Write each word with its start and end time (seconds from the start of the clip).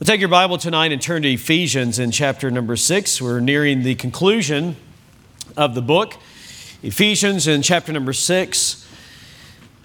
We'll 0.00 0.06
take 0.06 0.20
your 0.20 0.28
Bible 0.28 0.58
tonight 0.58 0.92
and 0.92 1.02
turn 1.02 1.22
to 1.22 1.28
Ephesians 1.28 1.98
in 1.98 2.12
chapter 2.12 2.52
number 2.52 2.76
six. 2.76 3.20
We're 3.20 3.40
nearing 3.40 3.82
the 3.82 3.96
conclusion 3.96 4.76
of 5.56 5.74
the 5.74 5.82
book. 5.82 6.14
Ephesians 6.84 7.48
in 7.48 7.62
chapter 7.62 7.92
number 7.92 8.12
six. 8.12 8.88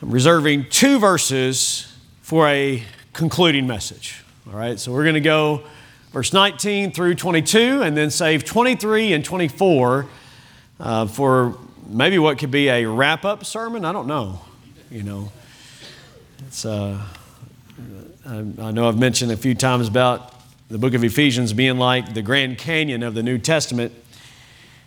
I'm 0.03 0.11
reserving 0.11 0.67
two 0.69 0.99
verses 0.99 1.91
for 2.21 2.47
a 2.47 2.83
concluding 3.13 3.65
message. 3.65 4.23
All 4.45 4.53
right, 4.53 4.79
so 4.79 4.91
we're 4.91 5.01
going 5.01 5.15
to 5.15 5.19
go 5.19 5.63
verse 6.11 6.31
19 6.31 6.91
through 6.91 7.15
22 7.15 7.81
and 7.81 7.97
then 7.97 8.11
save 8.11 8.45
23 8.45 9.13
and 9.13 9.25
24 9.25 10.05
uh, 10.79 11.07
for 11.07 11.57
maybe 11.87 12.19
what 12.19 12.37
could 12.37 12.51
be 12.51 12.69
a 12.69 12.85
wrap 12.85 13.25
up 13.25 13.45
sermon. 13.45 13.83
I 13.83 13.91
don't 13.91 14.05
know. 14.05 14.41
You 14.91 15.01
know, 15.01 15.31
it's. 16.45 16.65
Uh, 16.65 17.03
I 18.25 18.71
know 18.71 18.87
I've 18.87 18.97
mentioned 18.97 19.33
a 19.33 19.37
few 19.37 19.53
times 19.53 19.89
about 19.89 20.33
the 20.69 20.77
book 20.77 20.93
of 20.93 21.03
Ephesians 21.03 21.51
being 21.51 21.77
like 21.77 22.13
the 22.13 22.21
Grand 22.21 22.57
Canyon 22.57 23.03
of 23.03 23.15
the 23.15 23.21
New 23.21 23.37
Testament. 23.37 23.91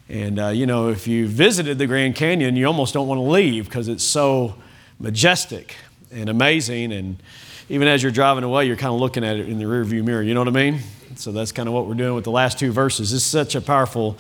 And, 0.09 0.39
uh, 0.39 0.49
you 0.49 0.65
know, 0.65 0.89
if 0.89 1.07
you 1.07 1.29
visited 1.29 1.77
the 1.77 1.87
Grand 1.87 2.15
Canyon, 2.15 2.57
you 2.57 2.67
almost 2.67 2.95
don't 2.95 3.07
want 3.07 3.19
to 3.19 3.25
leave 3.25 3.67
because 3.67 3.89
it's 3.89 4.05
so 4.05 4.55
majestic 4.99 5.77
and 6.11 6.31
amazing. 6.31 6.93
And 6.93 7.23
even 7.69 7.89
as 7.89 8.03
you're 8.03 8.11
driving 8.11 8.43
away, 8.43 8.65
you're 8.65 8.75
kind 8.75 8.95
of 8.95 9.01
looking 9.01 9.23
at 9.23 9.37
it 9.37 9.51
in 9.51 9.59
the 9.59 9.67
rearview 9.67 10.03
mirror. 10.03 10.23
You 10.23 10.33
know 10.33 10.41
what 10.41 10.49
I 10.49 10.53
mean? 10.53 10.81
So 11.17 11.31
that's 11.31 11.53
kind 11.53 11.69
of 11.69 11.75
what 11.75 11.87
we're 11.87 11.95
doing 11.95 12.15
with 12.15 12.25
the 12.25 12.31
last 12.31 12.59
two 12.59 12.73
verses. 12.73 13.11
This 13.11 13.23
is 13.23 13.27
such 13.27 13.55
a 13.55 13.61
powerful 13.61 14.17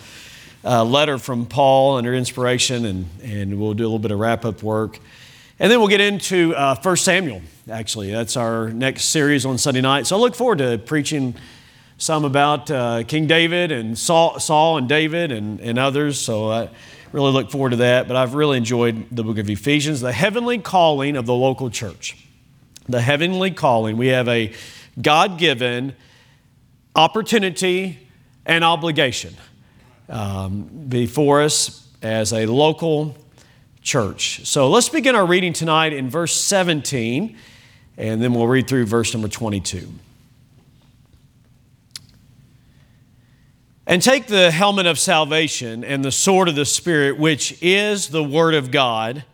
uh, 0.63 0.85
letter 0.85 1.17
from 1.17 1.47
Paul 1.47 1.97
under 1.97 2.13
inspiration, 2.13 2.85
and, 2.85 3.07
and 3.23 3.59
we'll 3.59 3.73
do 3.73 3.85
a 3.85 3.87
little 3.87 3.99
bit 3.99 4.11
of 4.11 4.19
wrap 4.19 4.45
up 4.45 4.63
work. 4.63 4.99
And 5.59 5.73
then 5.73 5.79
we'll 5.79 5.89
get 5.89 6.03
into 6.03 6.55
uh, 6.55 6.77
1 6.79 6.97
Samuel, 6.99 7.41
actually. 7.71 8.13
That's 8.13 8.37
our 8.37 8.71
next 8.71 9.07
series 9.07 9.45
on 9.45 9.59
Sunday 9.59 9.81
night. 9.81 10.07
So 10.07 10.17
I 10.17 10.21
look 10.21 10.35
forward 10.35 10.59
to 10.59 10.79
preaching 10.79 11.35
some 11.99 12.25
about 12.25 12.71
uh, 12.71 13.03
King 13.05 13.27
David 13.27 13.73
and 13.73 13.99
Saul, 13.99 14.39
Saul 14.39 14.79
and 14.79 14.89
David 14.89 15.33
and, 15.33 15.61
and 15.61 15.79
others. 15.79 16.21
So 16.21 16.51
I 16.51 16.71
really 17.13 17.33
look 17.33 17.51
forward 17.51 17.71
to 17.71 17.77
that. 17.77 18.07
But 18.07 18.17
I've 18.17 18.35
really 18.35 18.59
enjoyed 18.59 19.07
the 19.11 19.25
book 19.25 19.39
of 19.39 19.51
Ephesians, 19.51 20.01
the 20.01 20.13
heavenly 20.13 20.59
calling 20.59 21.17
of 21.17 21.27
the 21.27 21.35
local 21.35 21.71
church. 21.71 22.17
The 22.89 23.01
heavenly 23.01 23.51
calling. 23.51 23.97
We 23.97 24.09
have 24.09 24.29
a 24.29 24.53
God 25.01 25.39
given 25.39 25.95
opportunity 26.95 27.99
and 28.45 28.63
obligation 28.63 29.35
um, 30.09 30.63
before 30.89 31.43
us 31.43 31.89
as 32.01 32.33
a 32.33 32.47
local 32.47 33.17
church. 33.83 34.47
So 34.47 34.69
let's 34.69 34.89
begin 34.89 35.15
our 35.15 35.27
reading 35.27 35.53
tonight 35.53 35.93
in 35.93 36.11
verse 36.11 36.35
17, 36.35 37.37
and 37.99 38.23
then 38.23 38.35
we'll 38.35 38.47
read 38.47 38.69
through 38.69 38.87
verse 38.87 39.13
number 39.15 39.29
22. 39.29 39.89
And 43.87 44.03
take 44.03 44.27
the 44.27 44.51
helmet 44.51 44.87
of 44.87 44.99
salvation 44.99 45.85
and 45.85 46.05
the 46.05 46.11
sword 46.11 46.49
of 46.49 46.57
the 46.57 46.65
Spirit, 46.65 47.19
which 47.19 47.57
is 47.63 48.09
the 48.09 48.25
Word 48.25 48.55
of 48.55 48.71
God. 48.71 49.25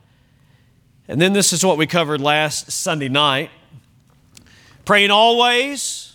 And 1.09 1.21
then 1.21 1.33
this 1.33 1.53
is 1.53 1.65
what 1.65 1.79
we 1.79 1.87
covered 1.87 2.21
last 2.21 2.71
Sunday 2.71 3.09
night 3.09 3.51
praying 4.85 5.11
always 5.11 6.15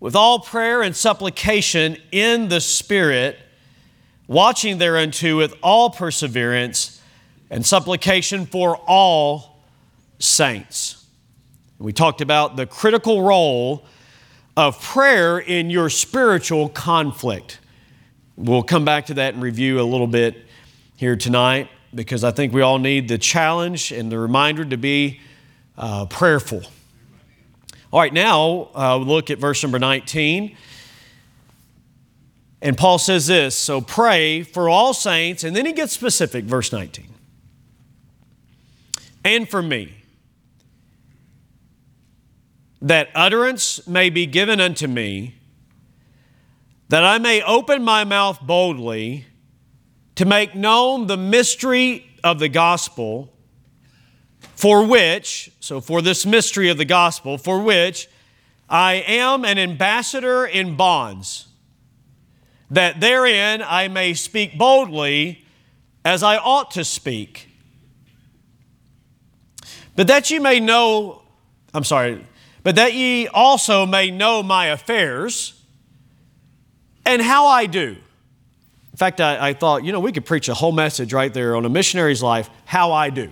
with 0.00 0.16
all 0.16 0.38
prayer 0.38 0.82
and 0.82 0.94
supplication 0.96 1.96
in 2.10 2.48
the 2.48 2.60
Spirit, 2.60 3.38
watching 4.26 4.78
thereunto 4.78 5.36
with 5.36 5.54
all 5.62 5.90
perseverance 5.90 7.00
and 7.50 7.64
supplication 7.64 8.46
for 8.46 8.76
all 8.86 9.62
saints. 10.18 11.03
We 11.78 11.92
talked 11.92 12.20
about 12.20 12.56
the 12.56 12.66
critical 12.66 13.22
role 13.22 13.84
of 14.56 14.80
prayer 14.80 15.38
in 15.38 15.70
your 15.70 15.90
spiritual 15.90 16.68
conflict. 16.68 17.58
We'll 18.36 18.62
come 18.62 18.84
back 18.84 19.06
to 19.06 19.14
that 19.14 19.34
and 19.34 19.42
review 19.42 19.80
a 19.80 19.82
little 19.82 20.06
bit 20.06 20.46
here 20.96 21.16
tonight 21.16 21.68
because 21.94 22.24
I 22.24 22.30
think 22.30 22.52
we 22.52 22.62
all 22.62 22.78
need 22.78 23.08
the 23.08 23.18
challenge 23.18 23.92
and 23.92 24.10
the 24.10 24.18
reminder 24.18 24.64
to 24.64 24.76
be 24.76 25.20
uh, 25.76 26.06
prayerful. 26.06 26.62
All 27.92 28.00
right, 28.00 28.12
now 28.12 28.70
uh, 28.74 28.96
look 28.96 29.30
at 29.30 29.38
verse 29.38 29.62
number 29.62 29.78
19. 29.78 30.56
And 32.62 32.78
Paul 32.78 32.98
says 32.98 33.26
this 33.26 33.56
so 33.56 33.80
pray 33.80 34.42
for 34.42 34.68
all 34.68 34.94
saints, 34.94 35.44
and 35.44 35.54
then 35.54 35.66
he 35.66 35.72
gets 35.72 35.92
specific, 35.92 36.44
verse 36.44 36.72
19 36.72 37.14
and 39.24 39.48
for 39.48 39.62
me, 39.62 40.03
that 42.84 43.08
utterance 43.14 43.88
may 43.88 44.10
be 44.10 44.26
given 44.26 44.60
unto 44.60 44.86
me, 44.86 45.34
that 46.90 47.02
I 47.02 47.16
may 47.16 47.42
open 47.42 47.82
my 47.82 48.04
mouth 48.04 48.42
boldly 48.42 49.24
to 50.16 50.26
make 50.26 50.54
known 50.54 51.06
the 51.06 51.16
mystery 51.16 52.06
of 52.22 52.38
the 52.38 52.50
gospel, 52.50 53.32
for 54.54 54.86
which, 54.86 55.50
so 55.60 55.80
for 55.80 56.02
this 56.02 56.26
mystery 56.26 56.68
of 56.68 56.76
the 56.76 56.84
gospel, 56.84 57.38
for 57.38 57.62
which 57.62 58.06
I 58.68 59.02
am 59.06 59.46
an 59.46 59.58
ambassador 59.58 60.44
in 60.44 60.76
bonds, 60.76 61.48
that 62.70 63.00
therein 63.00 63.62
I 63.62 63.88
may 63.88 64.12
speak 64.12 64.58
boldly 64.58 65.46
as 66.04 66.22
I 66.22 66.36
ought 66.36 66.70
to 66.72 66.84
speak. 66.84 67.48
But 69.96 70.06
that 70.08 70.30
you 70.30 70.42
may 70.42 70.60
know, 70.60 71.22
I'm 71.72 71.84
sorry, 71.84 72.26
but 72.64 72.74
that 72.74 72.94
ye 72.94 73.28
also 73.28 73.86
may 73.86 74.10
know 74.10 74.42
my 74.42 74.66
affairs 74.66 75.62
and 77.06 77.22
how 77.22 77.46
I 77.46 77.66
do. 77.66 77.96
In 78.92 78.96
fact, 78.96 79.20
I, 79.20 79.48
I, 79.50 79.52
thought, 79.54 79.84
you 79.84 79.92
know, 79.92 80.00
we 80.00 80.12
could 80.12 80.24
preach 80.24 80.48
a 80.48 80.54
whole 80.54 80.72
message 80.72 81.12
right 81.12 81.32
there 81.32 81.54
on 81.56 81.64
a 81.64 81.68
missionary's 81.68 82.22
life, 82.22 82.48
how 82.64 82.92
I 82.92 83.10
do. 83.10 83.30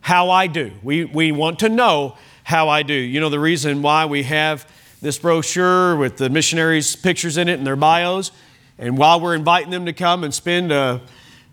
How 0.00 0.30
I 0.30 0.46
do. 0.46 0.72
We, 0.82 1.04
we 1.04 1.32
want 1.32 1.60
to 1.60 1.68
know 1.68 2.16
how 2.44 2.68
I 2.68 2.82
do. 2.82 2.94
You 2.94 3.20
know, 3.20 3.30
the 3.30 3.40
reason 3.40 3.82
why 3.82 4.06
we 4.06 4.22
have 4.24 4.68
this 5.00 5.18
brochure 5.18 5.96
with 5.96 6.16
the 6.16 6.30
missionaries' 6.30 6.96
pictures 6.96 7.36
in 7.36 7.48
it 7.48 7.54
and 7.54 7.66
their 7.66 7.76
bios, 7.76 8.32
and 8.78 8.96
while 8.96 9.20
we're 9.20 9.34
inviting 9.34 9.70
them 9.70 9.86
to 9.86 9.92
come 9.92 10.24
and 10.24 10.32
spend, 10.32 10.72
a, 10.72 11.00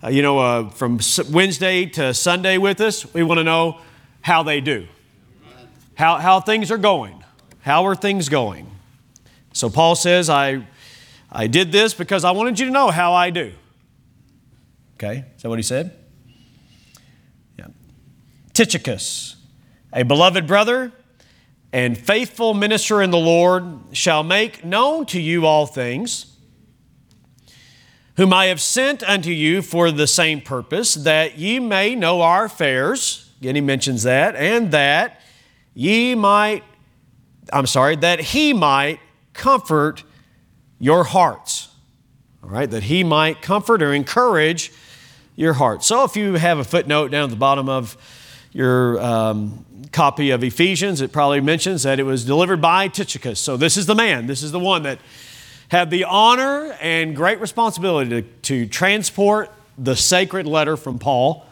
a, 0.02 0.12
you 0.12 0.22
know, 0.22 0.40
a, 0.40 0.70
from 0.70 1.00
Wednesday 1.32 1.86
to 1.88 2.14
Sunday 2.14 2.58
with 2.58 2.82
us, 2.82 3.12
we 3.14 3.24
want 3.24 3.40
to 3.40 3.44
know 3.44 3.80
how 4.22 4.44
they 4.44 4.62
do, 4.62 4.88
how, 6.02 6.18
how 6.18 6.40
things 6.40 6.72
are 6.72 6.80
going. 6.80 7.24
How 7.60 7.86
are 7.86 7.94
things 7.94 8.28
going? 8.28 8.68
So 9.54 9.70
Paul 9.70 9.96
says, 9.96 10.32
I, 10.32 10.66
I 11.32 11.46
did 11.46 11.72
this 11.72 11.94
because 11.94 12.24
I 12.24 12.32
wanted 12.32 12.60
you 12.60 12.66
to 12.66 12.72
know 12.72 12.90
how 12.90 13.14
I 13.14 13.30
do. 13.30 13.54
Okay, 14.96 15.26
is 15.36 15.44
that 15.44 15.50
what 15.50 15.60
he 15.60 15.64
said? 15.64 15.96
Yeah. 17.56 17.68
Tychicus, 18.54 19.36
a 19.94 20.02
beloved 20.02 20.48
brother 20.48 20.92
and 21.72 21.96
faithful 21.96 22.56
minister 22.56 23.00
in 23.04 23.12
the 23.12 23.20
Lord, 23.20 23.64
shall 23.92 24.24
make 24.24 24.66
known 24.66 25.06
to 25.06 25.22
you 25.22 25.46
all 25.46 25.68
things, 25.68 26.36
whom 28.18 28.34
I 28.34 28.48
have 28.48 28.60
sent 28.60 29.04
unto 29.04 29.30
you 29.30 29.62
for 29.62 29.92
the 29.92 30.08
same 30.08 30.42
purpose, 30.42 30.96
that 30.96 31.38
ye 31.38 31.60
may 31.60 31.94
know 31.94 32.22
our 32.22 32.46
affairs 32.46 33.32
Again, 33.42 33.56
he 33.56 33.62
mentions 33.62 34.04
that, 34.04 34.36
and 34.36 34.70
that 34.70 35.21
ye 35.74 36.16
might, 36.16 36.64
I'm 37.52 37.68
sorry, 37.68 37.96
that 37.98 38.20
he 38.20 38.54
might 38.54 39.00
comfort 39.34 40.04
your 40.80 41.04
hearts. 41.04 41.70
All 42.44 42.50
right, 42.50 42.70
that 42.70 42.84
he 42.84 43.04
might 43.04 43.42
comfort 43.42 43.84
or 43.84 43.94
encourage 43.94 44.72
your 45.36 45.54
heart. 45.54 45.84
So 45.84 46.04
if 46.04 46.16
you 46.16 46.34
have 46.34 46.60
a 46.60 46.64
footnote 46.64 47.12
down 47.12 47.26
at 47.26 47.30
the 47.30 47.36
bottom 47.36 47.70
of 47.70 47.96
your 48.52 49.00
um, 49.00 49.66
copy 49.92 50.32
of 50.32 50.44
Ephesians, 50.44 51.02
it 51.02 51.12
probably 51.12 51.40
mentions 51.40 51.84
that 51.84 52.00
it 52.00 52.04
was 52.04 52.26
delivered 52.26 52.62
by 52.62 52.88
Tychicus. 52.88 53.40
So 53.40 53.58
this 53.58 53.78
is 53.78 53.86
the 53.86 53.96
man, 53.96 54.28
this 54.28 54.44
is 54.44 54.52
the 54.52 54.60
one 54.60 54.84
that 54.84 55.00
had 55.70 55.90
the 55.90 56.04
honor 56.04 56.76
and 56.82 57.16
great 57.16 57.40
responsibility 57.40 58.10
to, 58.10 58.22
to 58.22 58.68
transport 58.68 59.52
the 59.78 59.96
sacred 59.96 60.46
letter 60.46 60.76
from 60.76 61.00
Paul 61.00 61.46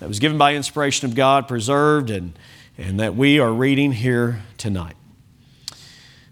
that 0.00 0.08
was 0.08 0.18
given 0.18 0.36
by 0.36 0.54
inspiration 0.54 1.08
of 1.08 1.14
God, 1.14 1.46
preserved, 1.46 2.10
and, 2.10 2.32
and 2.78 2.98
that 3.00 3.14
we 3.14 3.38
are 3.38 3.52
reading 3.52 3.92
here 3.92 4.42
tonight. 4.56 4.96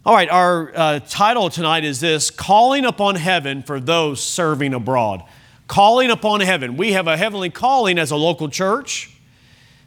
All 0.05 0.15
right, 0.15 0.29
our 0.31 0.73
uh, 0.75 1.01
title 1.01 1.51
tonight 1.51 1.85
is 1.85 2.01
this 2.01 2.31
Calling 2.31 2.85
Upon 2.85 3.17
Heaven 3.17 3.63
for 3.63 3.79
Those 3.79 4.23
Serving 4.23 4.73
Abroad. 4.73 5.23
Calling 5.67 6.11
upon 6.11 6.41
heaven. 6.41 6.77
We 6.77 6.93
have 6.93 7.07
a 7.07 7.17
heavenly 7.17 7.51
calling 7.51 7.99
as 7.99 8.11
a 8.11 8.17
local 8.17 8.49
church, 8.49 9.17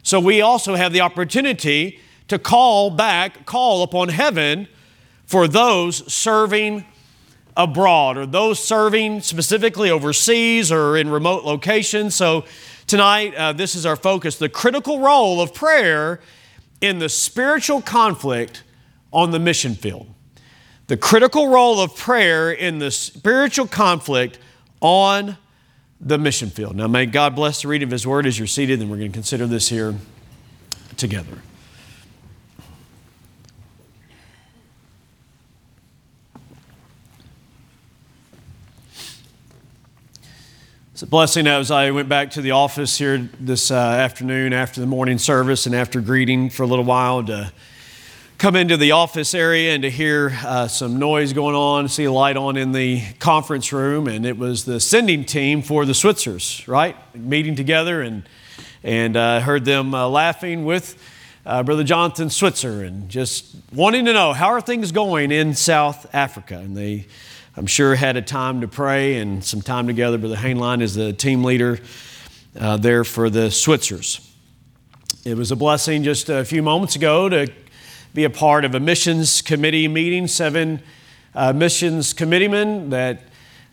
so 0.02 0.20
we 0.20 0.40
also 0.40 0.76
have 0.76 0.92
the 0.92 1.00
opportunity 1.00 2.00
to 2.28 2.38
call 2.38 2.90
back, 2.90 3.44
call 3.44 3.82
upon 3.82 4.08
heaven 4.08 4.68
for 5.26 5.48
those 5.48 6.10
serving 6.12 6.84
abroad 7.56 8.16
or 8.16 8.26
those 8.26 8.62
serving 8.62 9.20
specifically 9.20 9.90
overseas 9.90 10.72
or 10.72 10.96
in 10.96 11.10
remote 11.10 11.44
locations. 11.44 12.14
So 12.14 12.44
Tonight, 12.86 13.34
uh, 13.34 13.54
this 13.54 13.74
is 13.74 13.86
our 13.86 13.96
focus 13.96 14.36
the 14.36 14.50
critical 14.50 15.00
role 15.00 15.40
of 15.40 15.54
prayer 15.54 16.20
in 16.80 16.98
the 16.98 17.08
spiritual 17.08 17.80
conflict 17.80 18.62
on 19.12 19.30
the 19.30 19.38
mission 19.38 19.74
field. 19.74 20.06
the 20.86 20.96
critical 20.96 21.48
role 21.48 21.80
of 21.80 21.96
prayer 21.96 22.52
in 22.52 22.78
the 22.78 22.90
spiritual 22.90 23.66
conflict 23.66 24.38
on 24.80 25.36
the 26.00 26.18
mission 26.18 26.50
field. 26.50 26.76
Now, 26.76 26.86
may 26.88 27.06
God 27.06 27.34
bless 27.34 27.62
the 27.62 27.68
reading 27.68 27.88
of 27.88 27.92
His 27.92 28.06
Word 28.06 28.26
as 28.26 28.38
you're 28.38 28.46
seated, 28.46 28.80
and 28.80 28.90
we're 28.90 28.98
going 28.98 29.10
to 29.10 29.16
consider 29.16 29.46
this 29.46 29.68
here 29.70 29.94
together. 30.96 31.38
It's 40.94 41.02
a 41.02 41.08
blessing 41.08 41.48
as 41.48 41.72
I 41.72 41.90
went 41.90 42.08
back 42.08 42.30
to 42.30 42.40
the 42.40 42.52
office 42.52 42.96
here 42.96 43.28
this 43.40 43.72
uh, 43.72 43.74
afternoon 43.74 44.52
after 44.52 44.80
the 44.80 44.86
morning 44.86 45.18
service 45.18 45.66
and 45.66 45.74
after 45.74 46.00
greeting 46.00 46.50
for 46.50 46.62
a 46.62 46.68
little 46.68 46.84
while 46.84 47.24
to 47.24 47.52
come 48.38 48.54
into 48.54 48.76
the 48.76 48.92
office 48.92 49.34
area 49.34 49.74
and 49.74 49.82
to 49.82 49.90
hear 49.90 50.38
uh, 50.44 50.68
some 50.68 51.00
noise 51.00 51.32
going 51.32 51.56
on, 51.56 51.88
see 51.88 52.04
a 52.04 52.12
light 52.12 52.36
on 52.36 52.56
in 52.56 52.70
the 52.70 53.02
conference 53.18 53.72
room, 53.72 54.06
and 54.06 54.24
it 54.24 54.38
was 54.38 54.66
the 54.66 54.78
sending 54.78 55.24
team 55.24 55.62
for 55.62 55.84
the 55.84 55.94
Switzers, 55.94 56.62
right? 56.68 56.94
Meeting 57.12 57.56
together 57.56 58.00
and 58.00 58.22
and 58.84 59.16
uh, 59.16 59.40
heard 59.40 59.64
them 59.64 59.96
uh, 59.96 60.06
laughing 60.06 60.64
with 60.64 60.96
uh, 61.44 61.64
Brother 61.64 61.82
Jonathan 61.82 62.30
Switzer 62.30 62.84
and 62.84 63.08
just 63.08 63.56
wanting 63.72 64.04
to 64.04 64.12
know 64.12 64.32
how 64.32 64.46
are 64.46 64.60
things 64.60 64.92
going 64.92 65.32
in 65.32 65.56
South 65.56 66.06
Africa, 66.14 66.58
and 66.58 66.76
they 66.76 67.06
I'm 67.56 67.66
sure 67.68 67.94
had 67.94 68.16
a 68.16 68.22
time 68.22 68.62
to 68.62 68.68
pray 68.68 69.18
and 69.18 69.44
some 69.44 69.62
time 69.62 69.86
together. 69.86 70.18
Brother 70.18 70.34
Hainline 70.34 70.82
is 70.82 70.96
the 70.96 71.12
team 71.12 71.44
leader 71.44 71.78
uh, 72.58 72.78
there 72.78 73.04
for 73.04 73.30
the 73.30 73.48
Switzers. 73.52 74.28
It 75.24 75.36
was 75.36 75.52
a 75.52 75.56
blessing 75.56 76.02
just 76.02 76.28
a 76.28 76.44
few 76.44 76.64
moments 76.64 76.96
ago 76.96 77.28
to 77.28 77.46
be 78.12 78.24
a 78.24 78.30
part 78.30 78.64
of 78.64 78.74
a 78.74 78.80
missions 78.80 79.40
committee 79.40 79.86
meeting, 79.86 80.26
seven 80.26 80.82
uh, 81.32 81.52
missions 81.52 82.12
committeemen 82.12 82.90
that 82.90 83.22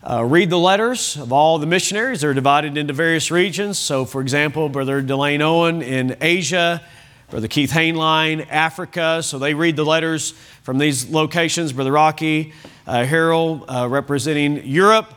uh, 0.08 0.24
read 0.26 0.52
the 0.52 0.60
letters 0.60 1.18
of 1.18 1.34
all 1.34 1.58
the 1.58 1.66
missionaries. 1.66 2.22
They're 2.22 2.36
divided 2.36 2.78
into 2.78 2.94
various 2.94 3.32
regions. 3.32 3.80
So, 3.80 4.06
for 4.06 4.22
example, 4.22 4.70
Brother 4.70 5.02
Delane 5.02 5.42
Owen 5.42 5.82
in 5.82 6.18
Asia, 6.22 6.84
Brother 7.32 7.48
Keith 7.48 7.72
Hainline, 7.72 8.46
Africa. 8.50 9.24
So 9.24 9.40
they 9.40 9.54
read 9.54 9.78
the 9.78 9.86
letters 9.86 10.32
from 10.64 10.80
these 10.80 11.10
locations. 11.10 11.72
Brother 11.72 11.94
Rocky 11.94 12.52
uh, 12.86 13.06
Harold 13.06 13.64
uh, 13.70 13.88
representing 13.90 14.68
Europe. 14.68 15.14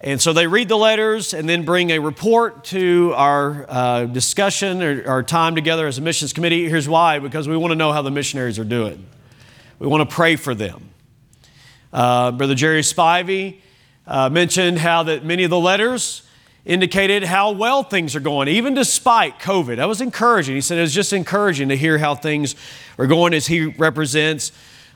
And 0.00 0.22
so 0.22 0.32
they 0.32 0.46
read 0.46 0.68
the 0.68 0.76
letters 0.76 1.34
and 1.34 1.48
then 1.48 1.64
bring 1.64 1.90
a 1.90 1.98
report 1.98 2.62
to 2.66 3.12
our 3.16 3.66
uh, 3.68 4.04
discussion 4.04 4.80
or 4.80 5.08
our 5.08 5.22
time 5.24 5.56
together 5.56 5.88
as 5.88 5.98
a 5.98 6.02
missions 6.02 6.32
committee. 6.32 6.68
Here's 6.68 6.88
why 6.88 7.18
because 7.18 7.48
we 7.48 7.56
want 7.56 7.72
to 7.72 7.76
know 7.76 7.92
how 7.92 8.02
the 8.02 8.12
missionaries 8.12 8.60
are 8.60 8.64
doing, 8.64 9.04
we 9.80 9.88
want 9.88 10.08
to 10.08 10.14
pray 10.14 10.36
for 10.36 10.54
them. 10.54 10.90
Uh, 11.92 12.30
Brother 12.30 12.54
Jerry 12.54 12.82
Spivey 12.82 13.58
uh, 14.06 14.30
mentioned 14.30 14.78
how 14.78 15.02
that 15.02 15.24
many 15.24 15.42
of 15.42 15.50
the 15.50 15.58
letters 15.58 16.25
indicated 16.66 17.22
how 17.22 17.52
well 17.52 17.84
things 17.84 18.16
are 18.16 18.20
going, 18.20 18.48
even 18.48 18.74
despite 18.74 19.38
COVID. 19.38 19.76
That 19.76 19.88
was 19.88 20.00
encouraging. 20.00 20.56
He 20.56 20.60
said 20.60 20.78
it 20.78 20.82
was 20.82 20.92
just 20.92 21.12
encouraging 21.12 21.68
to 21.68 21.76
hear 21.76 21.96
how 21.96 22.16
things 22.16 22.56
are 22.98 23.06
going 23.06 23.32
as 23.32 23.46
he 23.46 23.66
represents 23.66 24.50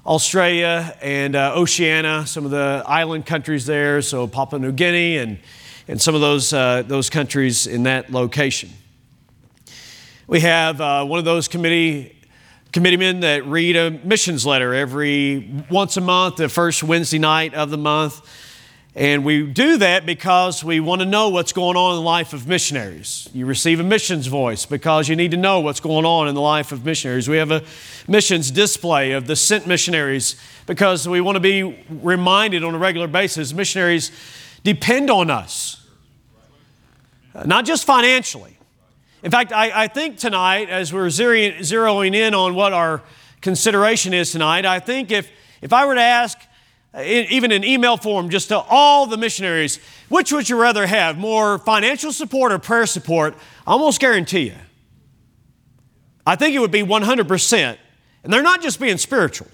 Australia 0.05 0.97
and 1.01 1.37
uh, 1.37 1.55
Oceania, 1.55 2.27
some 2.27 2.45
of 2.45 2.51
the 2.51 2.83
island 2.87 3.25
countries 3.25 3.67
there, 3.67 4.03
so 4.03 4.27
Papua 4.27 4.59
New 4.59 4.73
Guinea 4.73 5.19
and, 5.19 5.39
and 5.87 6.03
some 6.03 6.15
of 6.15 6.21
those, 6.21 6.53
uh, 6.53 6.83
those 6.83 7.09
countries 7.09 7.69
in 7.69 7.85
that 7.85 8.11
location. 8.11 8.71
We 10.27 10.41
have 10.41 10.81
uh, 10.81 11.05
one 11.05 11.19
of 11.21 11.25
those 11.25 11.47
committee 11.47 12.17
committeemen 12.73 13.21
that 13.21 13.45
read 13.47 13.77
a 13.77 13.91
missions 13.91 14.47
letter 14.47 14.73
every 14.73 15.65
once 15.71 15.97
a 15.97 16.01
month, 16.01 16.37
the 16.37 16.49
first 16.49 16.85
Wednesday 16.85 17.19
night 17.19 17.53
of 17.55 17.71
the 17.71 17.79
month. 17.79 18.25
And 18.97 19.25
we 19.25 19.47
do 19.47 19.77
that 19.79 20.05
because 20.05 20.65
we 20.65 20.81
want 20.81 21.01
to 21.01 21.07
know 21.07 21.29
what's 21.29 21.53
going 21.53 21.77
on 21.77 21.93
in 21.93 21.97
the 21.99 22.03
life 22.03 22.33
of 22.33 22.49
missionaries. 22.49 23.29
You 23.33 23.47
receive 23.47 23.79
a 23.79 23.85
missions 23.85 24.27
voice 24.27 24.67
because 24.67 25.09
you 25.09 25.15
need 25.15 25.31
to 25.31 25.37
know 25.37 25.61
what's 25.61 25.79
going 25.79 26.05
on 26.05 26.27
in 26.27 26.35
the 26.35 26.41
life 26.41 26.73
of 26.73 26.85
missionaries. 26.85 27.29
We 27.29 27.37
have 27.37 27.53
a 27.53 27.63
missions 28.09 28.51
display 28.51 29.13
of 29.13 29.29
the 29.29 29.37
sent 29.37 29.69
missionaries 29.69 30.35
because 30.67 31.07
we 31.07 31.21
want 31.21 31.37
to 31.37 31.41
be 31.41 31.85
reminded 31.89 32.65
on 32.65 32.75
a 32.75 32.79
regular 32.79 33.07
basis 33.07 33.53
missionaries 33.53 34.11
depend 34.65 35.09
on 35.09 35.31
us, 35.31 35.87
not 37.45 37.65
just 37.65 37.85
financially. 37.85 38.59
In 39.23 39.31
fact, 39.31 39.53
I, 39.53 39.85
I 39.85 39.87
think 39.87 40.19
tonight, 40.19 40.69
as 40.69 40.93
we're 40.93 41.07
zeroing 41.07 42.15
in 42.15 42.35
on 42.35 42.57
what 42.57 42.73
our 42.73 43.03
consideration 43.41 44.13
is 44.15 44.33
tonight, 44.33 44.67
I 44.67 44.81
think 44.81 45.13
if, 45.13 45.31
if 45.63 45.73
I 45.73 45.87
were 45.87 45.95
to 45.95 46.01
ask, 46.01 46.39
even 46.99 47.53
in 47.53 47.63
email 47.63 47.97
form, 47.97 48.31
just 48.31 48.49
to 48.49 48.59
all 48.59 49.07
the 49.07 49.17
missionaries, 49.17 49.79
which 50.09 50.33
would 50.33 50.49
you 50.49 50.61
rather 50.61 50.87
have, 50.87 51.17
more 51.19 51.59
financial 51.59 52.13
support 52.13 52.53
or 52.53 52.59
prayer 52.59 52.87
support? 52.87 53.35
I 53.67 53.73
almost 53.73 54.01
guarantee 54.01 54.47
you. 54.49 54.57
I 56.27 56.37
think 56.37 56.55
it 56.55 56.59
would 56.59 56.71
be 56.71 56.83
100%. 56.83 57.79
And 58.23 58.33
they're 58.33 58.43
not 58.43 58.61
just 58.61 58.81
being 58.81 58.99
spiritual, 58.99 59.49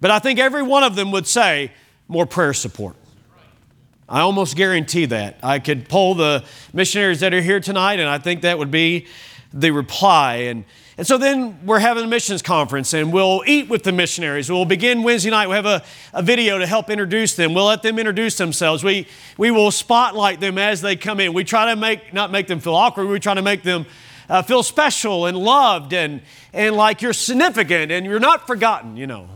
but 0.00 0.10
I 0.10 0.18
think 0.18 0.38
every 0.38 0.62
one 0.62 0.84
of 0.84 0.94
them 0.96 1.10
would 1.10 1.26
say 1.26 1.72
more 2.08 2.24
prayer 2.24 2.54
support. 2.54 2.96
I 4.08 4.20
almost 4.20 4.56
guarantee 4.56 5.06
that. 5.06 5.38
I 5.42 5.58
could 5.58 5.88
poll 5.88 6.14
the 6.14 6.44
missionaries 6.72 7.20
that 7.20 7.34
are 7.34 7.40
here 7.40 7.60
tonight, 7.60 7.98
and 7.98 8.08
I 8.08 8.18
think 8.18 8.42
that 8.42 8.58
would 8.58 8.70
be 8.70 9.06
the 9.52 9.70
reply. 9.70 10.34
And 10.34 10.64
and 10.98 11.06
so 11.06 11.16
then 11.16 11.64
we're 11.64 11.78
having 11.78 12.04
a 12.04 12.06
missions 12.06 12.42
conference 12.42 12.92
and 12.92 13.12
we'll 13.12 13.42
eat 13.46 13.70
with 13.70 13.82
the 13.82 13.92
missionaries. 13.92 14.50
We'll 14.50 14.66
begin 14.66 15.02
Wednesday 15.02 15.30
night. 15.30 15.46
We'll 15.46 15.62
have 15.62 15.66
a, 15.66 15.82
a 16.12 16.22
video 16.22 16.58
to 16.58 16.66
help 16.66 16.90
introduce 16.90 17.34
them. 17.34 17.54
We'll 17.54 17.64
let 17.64 17.82
them 17.82 17.98
introduce 17.98 18.36
themselves. 18.36 18.84
We, 18.84 19.06
we 19.38 19.50
will 19.50 19.70
spotlight 19.70 20.40
them 20.40 20.58
as 20.58 20.82
they 20.82 20.96
come 20.96 21.18
in. 21.18 21.32
We 21.32 21.44
try 21.44 21.70
to 21.70 21.76
make, 21.76 22.12
not 22.12 22.30
make 22.30 22.46
them 22.46 22.60
feel 22.60 22.74
awkward, 22.74 23.06
we 23.06 23.20
try 23.20 23.32
to 23.32 23.42
make 23.42 23.62
them 23.62 23.86
uh, 24.28 24.42
feel 24.42 24.62
special 24.62 25.24
and 25.26 25.36
loved 25.36 25.94
and, 25.94 26.20
and 26.52 26.76
like 26.76 27.00
you're 27.00 27.14
significant 27.14 27.90
and 27.90 28.04
you're 28.04 28.20
not 28.20 28.46
forgotten, 28.46 28.98
you 28.98 29.06
know. 29.06 29.28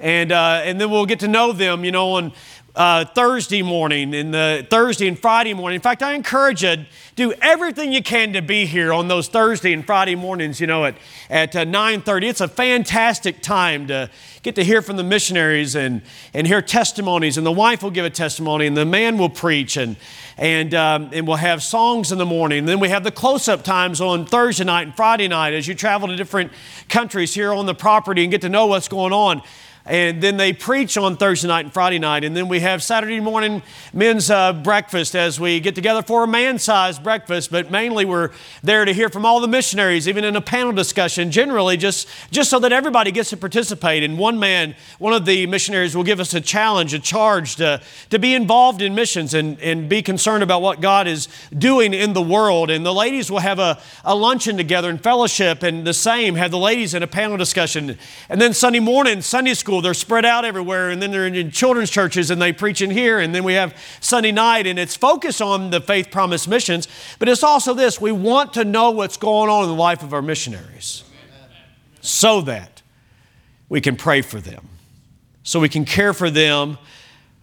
And, 0.00 0.30
uh, 0.30 0.60
and 0.62 0.80
then 0.80 0.92
we'll 0.92 1.06
get 1.06 1.20
to 1.20 1.28
know 1.28 1.50
them, 1.50 1.84
you 1.84 1.90
know, 1.90 2.12
on 2.12 2.32
uh, 2.78 3.04
Thursday 3.04 3.60
morning 3.60 4.14
and 4.14 4.32
the 4.32 4.64
Thursday 4.70 5.08
and 5.08 5.18
Friday 5.18 5.52
morning. 5.52 5.74
In 5.74 5.82
fact, 5.82 6.00
I 6.00 6.14
encourage 6.14 6.62
you 6.62 6.86
do 7.16 7.32
everything 7.42 7.92
you 7.92 8.04
can 8.04 8.32
to 8.34 8.40
be 8.40 8.66
here 8.66 8.92
on 8.92 9.08
those 9.08 9.26
Thursday 9.26 9.72
and 9.72 9.84
Friday 9.84 10.14
mornings. 10.14 10.60
You 10.60 10.68
know, 10.68 10.84
at 10.84 10.94
at 11.28 11.56
uh, 11.56 11.64
9:30, 11.64 12.28
it's 12.28 12.40
a 12.40 12.46
fantastic 12.46 13.42
time 13.42 13.88
to 13.88 14.08
get 14.42 14.54
to 14.54 14.64
hear 14.64 14.80
from 14.80 14.96
the 14.96 15.02
missionaries 15.02 15.74
and 15.74 16.02
and 16.32 16.46
hear 16.46 16.62
testimonies. 16.62 17.36
And 17.36 17.44
the 17.44 17.52
wife 17.52 17.82
will 17.82 17.90
give 17.90 18.04
a 18.04 18.10
testimony, 18.10 18.68
and 18.68 18.76
the 18.76 18.86
man 18.86 19.18
will 19.18 19.28
preach, 19.28 19.76
and 19.76 19.96
and 20.36 20.72
um, 20.72 21.10
and 21.12 21.26
we'll 21.26 21.36
have 21.36 21.64
songs 21.64 22.12
in 22.12 22.18
the 22.18 22.26
morning. 22.26 22.60
And 22.60 22.68
then 22.68 22.78
we 22.78 22.90
have 22.90 23.02
the 23.02 23.10
close-up 23.10 23.64
times 23.64 24.00
on 24.00 24.24
Thursday 24.24 24.62
night 24.62 24.86
and 24.86 24.96
Friday 24.96 25.26
night 25.26 25.52
as 25.52 25.66
you 25.66 25.74
travel 25.74 26.06
to 26.06 26.14
different 26.14 26.52
countries 26.88 27.34
here 27.34 27.52
on 27.52 27.66
the 27.66 27.74
property 27.74 28.22
and 28.22 28.30
get 28.30 28.42
to 28.42 28.48
know 28.48 28.66
what's 28.66 28.86
going 28.86 29.12
on 29.12 29.42
and 29.88 30.22
then 30.22 30.36
they 30.36 30.52
preach 30.52 30.98
on 30.98 31.16
Thursday 31.16 31.48
night 31.48 31.64
and 31.64 31.72
Friday 31.72 31.98
night. 31.98 32.22
And 32.22 32.36
then 32.36 32.46
we 32.46 32.60
have 32.60 32.82
Saturday 32.82 33.20
morning 33.20 33.62
men's 33.94 34.30
uh, 34.30 34.52
breakfast 34.52 35.16
as 35.16 35.40
we 35.40 35.60
get 35.60 35.74
together 35.74 36.02
for 36.02 36.24
a 36.24 36.26
man 36.26 36.58
sized 36.58 37.02
breakfast. 37.02 37.50
But 37.50 37.70
mainly 37.70 38.04
we're 38.04 38.30
there 38.62 38.84
to 38.84 38.92
hear 38.92 39.08
from 39.08 39.24
all 39.24 39.40
the 39.40 39.48
missionaries, 39.48 40.06
even 40.06 40.24
in 40.24 40.36
a 40.36 40.42
panel 40.42 40.72
discussion, 40.72 41.30
generally 41.30 41.78
just, 41.78 42.06
just 42.30 42.50
so 42.50 42.58
that 42.58 42.70
everybody 42.70 43.10
gets 43.10 43.30
to 43.30 43.38
participate. 43.38 44.02
And 44.02 44.18
one 44.18 44.38
man, 44.38 44.76
one 44.98 45.14
of 45.14 45.24
the 45.24 45.46
missionaries, 45.46 45.96
will 45.96 46.04
give 46.04 46.20
us 46.20 46.34
a 46.34 46.40
challenge, 46.40 46.92
a 46.92 46.98
charge 46.98 47.56
to, 47.56 47.80
to 48.10 48.18
be 48.18 48.34
involved 48.34 48.82
in 48.82 48.94
missions 48.94 49.32
and, 49.32 49.58
and 49.60 49.88
be 49.88 50.02
concerned 50.02 50.42
about 50.42 50.60
what 50.60 50.82
God 50.82 51.08
is 51.08 51.28
doing 51.56 51.94
in 51.94 52.12
the 52.12 52.20
world. 52.20 52.70
And 52.70 52.84
the 52.84 52.92
ladies 52.92 53.30
will 53.30 53.38
have 53.38 53.58
a, 53.58 53.78
a 54.04 54.14
luncheon 54.14 54.58
together 54.58 54.90
and 54.90 55.02
fellowship, 55.02 55.62
and 55.62 55.86
the 55.86 55.94
same, 55.94 56.34
have 56.34 56.50
the 56.50 56.58
ladies 56.58 56.92
in 56.92 57.02
a 57.02 57.06
panel 57.06 57.38
discussion. 57.38 57.96
And 58.28 58.38
then 58.38 58.52
Sunday 58.52 58.80
morning, 58.80 59.22
Sunday 59.22 59.54
school 59.54 59.77
school. 59.78 59.82
They're 59.82 59.94
spread 59.94 60.24
out 60.24 60.44
everywhere, 60.44 60.90
and 60.90 61.00
then 61.00 61.10
they're 61.10 61.26
in 61.26 61.50
children's 61.50 61.90
churches 61.90 62.30
and 62.30 62.40
they 62.40 62.52
preach 62.52 62.82
in 62.82 62.90
here. 62.90 63.20
And 63.20 63.34
then 63.34 63.44
we 63.44 63.54
have 63.54 63.74
Sunday 64.00 64.32
night, 64.32 64.66
and 64.66 64.78
it's 64.78 64.96
focused 64.96 65.40
on 65.40 65.70
the 65.70 65.80
Faith 65.80 66.10
Promise 66.10 66.48
missions. 66.48 66.88
But 67.18 67.28
it's 67.28 67.42
also 67.42 67.74
this 67.74 68.00
we 68.00 68.12
want 68.12 68.54
to 68.54 68.64
know 68.64 68.90
what's 68.90 69.16
going 69.16 69.50
on 69.50 69.64
in 69.64 69.68
the 69.68 69.74
life 69.74 70.02
of 70.02 70.12
our 70.12 70.22
missionaries 70.22 71.04
so 72.00 72.40
that 72.42 72.82
we 73.68 73.80
can 73.80 73.96
pray 73.96 74.22
for 74.22 74.40
them, 74.40 74.68
so 75.42 75.60
we 75.60 75.68
can 75.68 75.84
care 75.84 76.12
for 76.12 76.30
them 76.30 76.78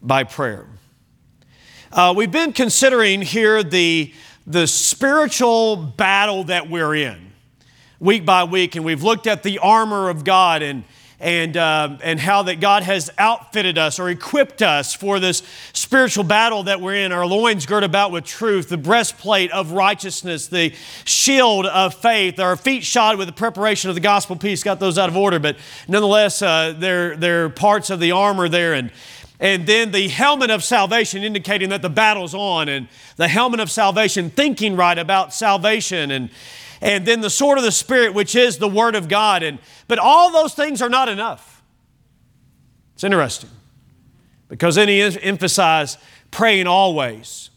by 0.01 0.24
prayer. 0.24 0.65
Uh, 1.92 2.13
we've 2.15 2.32
been 2.32 2.51
considering 2.51 3.22
here 3.22 3.63
the, 3.63 4.12
the 4.46 4.68
spiritual 4.68 5.77
battle 5.77 6.44
that 6.46 6.70
we're 6.70 6.96
in 6.96 7.32
week 8.00 8.25
by 8.25 8.44
week, 8.44 8.75
and 8.75 8.84
we've 8.84 9.04
looked 9.04 9.27
at 9.27 9.44
the 9.44 9.60
armor 9.60 10.10
of 10.10 10.24
God 10.24 10.62
and 10.62 10.84
and, 11.20 11.56
uh, 11.56 11.98
and 12.04 12.20
how 12.20 12.44
that 12.44 12.60
God 12.60 12.84
has 12.84 13.10
outfitted 13.18 13.78
us 13.78 14.00
or 14.00 14.10
equipped 14.10 14.62
us 14.62 14.94
for 14.94 15.20
this 15.20 15.42
spiritual 15.74 16.24
battle 16.24 16.64
that 16.64 16.82
we're 16.82 16.96
in. 16.96 17.12
Our 17.12 17.26
loins 17.26 17.66
girt 17.66 17.84
about 17.84 18.12
with 18.12 18.26
truth, 18.26 18.70
the 18.70 18.78
breastplate 18.78 19.52
of 19.52 19.72
righteousness, 19.72 20.48
the 20.48 20.74
shield 21.06 21.66
of 21.66 21.94
faith, 21.94 22.40
our 22.40 22.56
feet 22.56 22.84
shod 22.84 23.18
with 23.18 23.28
the 23.28 23.34
preparation 23.34 23.90
of 23.90 23.96
the 23.96 24.02
gospel 24.02 24.36
peace. 24.36 24.64
Got 24.64 24.80
those 24.80 24.98
out 24.98 25.10
of 25.10 25.18
order, 25.18 25.40
but 25.40 25.58
nonetheless, 25.88 26.42
uh, 26.42 26.74
they're, 26.78 27.16
they're 27.16 27.50
parts 27.50 27.90
of 27.90 28.00
the 28.00 28.12
armor 28.12 28.50
there. 28.50 28.74
And, 28.74 28.92
and 29.40 29.66
then 29.66 29.92
the 29.92 30.08
helmet 30.08 30.50
of 30.50 30.64
salvation, 30.64 31.24
indicating 31.24 31.70
that 31.70 31.82
the 31.82 31.90
battle's 31.90 32.34
on, 32.34 32.70
and 32.70 32.88
the 33.16 33.28
helmet 33.28 33.60
of 33.60 33.72
salvation, 33.72 34.30
thinking 34.30 34.76
right 34.76 34.98
about 34.98 35.34
salvation, 35.34 36.12
and, 36.12 36.30
and 36.86 37.04
then 37.04 37.22
the 37.22 37.32
sword 37.32 37.58
of 37.58 37.63
the 37.63 37.72
Spirit, 37.72 38.13
which 38.13 38.36
is 38.36 38.60
the 38.60 38.68
Word 38.68 38.94
of 38.94 39.10
God. 39.10 39.42
And, 39.42 39.58
but 39.88 39.98
all 39.98 40.32
those 40.32 40.54
things 40.54 40.84
are 40.84 40.89
not 40.89 41.10
enough. 41.10 41.63
It's 42.94 43.04
interesting 43.04 43.50
because 44.50 44.75
then 44.75 44.88
he 44.88 45.01
emphasized 45.01 45.98
praying 46.30 46.68
always. 46.68 47.50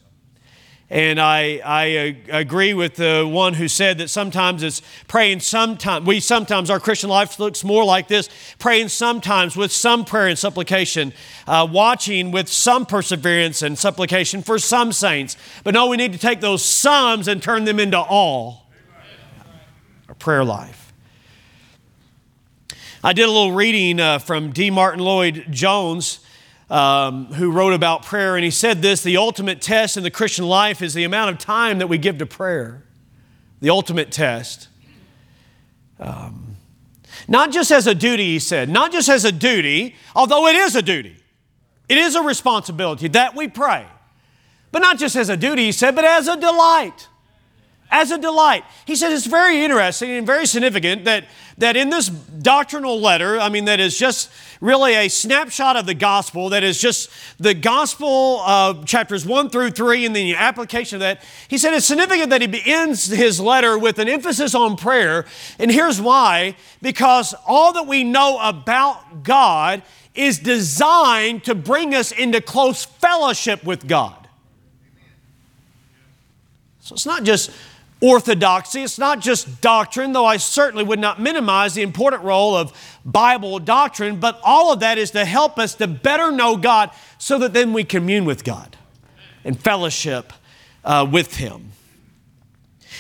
And 0.89 1.21
I, 1.21 1.61
I 1.63 1.85
agree 2.31 2.73
with 2.73 2.95
the 2.95 3.29
one 3.31 3.53
who 3.53 3.69
said 3.69 3.99
that 3.99 4.09
sometimes 4.09 4.63
it's 4.63 4.81
praying 5.09 5.41
sometimes, 5.41 6.07
we 6.07 6.21
sometimes, 6.21 6.71
our 6.71 6.81
Christian 6.81 7.11
life 7.11 7.39
looks 7.39 7.63
more 7.63 7.85
like 7.85 8.09
this 8.09 8.31
praying 8.59 8.89
sometimes 8.89 9.55
with 9.55 9.71
some 9.71 10.07
prayer 10.07 10.29
and 10.29 10.39
supplication, 10.39 11.13
uh, 11.47 11.69
watching 11.71 12.31
with 12.31 12.49
some 12.49 12.87
perseverance 12.87 13.61
and 13.61 13.79
supplication 13.79 14.41
for 14.41 14.59
some 14.59 14.91
saints. 14.91 15.37
But 15.65 15.75
no, 15.75 15.89
we 15.89 15.99
need 15.99 16.15
to 16.15 16.19
take 16.19 16.41
those 16.41 16.65
sums 16.65 17.29
and 17.29 17.43
turn 17.43 17.67
them 17.67 17.79
into 17.79 17.99
all. 17.99 18.68
Prayer 20.19 20.45
life. 20.45 20.93
I 23.03 23.13
did 23.13 23.23
a 23.23 23.31
little 23.31 23.53
reading 23.53 24.01
uh, 24.01 24.19
from 24.19 24.51
D. 24.51 24.71
Martyn 24.71 25.01
Lloyd 25.01 25.47
Jones 25.51 26.21
um, 26.71 27.27
who 27.27 27.51
wrote 27.51 27.73
about 27.73 28.05
prayer, 28.05 28.37
and 28.37 28.45
he 28.45 28.51
said 28.51 28.83
this 28.83 29.03
the 29.03 29.17
ultimate 29.17 29.61
test 29.61 29.97
in 29.97 30.03
the 30.03 30.11
Christian 30.11 30.47
life 30.47 30.83
is 30.83 30.95
the 30.95 31.05
amount 31.05 31.31
of 31.31 31.39
time 31.39 31.79
that 31.79 31.87
we 31.87 31.99
give 31.99 32.19
to 32.19 32.27
prayer. 32.27 32.83
The 33.61 33.71
ultimate 33.71 34.11
test. 34.11 34.69
Um, 35.99 36.57
not 37.27 37.51
just 37.51 37.71
as 37.71 37.87
a 37.87 37.95
duty, 37.95 38.25
he 38.25 38.39
said, 38.39 38.69
not 38.69 38.93
just 38.93 39.09
as 39.09 39.25
a 39.25 39.33
duty, 39.33 39.97
although 40.15 40.47
it 40.47 40.55
is 40.55 40.77
a 40.77 40.83
duty, 40.83 41.17
it 41.89 41.99
is 41.99 42.15
a 42.15 42.23
responsibility 42.23 43.09
that 43.09 43.35
we 43.35 43.49
pray. 43.49 43.87
But 44.71 44.81
not 44.81 44.99
just 44.99 45.17
as 45.17 45.29
a 45.29 45.37
duty, 45.37 45.67
he 45.67 45.73
said, 45.73 45.95
but 45.95 46.05
as 46.05 46.29
a 46.29 46.37
delight 46.37 47.09
as 47.91 48.11
a 48.11 48.19
delight. 48.19 48.65
He 48.85 48.97
says 48.97 49.13
it's 49.13 49.27
very 49.27 49.63
interesting 49.63 50.11
and 50.11 50.27
very 50.27 50.47
significant 50.47 51.05
that, 51.05 51.25
that 51.59 51.77
in 51.77 51.91
this 51.91 52.09
doctrinal 52.09 53.01
letter, 53.01 53.39
I 53.39 53.49
mean, 53.49 53.65
that 53.65 53.81
is 53.81 53.99
just 53.99 54.31
really 54.61 54.95
a 54.95 55.09
snapshot 55.09 55.77
of 55.77 55.87
the 55.87 55.95
gospel, 55.95 56.51
that 56.51 56.63
is 56.63 56.81
just 56.81 57.11
the 57.39 57.55
gospel 57.55 58.41
of 58.41 58.85
chapters 58.87 59.25
one 59.25 59.51
through 59.51 59.71
three 59.71 60.05
and 60.05 60.15
the 60.15 60.35
application 60.35 60.97
of 60.97 61.01
that. 61.01 61.23
He 61.49 61.59
said 61.59 61.75
it's 61.75 61.87
significant 61.87 62.31
that 62.31 62.41
he 62.41 62.47
begins 62.47 63.07
his 63.07 63.41
letter 63.41 63.79
with 63.79 63.99
an 63.99 64.09
emphasis 64.09 64.55
on 64.55 64.77
prayer. 64.77 65.25
And 65.59 65.71
here's 65.71 66.01
why 66.01 66.57
because 66.83 67.35
all 67.47 67.73
that 67.73 67.87
we 67.87 68.05
know 68.05 68.39
about 68.41 69.23
God 69.23 69.83
is 70.15 70.39
designed 70.39 71.45
to 71.45 71.55
bring 71.55 71.95
us 71.95 72.11
into 72.11 72.41
close 72.41 72.85
fellowship 72.85 73.63
with 73.65 73.87
God. 73.87 74.29
So 76.81 76.95
it's 76.95 77.07
not 77.07 77.23
just 77.23 77.51
orthodoxy. 78.01 78.83
It's 78.83 78.99
not 78.99 79.21
just 79.21 79.61
doctrine, 79.61 80.13
though 80.13 80.25
I 80.25 80.37
certainly 80.37 80.85
would 80.85 80.99
not 80.99 81.21
minimize 81.21 81.75
the 81.75 81.83
important 81.83 82.23
role 82.23 82.57
of 82.57 82.73
Bible 83.05 83.59
doctrine, 83.59 84.21
but 84.21 84.41
all 84.45 84.73
of 84.73 84.81
that 84.81 84.99
is 84.99 85.11
to 85.13 85.25
help 85.25 85.59
us 85.59 85.75
to 85.77 85.87
better 85.87 86.31
know 86.31 86.57
God 86.57 86.91
so 87.19 87.39
that 87.39 87.53
then 87.53 87.73
we 87.73 87.85
commune 87.85 88.25
with 88.25 88.45
God 88.45 88.77
and 89.45 89.59
fellowship 89.59 90.33
uh, 90.85 91.07
with 91.11 91.37
Him. 91.37 91.73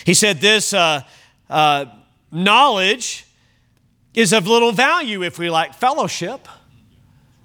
He 0.04 0.14
said 0.14 0.40
this 0.40 0.72
uh, 0.72 1.02
uh, 1.48 1.86
knowledge 2.32 3.26
is 4.14 4.32
of 4.32 4.46
little 4.46 4.72
value 4.72 5.22
if 5.22 5.38
we 5.38 5.50
lack 5.50 5.74
fellowship. 5.74 6.48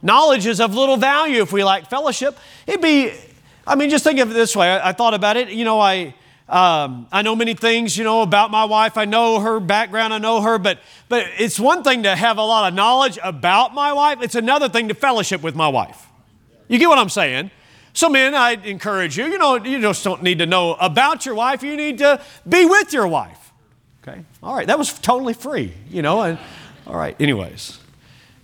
Knowledge 0.02 0.46
is 0.48 0.60
of 0.60 0.74
little 0.76 0.98
value 0.98 1.42
if 1.42 1.52
we 1.54 1.64
lack 1.64 1.90
fellowship. 1.90 2.38
It'd 2.66 2.82
be, 2.82 3.12
I 3.66 3.76
mean, 3.76 3.90
just 3.90 4.04
think 4.04 4.20
of 4.20 4.32
it 4.32 4.34
this 4.34 4.56
way. 4.56 4.70
I, 4.70 4.90
I 4.90 4.92
thought 4.92 5.14
about 5.14 5.38
it. 5.38 5.50
You 5.50 5.66
know, 5.66 5.80
I, 5.80 6.16
um, 6.54 7.08
I 7.12 7.24
know 7.24 7.36
many 7.36 7.56
things, 7.56 7.98
you 7.98 8.04
know, 8.04 8.22
about 8.22 8.52
my 8.52 8.66
wife. 8.66 8.96
I 8.96 9.06
know 9.06 9.40
her 9.40 9.60
background. 9.60 10.14
I 10.14 10.20
know 10.20 10.40
her, 10.42 10.60
but 10.60 10.78
but 11.10 11.26
it's 11.40 11.60
one 11.60 11.84
thing 11.84 12.04
to 12.04 12.16
have 12.16 12.38
a 12.38 12.44
lot 12.44 12.68
of 12.68 12.76
knowledge 12.76 13.18
about 13.24 13.74
my 13.74 13.92
wife. 13.92 14.20
It's 14.22 14.36
another 14.36 14.70
thing 14.70 14.90
to 14.90 14.94
fellowship 14.94 15.42
with 15.42 15.56
my 15.56 15.68
wife. 15.68 16.06
You 16.68 16.78
get 16.78 16.90
what 16.90 17.00
I'm 17.00 17.10
saying? 17.10 17.50
So, 17.94 18.08
men, 18.08 18.36
I 18.36 18.52
encourage 18.52 19.18
you. 19.18 19.26
You 19.26 19.40
know, 19.40 19.56
you 19.56 19.82
just 19.82 20.04
don't 20.04 20.22
need 20.22 20.40
to 20.40 20.46
know 20.46 20.76
about 20.76 21.26
your 21.26 21.34
wife. 21.34 21.64
You 21.64 21.76
need 21.76 21.98
to 21.98 22.22
be 22.48 22.66
with 22.66 22.94
your 22.94 23.08
wife. 23.08 23.52
Okay. 24.08 24.24
All 24.44 24.56
right. 24.56 24.68
That 24.68 24.78
was 24.78 24.94
totally 25.00 25.34
free. 25.34 25.74
You 25.90 26.04
know. 26.04 26.22
And 26.22 26.38
all 26.86 26.96
right. 26.96 27.20
Anyways. 27.20 27.80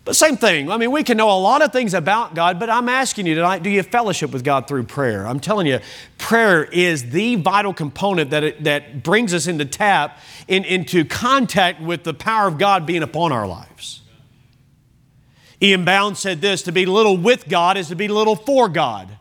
But 0.10 0.16
same 0.16 0.38
thing. 0.38 0.72
I 0.72 0.78
mean, 0.78 0.90
we 0.90 1.04
can 1.04 1.18
know 1.18 1.30
a 1.30 1.38
lot 1.38 1.62
of 1.62 1.72
things 1.72 1.94
about 1.94 2.34
God, 2.34 2.60
but 2.60 2.68
I'm 2.68 2.90
asking 2.90 3.28
you 3.28 3.36
tonight 3.36 3.62
do 3.62 3.70
you 3.70 3.84
fellowship 3.84 4.32
with 4.32 4.44
God 4.44 4.68
through 4.68 4.86
prayer? 4.86 5.28
I'm 5.28 5.40
telling 5.40 5.68
you, 5.68 5.82
prayer 6.18 6.64
is 6.64 7.12
the 7.12 7.36
vital 7.36 7.76
component 7.76 8.32
that, 8.32 8.44
it, 8.44 8.64
that 8.64 9.04
brings 9.04 9.36
us 9.36 9.46
into 9.46 9.66
tap, 9.66 10.18
in, 10.48 10.66
into 10.66 11.06
contact 11.06 11.80
with 11.80 12.06
the 12.06 12.16
power 12.16 12.48
of 12.48 12.58
God 12.58 12.88
being 12.88 13.04
upon 13.04 13.32
our 13.32 13.46
lives. 13.46 14.02
Ian 15.62 15.86
Bound 15.86 16.18
said 16.18 16.42
this 16.42 16.64
to 16.64 16.72
be 16.72 16.88
little 16.88 17.16
with 17.16 17.48
God 17.48 17.78
is 17.78 17.90
to 17.90 17.96
be 17.96 18.08
little 18.08 18.36
for 18.36 18.68
God 18.68 19.16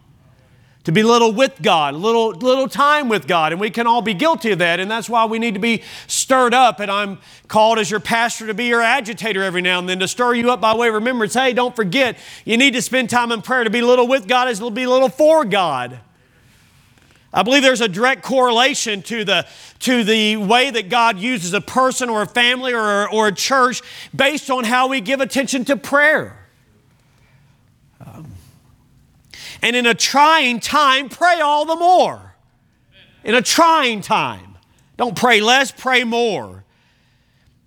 to 0.88 0.92
be 0.92 1.02
little 1.02 1.32
with 1.32 1.60
God, 1.60 1.94
little, 1.94 2.30
little 2.30 2.66
time 2.66 3.10
with 3.10 3.26
God. 3.26 3.52
And 3.52 3.60
we 3.60 3.68
can 3.68 3.86
all 3.86 4.00
be 4.00 4.14
guilty 4.14 4.52
of 4.52 4.60
that. 4.60 4.80
And 4.80 4.90
that's 4.90 5.06
why 5.06 5.26
we 5.26 5.38
need 5.38 5.52
to 5.52 5.60
be 5.60 5.82
stirred 6.06 6.54
up. 6.54 6.80
And 6.80 6.90
I'm 6.90 7.18
called 7.46 7.78
as 7.78 7.90
your 7.90 8.00
pastor 8.00 8.46
to 8.46 8.54
be 8.54 8.68
your 8.68 8.80
agitator 8.80 9.42
every 9.42 9.60
now 9.60 9.80
and 9.80 9.86
then 9.86 9.98
to 9.98 10.08
stir 10.08 10.32
you 10.32 10.50
up 10.50 10.62
by 10.62 10.74
way 10.74 10.88
of 10.88 10.94
remembrance. 10.94 11.34
Hey, 11.34 11.52
don't 11.52 11.76
forget, 11.76 12.16
you 12.46 12.56
need 12.56 12.72
to 12.72 12.80
spend 12.80 13.10
time 13.10 13.32
in 13.32 13.42
prayer. 13.42 13.64
To 13.64 13.70
be 13.70 13.82
little 13.82 14.08
with 14.08 14.26
God 14.26 14.48
is 14.48 14.60
to 14.60 14.70
be 14.70 14.86
little 14.86 15.10
for 15.10 15.44
God. 15.44 16.00
I 17.34 17.42
believe 17.42 17.62
there's 17.62 17.82
a 17.82 17.88
direct 17.88 18.22
correlation 18.22 19.02
to 19.02 19.24
the, 19.24 19.46
to 19.80 20.04
the 20.04 20.38
way 20.38 20.70
that 20.70 20.88
God 20.88 21.18
uses 21.18 21.52
a 21.52 21.60
person 21.60 22.08
or 22.08 22.22
a 22.22 22.26
family 22.26 22.72
or, 22.72 23.12
or 23.12 23.28
a 23.28 23.32
church 23.32 23.82
based 24.16 24.50
on 24.50 24.64
how 24.64 24.88
we 24.88 25.02
give 25.02 25.20
attention 25.20 25.66
to 25.66 25.76
prayer. 25.76 26.37
And 29.62 29.74
in 29.74 29.86
a 29.86 29.94
trying 29.94 30.60
time, 30.60 31.08
pray 31.08 31.40
all 31.40 31.64
the 31.64 31.76
more. 31.76 32.34
In 33.24 33.34
a 33.34 33.42
trying 33.42 34.00
time. 34.00 34.56
Don't 34.96 35.16
pray 35.16 35.40
less, 35.40 35.70
pray 35.70 36.04
more. 36.04 36.64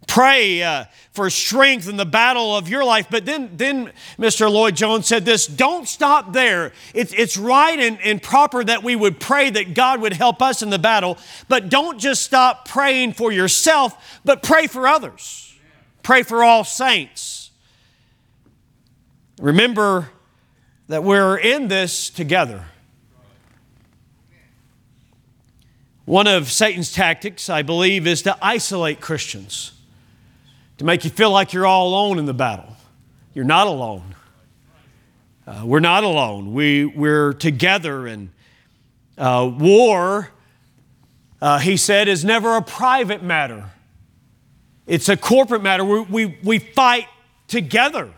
Pray 0.07 0.61
uh, 0.61 0.85
for 1.13 1.29
strength 1.29 1.87
in 1.87 1.95
the 1.95 2.05
battle 2.05 2.55
of 2.55 2.67
your 2.67 2.83
life. 2.83 3.07
But 3.09 3.25
then, 3.25 3.51
then 3.55 3.93
Mr. 4.19 4.51
Lloyd 4.51 4.75
Jones 4.75 5.07
said 5.07 5.23
this 5.23 5.47
don't 5.47 5.87
stop 5.87 6.33
there. 6.33 6.73
It's, 6.93 7.13
it's 7.13 7.37
right 7.37 7.79
and, 7.79 7.99
and 8.01 8.21
proper 8.21 8.63
that 8.63 8.83
we 8.83 8.95
would 8.95 9.19
pray 9.19 9.49
that 9.49 9.73
God 9.73 10.01
would 10.01 10.13
help 10.13 10.41
us 10.41 10.61
in 10.61 10.69
the 10.69 10.79
battle, 10.79 11.17
but 11.47 11.69
don't 11.69 11.97
just 11.97 12.23
stop 12.23 12.67
praying 12.67 13.13
for 13.13 13.31
yourself, 13.31 14.19
but 14.25 14.43
pray 14.43 14.67
for 14.67 14.87
others. 14.87 15.55
Pray 16.03 16.23
for 16.23 16.43
all 16.43 16.65
saints. 16.65 17.51
Remember, 19.39 20.09
that 20.91 21.05
we're 21.05 21.37
in 21.37 21.69
this 21.69 22.09
together. 22.09 22.65
One 26.03 26.27
of 26.27 26.51
Satan's 26.51 26.91
tactics, 26.91 27.49
I 27.49 27.61
believe, 27.61 28.05
is 28.05 28.23
to 28.23 28.37
isolate 28.41 28.99
Christians, 28.99 29.71
to 30.79 30.83
make 30.83 31.05
you 31.05 31.09
feel 31.09 31.31
like 31.31 31.53
you're 31.53 31.65
all 31.65 31.87
alone 31.87 32.19
in 32.19 32.25
the 32.25 32.33
battle. 32.33 32.75
You're 33.33 33.45
not 33.45 33.67
alone. 33.67 34.15
Uh, 35.47 35.61
we're 35.63 35.79
not 35.79 36.03
alone. 36.03 36.53
We, 36.53 36.83
we're 36.83 37.31
together, 37.31 38.05
and 38.05 38.27
uh, 39.17 39.49
war, 39.57 40.31
uh, 41.41 41.59
he 41.59 41.77
said, 41.77 42.09
is 42.09 42.25
never 42.25 42.57
a 42.57 42.61
private 42.61 43.23
matter, 43.23 43.69
it's 44.85 45.07
a 45.07 45.15
corporate 45.15 45.63
matter. 45.63 45.85
We, 45.85 46.01
we, 46.01 46.37
we 46.43 46.59
fight 46.59 47.07
together, 47.47 48.11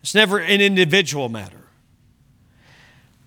it's 0.00 0.14
never 0.14 0.38
an 0.38 0.62
individual 0.62 1.28
matter. 1.28 1.59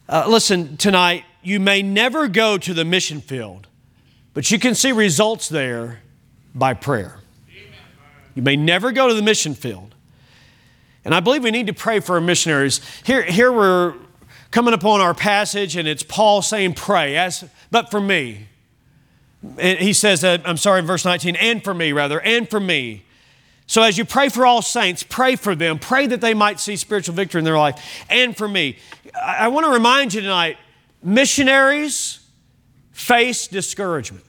Uh, 0.07 0.25
listen, 0.27 0.75
tonight, 0.75 1.23
you 1.41 1.59
may 1.59 1.81
never 1.81 2.27
go 2.27 2.57
to 2.57 2.73
the 2.73 2.83
mission 2.83 3.21
field, 3.21 3.67
but 4.33 4.51
you 4.51 4.59
can 4.59 4.75
see 4.75 4.91
results 4.91 5.47
there 5.47 6.01
by 6.53 6.73
prayer. 6.73 7.19
You 8.35 8.41
may 8.41 8.55
never 8.55 8.91
go 8.91 9.07
to 9.07 9.13
the 9.13 9.21
mission 9.21 9.53
field. 9.53 9.95
And 11.05 11.13
I 11.13 11.19
believe 11.19 11.43
we 11.43 11.51
need 11.51 11.67
to 11.67 11.73
pray 11.73 11.99
for 11.99 12.15
our 12.15 12.21
missionaries. 12.21 12.81
Here, 13.05 13.23
here 13.23 13.51
we're 13.51 13.93
coming 14.51 14.73
upon 14.73 15.01
our 15.01 15.13
passage, 15.13 15.75
and 15.75 15.87
it's 15.87 16.03
Paul 16.03 16.41
saying, 16.41 16.73
Pray, 16.73 17.15
as, 17.15 17.45
but 17.71 17.91
for 17.91 18.01
me. 18.01 18.47
And 19.57 19.79
he 19.79 19.93
says, 19.93 20.23
I'm 20.23 20.57
sorry, 20.57 20.79
in 20.79 20.85
verse 20.85 21.05
19, 21.05 21.35
and 21.35 21.63
for 21.63 21.73
me, 21.73 21.91
rather, 21.91 22.19
and 22.21 22.49
for 22.49 22.59
me. 22.59 23.03
So, 23.65 23.81
as 23.81 23.97
you 23.97 24.05
pray 24.05 24.29
for 24.29 24.45
all 24.45 24.61
saints, 24.61 25.03
pray 25.03 25.35
for 25.35 25.55
them. 25.55 25.79
Pray 25.79 26.07
that 26.07 26.21
they 26.21 26.33
might 26.33 26.59
see 26.59 26.75
spiritual 26.75 27.15
victory 27.15 27.39
in 27.39 27.45
their 27.45 27.57
life. 27.57 28.05
And 28.09 28.35
for 28.35 28.47
me, 28.47 28.77
I, 29.15 29.45
I 29.45 29.47
want 29.47 29.65
to 29.65 29.71
remind 29.71 30.13
you 30.13 30.21
tonight 30.21 30.57
missionaries 31.01 32.19
face 32.91 33.47
discouragement, 33.47 34.25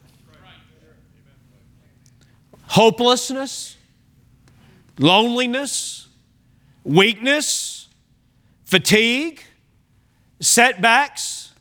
hopelessness, 2.67 3.75
loneliness, 4.97 6.07
weakness, 6.83 7.87
fatigue, 8.63 9.41
setbacks, 10.39 11.51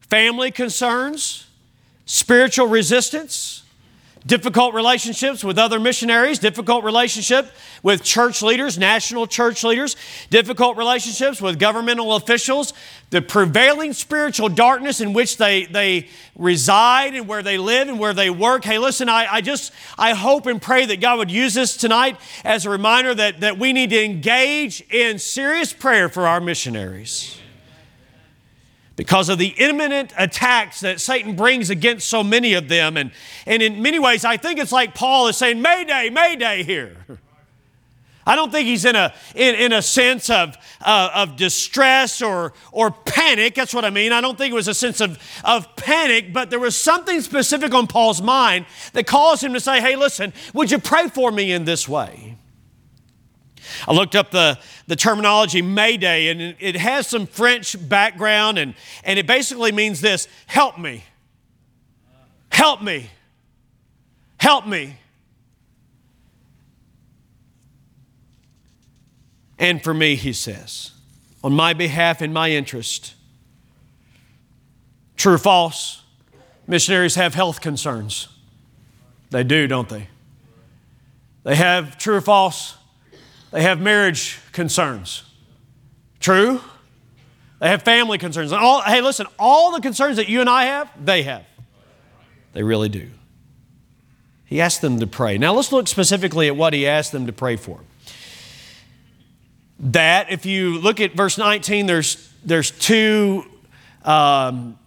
family 0.00 0.50
concerns, 0.50 1.46
spiritual 2.06 2.66
resistance 2.66 3.64
difficult 4.26 4.74
relationships 4.74 5.42
with 5.42 5.58
other 5.58 5.80
missionaries, 5.80 6.38
difficult 6.38 6.84
relationship 6.84 7.50
with 7.82 8.02
church 8.02 8.42
leaders, 8.42 8.78
national 8.78 9.26
church 9.26 9.64
leaders, 9.64 9.96
difficult 10.30 10.76
relationships 10.76 11.40
with 11.40 11.58
governmental 11.58 12.14
officials, 12.14 12.72
the 13.10 13.22
prevailing 13.22 13.92
spiritual 13.92 14.48
darkness 14.48 15.00
in 15.00 15.12
which 15.12 15.36
they, 15.36 15.64
they 15.66 16.08
reside 16.36 17.14
and 17.14 17.28
where 17.28 17.42
they 17.42 17.58
live 17.58 17.88
and 17.88 17.98
where 17.98 18.14
they 18.14 18.30
work. 18.30 18.64
Hey, 18.64 18.78
listen, 18.78 19.08
I, 19.08 19.26
I 19.30 19.40
just, 19.40 19.72
I 19.96 20.14
hope 20.14 20.46
and 20.46 20.60
pray 20.60 20.86
that 20.86 21.00
God 21.00 21.18
would 21.18 21.30
use 21.30 21.54
this 21.54 21.76
tonight 21.76 22.18
as 22.44 22.66
a 22.66 22.70
reminder 22.70 23.14
that, 23.14 23.40
that 23.40 23.58
we 23.58 23.72
need 23.72 23.90
to 23.90 24.04
engage 24.04 24.80
in 24.90 25.18
serious 25.18 25.72
prayer 25.72 26.08
for 26.08 26.26
our 26.26 26.40
missionaries 26.40 27.40
because 28.98 29.28
of 29.28 29.38
the 29.38 29.54
imminent 29.58 30.12
attacks 30.18 30.80
that 30.80 31.00
Satan 31.00 31.36
brings 31.36 31.70
against 31.70 32.08
so 32.08 32.24
many 32.24 32.54
of 32.54 32.68
them. 32.68 32.96
And, 32.96 33.12
and 33.46 33.62
in 33.62 33.80
many 33.80 34.00
ways, 34.00 34.24
I 34.24 34.36
think 34.36 34.58
it's 34.58 34.72
like 34.72 34.92
Paul 34.92 35.28
is 35.28 35.36
saying, 35.36 35.62
Mayday, 35.62 36.10
Mayday 36.10 36.64
here. 36.64 36.96
I 38.26 38.34
don't 38.34 38.50
think 38.50 38.66
he's 38.66 38.84
in 38.84 38.96
a, 38.96 39.14
in, 39.36 39.54
in 39.54 39.72
a 39.72 39.82
sense 39.82 40.28
of, 40.28 40.56
uh, 40.80 41.10
of 41.14 41.36
distress 41.36 42.20
or, 42.20 42.54
or 42.72 42.90
panic. 42.90 43.54
That's 43.54 43.72
what 43.72 43.84
I 43.84 43.90
mean. 43.90 44.10
I 44.10 44.20
don't 44.20 44.36
think 44.36 44.50
it 44.50 44.56
was 44.56 44.66
a 44.66 44.74
sense 44.74 45.00
of, 45.00 45.16
of 45.44 45.76
panic, 45.76 46.32
but 46.32 46.50
there 46.50 46.58
was 46.58 46.76
something 46.76 47.20
specific 47.20 47.72
on 47.74 47.86
Paul's 47.86 48.20
mind 48.20 48.66
that 48.94 49.06
caused 49.06 49.44
him 49.44 49.54
to 49.54 49.60
say, 49.60 49.80
Hey, 49.80 49.94
listen, 49.94 50.32
would 50.52 50.72
you 50.72 50.80
pray 50.80 51.08
for 51.08 51.30
me 51.30 51.52
in 51.52 51.64
this 51.64 51.88
way? 51.88 52.37
I 53.86 53.92
looked 53.92 54.16
up 54.16 54.30
the, 54.30 54.58
the 54.86 54.96
terminology 54.96 55.62
Mayday, 55.62 56.28
and 56.28 56.56
it 56.58 56.76
has 56.76 57.06
some 57.06 57.26
French 57.26 57.76
background, 57.88 58.58
and, 58.58 58.74
and 59.04 59.18
it 59.18 59.26
basically 59.26 59.72
means 59.72 60.00
this 60.00 60.28
help 60.46 60.78
me. 60.78 61.04
Help 62.50 62.82
me. 62.82 63.10
Help 64.38 64.66
me. 64.66 64.96
And 69.58 69.82
for 69.82 69.92
me, 69.92 70.14
he 70.14 70.32
says, 70.32 70.92
on 71.42 71.52
my 71.52 71.74
behalf, 71.74 72.22
in 72.22 72.32
my 72.32 72.50
interest. 72.50 73.14
True 75.16 75.34
or 75.34 75.38
false? 75.38 76.02
Missionaries 76.68 77.16
have 77.16 77.34
health 77.34 77.60
concerns. 77.60 78.28
They 79.30 79.42
do, 79.42 79.66
don't 79.66 79.88
they? 79.88 80.06
They 81.42 81.56
have, 81.56 81.98
true 81.98 82.16
or 82.16 82.20
false, 82.20 82.77
they 83.50 83.62
have 83.62 83.80
marriage 83.80 84.38
concerns. 84.52 85.24
True? 86.20 86.60
They 87.60 87.68
have 87.68 87.82
family 87.82 88.18
concerns. 88.18 88.52
And 88.52 88.60
all, 88.60 88.82
hey, 88.82 89.00
listen, 89.00 89.26
all 89.38 89.72
the 89.72 89.80
concerns 89.80 90.16
that 90.16 90.28
you 90.28 90.40
and 90.40 90.48
I 90.48 90.64
have, 90.64 90.90
they 91.02 91.22
have. 91.22 91.44
They 92.52 92.62
really 92.62 92.88
do. 92.88 93.10
He 94.44 94.60
asked 94.60 94.80
them 94.80 95.00
to 95.00 95.06
pray. 95.06 95.38
Now 95.38 95.54
let's 95.54 95.72
look 95.72 95.88
specifically 95.88 96.48
at 96.48 96.56
what 96.56 96.72
he 96.72 96.86
asked 96.86 97.12
them 97.12 97.26
to 97.26 97.32
pray 97.32 97.56
for. 97.56 97.80
That, 99.80 100.32
if 100.32 100.46
you 100.46 100.80
look 100.80 101.00
at 101.00 101.12
verse 101.12 101.38
19, 101.38 101.86
there's, 101.86 102.32
there's 102.44 102.70
two 102.70 103.44
um, 104.04 104.78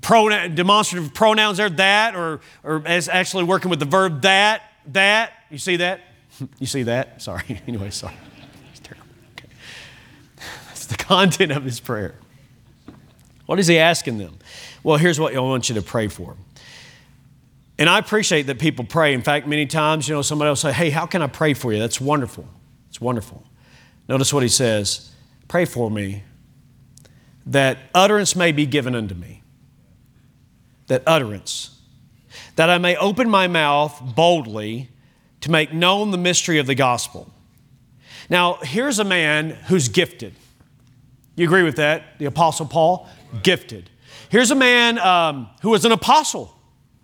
pronoun, 0.00 0.54
demonstrative 0.54 1.14
pronouns 1.14 1.58
there, 1.58 1.70
that, 1.70 2.16
or, 2.16 2.40
or 2.64 2.82
as 2.86 3.08
actually 3.08 3.44
working 3.44 3.70
with 3.70 3.78
the 3.78 3.84
verb 3.84 4.22
that, 4.22 4.62
that. 4.86 5.32
You 5.50 5.58
see 5.58 5.76
that? 5.76 6.00
You 6.58 6.66
see 6.66 6.84
that? 6.84 7.22
Sorry. 7.22 7.60
anyway, 7.68 7.90
sorry. 7.90 8.16
It's 8.70 8.80
terrible. 8.80 9.06
Okay. 9.36 9.48
That's 10.68 10.86
the 10.86 10.96
content 10.96 11.52
of 11.52 11.64
his 11.64 11.80
prayer. 11.80 12.14
What 13.46 13.58
is 13.58 13.66
he 13.66 13.78
asking 13.78 14.18
them? 14.18 14.38
Well, 14.82 14.96
here's 14.96 15.20
what 15.20 15.34
I 15.34 15.40
want 15.40 15.68
you 15.68 15.74
to 15.74 15.82
pray 15.82 16.08
for. 16.08 16.36
And 17.78 17.88
I 17.88 17.98
appreciate 17.98 18.42
that 18.42 18.58
people 18.58 18.84
pray. 18.84 19.12
In 19.14 19.22
fact, 19.22 19.46
many 19.46 19.66
times, 19.66 20.08
you 20.08 20.14
know, 20.14 20.22
somebody 20.22 20.48
will 20.48 20.56
say, 20.56 20.72
Hey, 20.72 20.90
how 20.90 21.06
can 21.06 21.22
I 21.22 21.26
pray 21.26 21.54
for 21.54 21.72
you? 21.72 21.78
That's 21.78 22.00
wonderful. 22.00 22.48
It's 22.88 23.00
wonderful. 23.00 23.44
Notice 24.08 24.32
what 24.32 24.42
he 24.42 24.48
says 24.48 25.10
Pray 25.48 25.64
for 25.64 25.90
me 25.90 26.22
that 27.44 27.78
utterance 27.94 28.36
may 28.36 28.52
be 28.52 28.66
given 28.66 28.94
unto 28.94 29.14
me. 29.14 29.42
That 30.86 31.02
utterance. 31.06 31.80
That 32.56 32.70
I 32.70 32.78
may 32.78 32.96
open 32.96 33.28
my 33.28 33.48
mouth 33.48 34.00
boldly 34.14 34.88
to 35.42 35.50
make 35.50 35.72
known 35.72 36.10
the 36.10 36.18
mystery 36.18 36.58
of 36.58 36.66
the 36.66 36.74
gospel. 36.74 37.30
Now, 38.30 38.58
here's 38.62 38.98
a 38.98 39.04
man 39.04 39.50
who's 39.66 39.88
gifted. 39.88 40.34
You 41.36 41.44
agree 41.46 41.62
with 41.62 41.76
that? 41.76 42.18
The 42.18 42.26
Apostle 42.26 42.66
Paul? 42.66 43.08
Gifted. 43.42 43.90
Here's 44.28 44.50
a 44.50 44.54
man 44.54 44.98
um, 44.98 45.48
who 45.60 45.70
was 45.70 45.84
an 45.84 45.92
apostle. 45.92 46.56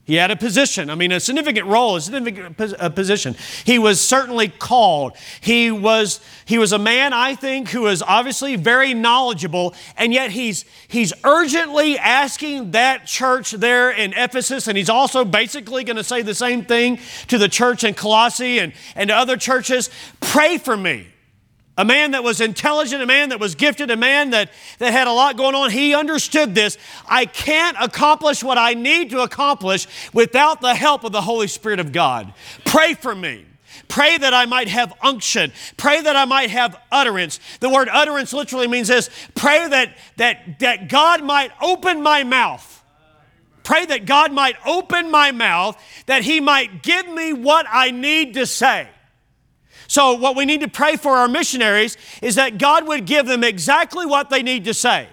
He 0.09 0.15
had 0.15 0.31
a 0.31 0.37
position, 0.37 0.89
I 0.89 0.95
mean, 0.95 1.13
a 1.13 1.21
significant 1.21 1.67
role, 1.67 1.97
a 1.97 2.01
significant 2.01 2.57
position. 2.95 3.37
He 3.65 3.79
was 3.79 4.01
certainly 4.01 4.49
called. 4.49 5.13
He 5.43 5.71
was, 5.71 6.21
he 6.47 6.57
was 6.57 6.73
a 6.73 6.79
man, 6.79 7.13
I 7.13 7.35
think, 7.35 7.69
who 7.69 7.89
is 7.89 8.01
obviously 8.01 8.57
very 8.57 8.95
knowledgeable, 8.95 9.75
and 9.99 10.15
yet 10.15 10.31
he's, 10.31 10.65
he's 10.89 11.13
urgently 11.25 11.99
asking 11.99 12.71
that 12.71 13.05
church 13.05 13.51
there 13.51 13.91
in 13.91 14.15
Ephesus, 14.15 14.67
and 14.67 14.79
he's 14.79 14.89
also 14.89 15.27
basically 15.27 15.85
going 15.85 15.99
to 15.99 16.05
say 16.05 16.23
the 16.23 16.35
same 16.35 16.65
thing 16.65 16.99
to 17.27 17.37
the 17.37 17.51
church 17.51 17.85
in 17.85 17.93
Colossae 17.93 18.61
and, 18.61 18.73
and 18.97 19.11
other 19.11 19.37
churches 19.37 19.91
pray 20.21 20.57
for 20.57 20.75
me 20.75 21.09
a 21.79 21.85
man 21.85 22.11
that 22.11 22.25
was 22.25 22.41
intelligent, 22.41 23.01
a 23.01 23.07
man 23.07 23.29
that 23.29 23.39
was 23.39 23.55
gifted, 23.55 23.91
a 23.91 23.97
man 23.97 24.31
that, 24.31 24.51
that 24.79 24.93
had 24.93 25.07
a 25.07 25.13
lot 25.13 25.37
going 25.37 25.55
on. 25.55 25.71
He 25.71 25.95
understood 25.95 26.53
this. 26.53 26.77
I 27.09 27.25
can't 27.25 27.77
accomplish 27.81 28.43
what 28.43 28.59
I 28.59 28.75
need 28.75 29.11
to 29.11 29.21
accomplish 29.21 29.87
without 30.13 30.61
the 30.61 30.75
help 30.75 31.05
of 31.05 31.13
the 31.13 31.23
Holy 31.23 31.47
Spirit 31.47 31.79
of 31.79 31.93
God. 31.93 32.35
Pray 32.65 32.95
for 32.95 33.15
me. 33.15 33.47
Pray 33.87 34.19
that 34.19 34.35
I 34.35 34.45
might 34.47 34.67
have 34.69 34.93
unction. 35.03 35.53
Pray 35.77 36.03
that 36.03 36.17
I 36.17 36.25
might 36.25 36.51
have 36.51 36.77
utterance. 36.91 37.39
The 37.61 37.71
word 37.71 37.89
utterance 37.89 38.33
literally 38.33 38.67
means 38.67 38.89
this 38.89 39.09
pray 39.37 39.69
that, 39.69 39.97
that, 40.17 40.59
that 40.59 40.89
God 40.89 41.23
might 41.23 41.53
open 41.63 42.03
my 42.03 42.25
mouth. 42.25 42.75
Pray 43.63 43.87
that 43.87 44.05
God 44.05 44.33
might 44.33 44.57
open 44.67 45.11
my 45.11 45.31
mouth, 45.31 45.81
that 46.07 46.23
He 46.23 46.41
might 46.41 46.83
give 46.83 47.09
me 47.09 47.33
what 47.33 47.67
I 47.71 47.93
need 47.93 48.35
to 48.35 48.47
say. 48.47 48.89
So, 49.89 50.13
what 50.13 50.37
we 50.37 50.45
need 50.45 50.61
to 50.61 50.69
pray 50.69 50.97
for 50.97 51.13
our 51.17 51.29
missionaries 51.29 51.97
is 52.23 52.35
that 52.35 52.59
God 52.59 52.87
would 52.87 53.07
give 53.07 53.27
them 53.27 53.43
exactly 53.43 54.05
what 54.07 54.29
they 54.29 54.43
need 54.43 54.67
to 54.67 54.75
say. 54.75 55.09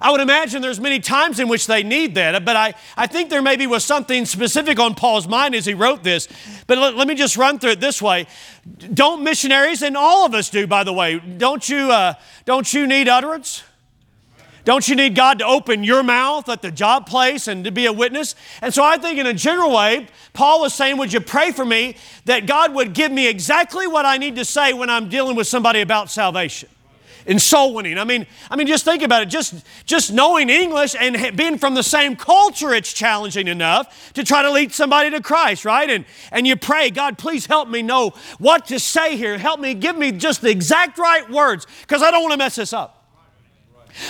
I 0.00 0.10
would 0.10 0.20
imagine 0.20 0.62
there's 0.62 0.80
many 0.80 0.98
times 0.98 1.40
in 1.40 1.48
which 1.48 1.66
they 1.66 1.82
need 1.82 2.14
that, 2.14 2.42
but 2.44 2.56
I, 2.56 2.74
I 2.96 3.06
think 3.06 3.28
there 3.28 3.42
maybe 3.42 3.66
was 3.66 3.84
something 3.84 4.24
specific 4.24 4.78
on 4.78 4.94
Paul's 4.94 5.28
mind 5.28 5.54
as 5.54 5.66
he 5.66 5.74
wrote 5.74 6.02
this. 6.02 6.26
But 6.66 6.78
let, 6.78 6.96
let 6.96 7.06
me 7.06 7.14
just 7.14 7.36
run 7.36 7.58
through 7.58 7.72
it 7.72 7.80
this 7.80 8.00
way. 8.00 8.26
Don't 8.94 9.22
missionaries, 9.22 9.82
and 9.82 9.96
all 9.96 10.24
of 10.24 10.32
us 10.32 10.48
do, 10.48 10.66
by 10.66 10.84
the 10.84 10.92
way, 10.92 11.18
don't 11.18 11.68
you, 11.68 11.90
uh, 11.90 12.14
don't 12.46 12.72
you 12.72 12.86
need 12.86 13.08
utterance? 13.08 13.62
Don't 14.70 14.86
you 14.86 14.94
need 14.94 15.16
God 15.16 15.40
to 15.40 15.46
open 15.46 15.82
your 15.82 16.04
mouth 16.04 16.48
at 16.48 16.62
the 16.62 16.70
job 16.70 17.04
place 17.04 17.48
and 17.48 17.64
to 17.64 17.72
be 17.72 17.86
a 17.86 17.92
witness? 17.92 18.36
And 18.62 18.72
so 18.72 18.84
I 18.84 18.98
think, 18.98 19.18
in 19.18 19.26
a 19.26 19.34
general 19.34 19.74
way, 19.74 20.06
Paul 20.32 20.60
was 20.60 20.72
saying, 20.72 20.96
Would 20.98 21.12
you 21.12 21.20
pray 21.20 21.50
for 21.50 21.64
me 21.64 21.96
that 22.26 22.46
God 22.46 22.72
would 22.76 22.92
give 22.92 23.10
me 23.10 23.26
exactly 23.26 23.88
what 23.88 24.06
I 24.06 24.16
need 24.16 24.36
to 24.36 24.44
say 24.44 24.72
when 24.72 24.88
I'm 24.88 25.08
dealing 25.08 25.34
with 25.34 25.48
somebody 25.48 25.80
about 25.80 26.08
salvation? 26.08 26.68
in 27.26 27.40
soul 27.40 27.74
winning. 27.74 27.98
I 27.98 28.04
mean, 28.04 28.28
I 28.48 28.54
mean, 28.54 28.68
just 28.68 28.84
think 28.84 29.02
about 29.02 29.22
it. 29.22 29.26
Just, 29.26 29.54
just 29.86 30.12
knowing 30.12 30.48
English 30.48 30.94
and 30.98 31.36
being 31.36 31.58
from 31.58 31.74
the 31.74 31.82
same 31.82 32.14
culture, 32.14 32.72
it's 32.72 32.92
challenging 32.92 33.48
enough 33.48 34.12
to 34.12 34.22
try 34.22 34.42
to 34.42 34.52
lead 34.52 34.72
somebody 34.72 35.10
to 35.10 35.20
Christ, 35.20 35.64
right? 35.64 35.90
And, 35.90 36.04
and 36.30 36.46
you 36.46 36.54
pray, 36.54 36.90
God, 36.90 37.18
please 37.18 37.44
help 37.44 37.68
me 37.68 37.82
know 37.82 38.14
what 38.38 38.66
to 38.66 38.78
say 38.78 39.16
here. 39.16 39.36
Help 39.36 39.58
me, 39.58 39.74
give 39.74 39.98
me 39.98 40.12
just 40.12 40.42
the 40.42 40.50
exact 40.50 40.96
right 40.96 41.28
words 41.28 41.66
because 41.82 42.02
I 42.02 42.12
don't 42.12 42.22
want 42.22 42.34
to 42.34 42.38
mess 42.38 42.54
this 42.54 42.72
up. 42.72 42.99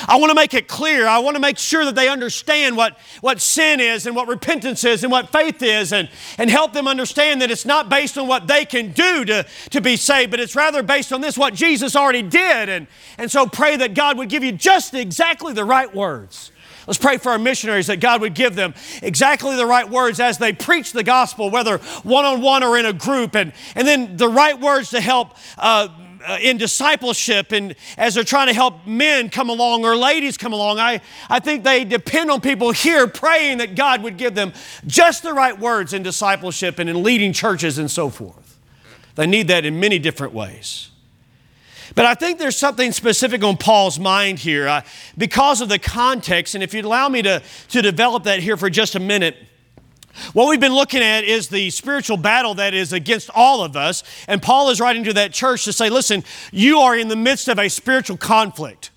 I 0.06 0.16
want 0.16 0.30
to 0.30 0.34
make 0.34 0.54
it 0.54 0.68
clear. 0.68 1.06
I 1.06 1.18
want 1.18 1.36
to 1.36 1.40
make 1.40 1.58
sure 1.58 1.84
that 1.84 1.94
they 1.94 2.08
understand 2.08 2.76
what, 2.76 2.98
what 3.20 3.40
sin 3.40 3.80
is 3.80 4.06
and 4.06 4.14
what 4.14 4.28
repentance 4.28 4.84
is 4.84 5.02
and 5.02 5.10
what 5.10 5.30
faith 5.30 5.62
is 5.62 5.92
and, 5.92 6.08
and 6.38 6.50
help 6.50 6.72
them 6.72 6.88
understand 6.88 7.42
that 7.42 7.50
it's 7.50 7.64
not 7.64 7.88
based 7.88 8.18
on 8.18 8.26
what 8.26 8.46
they 8.46 8.64
can 8.64 8.92
do 8.92 9.24
to, 9.24 9.46
to 9.70 9.80
be 9.80 9.96
saved, 9.96 10.30
but 10.30 10.40
it's 10.40 10.56
rather 10.56 10.82
based 10.82 11.12
on 11.12 11.20
this, 11.20 11.36
what 11.36 11.54
Jesus 11.54 11.96
already 11.96 12.22
did. 12.22 12.68
And, 12.68 12.86
and 13.18 13.30
so 13.30 13.46
pray 13.46 13.76
that 13.76 13.94
God 13.94 14.18
would 14.18 14.28
give 14.28 14.44
you 14.44 14.52
just 14.52 14.94
exactly 14.94 15.52
the 15.52 15.64
right 15.64 15.94
words. 15.94 16.52
Let's 16.86 16.98
pray 16.98 17.18
for 17.18 17.30
our 17.30 17.38
missionaries 17.38 17.86
that 17.88 18.00
God 18.00 18.20
would 18.20 18.34
give 18.34 18.56
them 18.56 18.74
exactly 19.02 19.54
the 19.54 19.66
right 19.66 19.88
words 19.88 20.18
as 20.18 20.38
they 20.38 20.52
preach 20.52 20.92
the 20.92 21.04
gospel, 21.04 21.50
whether 21.50 21.78
one 22.02 22.24
on 22.24 22.40
one 22.40 22.64
or 22.64 22.76
in 22.78 22.86
a 22.86 22.92
group, 22.92 23.36
and, 23.36 23.52
and 23.74 23.86
then 23.86 24.16
the 24.16 24.28
right 24.28 24.58
words 24.58 24.90
to 24.90 25.00
help. 25.00 25.36
Uh, 25.56 25.88
in 26.40 26.58
discipleship 26.58 27.52
and 27.52 27.74
as 27.96 28.14
they're 28.14 28.24
trying 28.24 28.48
to 28.48 28.52
help 28.52 28.86
men 28.86 29.30
come 29.30 29.48
along 29.48 29.84
or 29.84 29.96
ladies 29.96 30.36
come 30.36 30.52
along, 30.52 30.78
I, 30.78 31.00
I 31.28 31.40
think 31.40 31.64
they 31.64 31.84
depend 31.84 32.30
on 32.30 32.40
people 32.40 32.72
here 32.72 33.06
praying 33.06 33.58
that 33.58 33.74
God 33.74 34.02
would 34.02 34.16
give 34.16 34.34
them 34.34 34.52
just 34.86 35.22
the 35.22 35.32
right 35.32 35.58
words 35.58 35.92
in 35.92 36.02
discipleship 36.02 36.78
and 36.78 36.88
in 36.88 37.02
leading 37.02 37.32
churches 37.32 37.78
and 37.78 37.90
so 37.90 38.10
forth. 38.10 38.58
They 39.14 39.26
need 39.26 39.48
that 39.48 39.64
in 39.64 39.80
many 39.80 39.98
different 39.98 40.32
ways. 40.32 40.90
But 41.94 42.06
I 42.06 42.14
think 42.14 42.38
there's 42.38 42.56
something 42.56 42.92
specific 42.92 43.42
on 43.42 43.56
Paul's 43.56 43.98
mind 43.98 44.38
here 44.38 44.68
uh, 44.68 44.82
because 45.18 45.60
of 45.60 45.68
the 45.68 45.78
context. 45.78 46.54
And 46.54 46.62
if 46.62 46.72
you'd 46.72 46.84
allow 46.84 47.08
me 47.08 47.22
to, 47.22 47.42
to 47.70 47.82
develop 47.82 48.24
that 48.24 48.40
here 48.40 48.56
for 48.56 48.70
just 48.70 48.94
a 48.94 49.00
minute, 49.00 49.36
what 50.32 50.48
we've 50.48 50.60
been 50.60 50.74
looking 50.74 51.02
at 51.02 51.24
is 51.24 51.48
the 51.48 51.70
spiritual 51.70 52.16
battle 52.16 52.54
that 52.54 52.74
is 52.74 52.92
against 52.92 53.30
all 53.34 53.62
of 53.62 53.76
us. 53.76 54.02
And 54.26 54.42
Paul 54.42 54.70
is 54.70 54.80
writing 54.80 55.04
to 55.04 55.12
that 55.14 55.32
church 55.32 55.64
to 55.64 55.72
say, 55.72 55.88
listen, 55.88 56.24
you 56.52 56.78
are 56.80 56.96
in 56.96 57.08
the 57.08 57.16
midst 57.16 57.48
of 57.48 57.58
a 57.58 57.68
spiritual 57.68 58.16
conflict. 58.16 58.90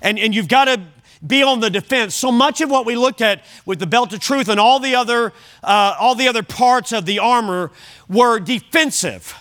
And, 0.00 0.18
and 0.18 0.34
you've 0.34 0.48
got 0.48 0.66
to 0.66 0.80
be 1.26 1.42
on 1.42 1.60
the 1.60 1.70
defense. 1.70 2.14
So 2.14 2.30
much 2.30 2.60
of 2.60 2.70
what 2.70 2.86
we 2.86 2.94
looked 2.96 3.20
at 3.20 3.44
with 3.66 3.80
the 3.80 3.86
belt 3.86 4.12
of 4.12 4.20
truth 4.20 4.48
and 4.48 4.60
all 4.60 4.78
the 4.78 4.94
other, 4.94 5.32
uh, 5.62 5.96
all 5.98 6.14
the 6.14 6.28
other 6.28 6.42
parts 6.42 6.92
of 6.92 7.04
the 7.04 7.18
armor 7.18 7.72
were 8.08 8.38
defensive. 8.38 9.34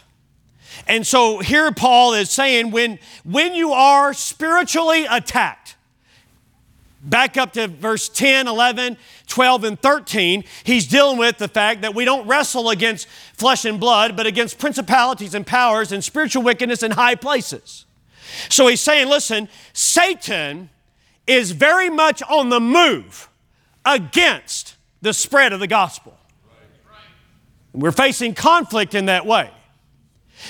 And 0.87 1.05
so 1.05 1.39
here 1.39 1.71
Paul 1.71 2.13
is 2.13 2.31
saying 2.31 2.71
when, 2.71 2.99
when 3.23 3.53
you 3.53 3.71
are 3.71 4.13
spiritually 4.13 5.05
attacked, 5.09 5.76
back 7.01 7.37
up 7.37 7.53
to 7.53 7.67
verse 7.67 8.09
10, 8.09 8.47
11, 8.47 8.97
12, 9.27 9.63
and 9.63 9.81
13, 9.81 10.43
he's 10.63 10.87
dealing 10.87 11.17
with 11.17 11.37
the 11.37 11.47
fact 11.47 11.81
that 11.81 11.95
we 11.95 12.05
don't 12.05 12.27
wrestle 12.27 12.69
against 12.69 13.07
flesh 13.33 13.65
and 13.65 13.79
blood, 13.79 14.15
but 14.17 14.25
against 14.25 14.57
principalities 14.59 15.33
and 15.33 15.45
powers 15.45 15.91
and 15.91 16.03
spiritual 16.03 16.43
wickedness 16.43 16.83
in 16.83 16.91
high 16.91 17.15
places. 17.15 17.85
So 18.49 18.67
he's 18.67 18.81
saying, 18.81 19.07
listen, 19.07 19.47
Satan 19.73 20.69
is 21.25 21.51
very 21.51 21.89
much 21.89 22.21
on 22.23 22.49
the 22.49 22.59
move 22.59 23.29
against 23.85 24.75
the 25.01 25.13
spread 25.13 25.53
of 25.53 25.59
the 25.59 25.67
gospel. 25.67 26.17
We're 27.73 27.91
facing 27.91 28.33
conflict 28.33 28.95
in 28.95 29.05
that 29.05 29.25
way. 29.25 29.51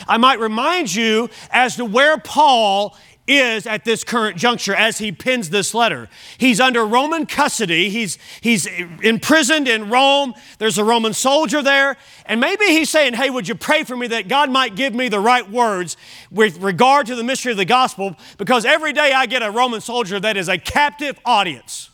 I 0.08 0.18
might 0.18 0.40
remind 0.40 0.94
you 0.94 1.30
as 1.52 1.76
to 1.78 1.86
where 1.86 2.18
Paul 2.18 2.96
is 3.28 3.68
at 3.68 3.84
this 3.84 4.04
current 4.04 4.38
juncture 4.38 4.74
as 4.74 4.98
he 4.98 5.12
pens 5.12 5.50
this 5.50 5.74
letter. 5.74 6.10
He's 6.38 6.60
under 6.60 6.86
Roman 6.86 7.26
custody. 7.26 7.90
He's, 7.90 8.18
he's 8.40 8.68
imprisoned 9.04 9.68
in 9.68 9.90
Rome. 9.90 10.34
There's 10.60 10.78
a 10.78 10.84
Roman 10.84 11.14
soldier 11.14 11.62
there. 11.62 11.98
And 12.26 12.40
maybe 12.40 12.66
he's 12.66 12.90
saying, 12.90 13.14
Hey, 13.14 13.30
would 13.30 13.48
you 13.48 13.56
pray 13.56 13.84
for 13.84 13.98
me 13.98 14.08
that 14.08 14.28
God 14.28 14.50
might 14.50 14.76
give 14.76 14.94
me 14.96 15.10
the 15.10 15.20
right 15.20 15.50
words 15.50 15.98
with 16.32 16.62
regard 16.62 17.08
to 17.08 17.16
the 17.16 17.24
mystery 17.24 17.52
of 17.52 17.58
the 17.58 17.66
gospel? 17.66 18.16
Because 18.38 18.66
every 18.66 18.94
day 18.94 19.12
I 19.12 19.26
get 19.26 19.44
a 19.44 19.52
Roman 19.52 19.82
soldier 19.82 20.20
that 20.20 20.38
is 20.38 20.48
a 20.48 20.58
captive 20.58 21.20
audience. 21.26 21.90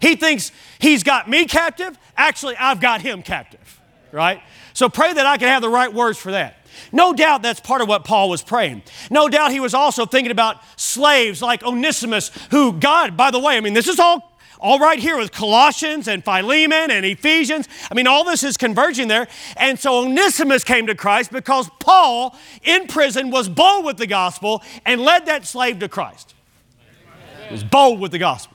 He 0.00 0.16
thinks 0.16 0.52
he's 0.80 1.02
got 1.02 1.28
me 1.28 1.46
captive. 1.46 1.98
Actually, 2.16 2.56
I've 2.56 2.80
got 2.80 3.02
him 3.02 3.22
captive, 3.22 3.80
right? 4.10 4.42
So 4.72 4.88
pray 4.88 5.12
that 5.12 5.26
I 5.26 5.36
can 5.38 5.48
have 5.48 5.62
the 5.62 5.68
right 5.68 5.92
words 5.92 6.18
for 6.18 6.32
that. 6.32 6.56
No 6.92 7.12
doubt 7.12 7.42
that's 7.42 7.60
part 7.60 7.80
of 7.80 7.88
what 7.88 8.04
Paul 8.04 8.28
was 8.28 8.42
praying. 8.42 8.82
No 9.10 9.28
doubt 9.28 9.52
he 9.52 9.60
was 9.60 9.74
also 9.74 10.06
thinking 10.06 10.30
about 10.30 10.58
slaves 10.76 11.42
like 11.42 11.62
Onesimus, 11.62 12.30
who 12.50 12.72
God, 12.72 13.16
by 13.16 13.30
the 13.30 13.38
way, 13.38 13.56
I 13.56 13.60
mean, 13.60 13.74
this 13.74 13.88
is 13.88 13.98
all 13.98 14.32
all 14.62 14.78
right 14.78 15.00
here 15.00 15.18
with 15.18 15.32
Colossians 15.32 16.06
and 16.06 16.24
Philemon 16.24 16.92
and 16.92 17.04
Ephesians. 17.04 17.68
I 17.90 17.94
mean, 17.94 18.06
all 18.06 18.22
this 18.22 18.44
is 18.44 18.56
converging 18.56 19.08
there. 19.08 19.26
And 19.56 19.76
so 19.78 20.04
Onesimus 20.04 20.62
came 20.62 20.86
to 20.86 20.94
Christ 20.94 21.32
because 21.32 21.68
Paul 21.80 22.38
in 22.62 22.86
prison 22.86 23.30
was 23.30 23.48
bold 23.48 23.84
with 23.84 23.96
the 23.96 24.06
gospel 24.06 24.62
and 24.86 25.00
led 25.00 25.26
that 25.26 25.44
slave 25.46 25.80
to 25.80 25.88
Christ. 25.88 26.34
He 27.48 27.52
was 27.52 27.64
bold 27.64 27.98
with 27.98 28.12
the 28.12 28.18
gospel. 28.18 28.51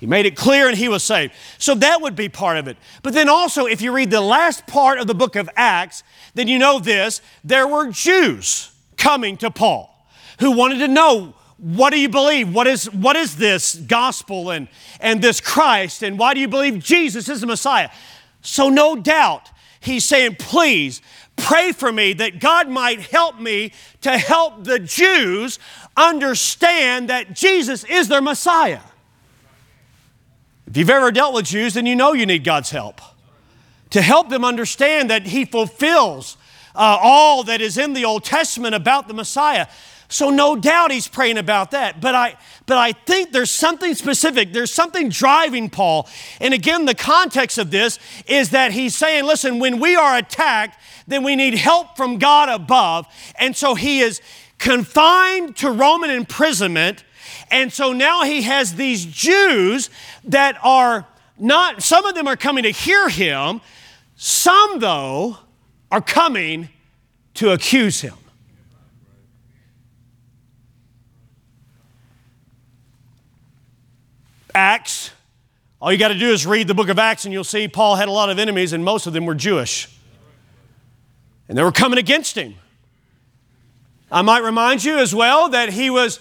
He 0.00 0.06
made 0.06 0.24
it 0.24 0.34
clear 0.34 0.66
and 0.66 0.78
he 0.78 0.88
was 0.88 1.04
saved. 1.04 1.34
So 1.58 1.74
that 1.74 2.00
would 2.00 2.16
be 2.16 2.30
part 2.30 2.56
of 2.56 2.66
it. 2.66 2.78
But 3.02 3.12
then 3.12 3.28
also, 3.28 3.66
if 3.66 3.82
you 3.82 3.92
read 3.92 4.10
the 4.10 4.22
last 4.22 4.66
part 4.66 4.98
of 4.98 5.06
the 5.06 5.14
book 5.14 5.36
of 5.36 5.50
Acts, 5.56 6.02
then 6.34 6.48
you 6.48 6.58
know 6.58 6.78
this 6.78 7.20
there 7.44 7.68
were 7.68 7.90
Jews 7.90 8.72
coming 8.96 9.36
to 9.36 9.50
Paul 9.50 9.94
who 10.40 10.52
wanted 10.52 10.78
to 10.78 10.88
know 10.88 11.34
what 11.58 11.90
do 11.90 12.00
you 12.00 12.08
believe? 12.08 12.54
What 12.54 12.66
is, 12.66 12.86
what 12.90 13.16
is 13.16 13.36
this 13.36 13.74
gospel 13.74 14.50
and, 14.50 14.68
and 14.98 15.20
this 15.20 15.42
Christ? 15.42 16.02
And 16.02 16.18
why 16.18 16.32
do 16.32 16.40
you 16.40 16.48
believe 16.48 16.82
Jesus 16.82 17.28
is 17.28 17.42
the 17.42 17.46
Messiah? 17.46 17.90
So, 18.40 18.70
no 18.70 18.96
doubt, 18.96 19.50
he's 19.80 20.06
saying, 20.06 20.36
please 20.38 21.02
pray 21.36 21.72
for 21.72 21.92
me 21.92 22.14
that 22.14 22.40
God 22.40 22.70
might 22.70 23.00
help 23.00 23.38
me 23.38 23.72
to 24.00 24.16
help 24.16 24.64
the 24.64 24.78
Jews 24.78 25.58
understand 25.94 27.10
that 27.10 27.34
Jesus 27.34 27.84
is 27.84 28.08
their 28.08 28.22
Messiah. 28.22 28.80
If 30.70 30.76
you've 30.76 30.90
ever 30.90 31.10
dealt 31.10 31.34
with 31.34 31.46
Jews, 31.46 31.74
then 31.74 31.84
you 31.84 31.96
know 31.96 32.12
you 32.12 32.26
need 32.26 32.44
God's 32.44 32.70
help 32.70 33.00
to 33.90 34.00
help 34.00 34.28
them 34.28 34.44
understand 34.44 35.10
that 35.10 35.26
He 35.26 35.44
fulfills 35.44 36.36
uh, 36.76 36.98
all 37.00 37.42
that 37.44 37.60
is 37.60 37.76
in 37.76 37.92
the 37.92 38.04
Old 38.04 38.22
Testament 38.22 38.76
about 38.76 39.08
the 39.08 39.14
Messiah. 39.14 39.66
So 40.08 40.30
no 40.30 40.56
doubt 40.56 40.90
he's 40.90 41.06
praying 41.06 41.38
about 41.38 41.70
that. 41.70 42.00
But 42.00 42.16
I, 42.16 42.36
but 42.66 42.78
I 42.78 42.92
think 42.92 43.32
there's 43.32 43.50
something 43.50 43.94
specific. 43.94 44.52
There's 44.52 44.72
something 44.72 45.08
driving 45.08 45.70
Paul. 45.70 46.08
And 46.40 46.52
again, 46.52 46.84
the 46.84 46.96
context 46.96 47.58
of 47.58 47.70
this 47.70 48.00
is 48.26 48.50
that 48.50 48.72
he's 48.72 48.96
saying, 48.96 49.24
listen, 49.24 49.60
when 49.60 49.78
we 49.78 49.94
are 49.94 50.16
attacked, 50.16 50.80
then 51.06 51.22
we 51.22 51.36
need 51.36 51.54
help 51.54 51.96
from 51.96 52.18
God 52.18 52.48
above. 52.48 53.06
And 53.36 53.56
so 53.56 53.76
he 53.76 54.00
is 54.00 54.20
confined 54.58 55.56
to 55.58 55.70
Roman 55.70 56.10
imprisonment 56.10 57.04
and 57.50 57.72
so 57.72 57.92
now 57.92 58.24
he 58.24 58.42
has 58.42 58.74
these 58.74 59.04
Jews 59.04 59.90
that 60.24 60.58
are 60.62 61.06
not, 61.38 61.82
some 61.82 62.06
of 62.06 62.14
them 62.14 62.28
are 62.28 62.36
coming 62.36 62.64
to 62.64 62.70
hear 62.70 63.08
him, 63.08 63.60
some, 64.16 64.78
though, 64.78 65.38
are 65.90 66.00
coming 66.00 66.68
to 67.34 67.50
accuse 67.50 68.00
him. 68.00 68.14
Acts, 74.54 75.10
all 75.80 75.90
you 75.90 75.98
got 75.98 76.08
to 76.08 76.18
do 76.18 76.30
is 76.30 76.46
read 76.46 76.68
the 76.68 76.74
book 76.74 76.88
of 76.88 76.98
Acts, 76.98 77.24
and 77.24 77.32
you'll 77.32 77.44
see 77.44 77.66
Paul 77.68 77.96
had 77.96 78.08
a 78.08 78.12
lot 78.12 78.30
of 78.30 78.38
enemies, 78.38 78.72
and 78.72 78.84
most 78.84 79.06
of 79.06 79.12
them 79.12 79.24
were 79.24 79.34
Jewish. 79.34 79.88
And 81.48 81.56
they 81.56 81.62
were 81.62 81.72
coming 81.72 81.98
against 81.98 82.36
him. 82.36 82.54
I 84.12 84.22
might 84.22 84.42
remind 84.42 84.84
you 84.84 84.98
as 84.98 85.14
well 85.14 85.48
that 85.50 85.72
he 85.72 85.88
was 85.88 86.20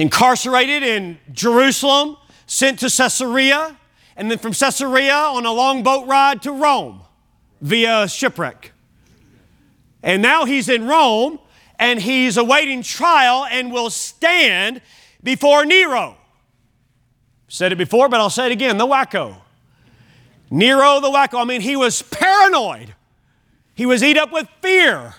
incarcerated 0.00 0.82
in 0.82 1.18
Jerusalem, 1.30 2.16
sent 2.46 2.78
to 2.78 2.86
Caesarea, 2.86 3.76
and 4.16 4.30
then 4.30 4.38
from 4.38 4.54
Caesarea 4.54 5.14
on 5.14 5.44
a 5.44 5.52
long 5.52 5.82
boat 5.82 6.06
ride 6.06 6.40
to 6.42 6.52
Rome 6.52 7.02
via 7.60 8.08
shipwreck. 8.08 8.72
And 10.02 10.22
now 10.22 10.46
he's 10.46 10.70
in 10.70 10.86
Rome 10.86 11.38
and 11.78 12.00
he's 12.00 12.38
awaiting 12.38 12.82
trial 12.82 13.44
and 13.44 13.70
will 13.70 13.90
stand 13.90 14.80
before 15.22 15.66
Nero. 15.66 16.16
Said 17.48 17.72
it 17.72 17.76
before, 17.76 18.08
but 18.08 18.20
I'll 18.20 18.30
say 18.30 18.46
it 18.46 18.52
again 18.52 18.78
the 18.78 18.86
wacko. 18.86 19.36
Nero 20.50 21.00
the 21.00 21.08
wacko. 21.08 21.42
I 21.42 21.44
mean, 21.44 21.60
he 21.60 21.76
was 21.76 22.00
paranoid. 22.00 22.94
He 23.74 23.84
was 23.84 24.02
eat 24.02 24.16
up 24.16 24.32
with 24.32 24.48
fear. 24.62 25.14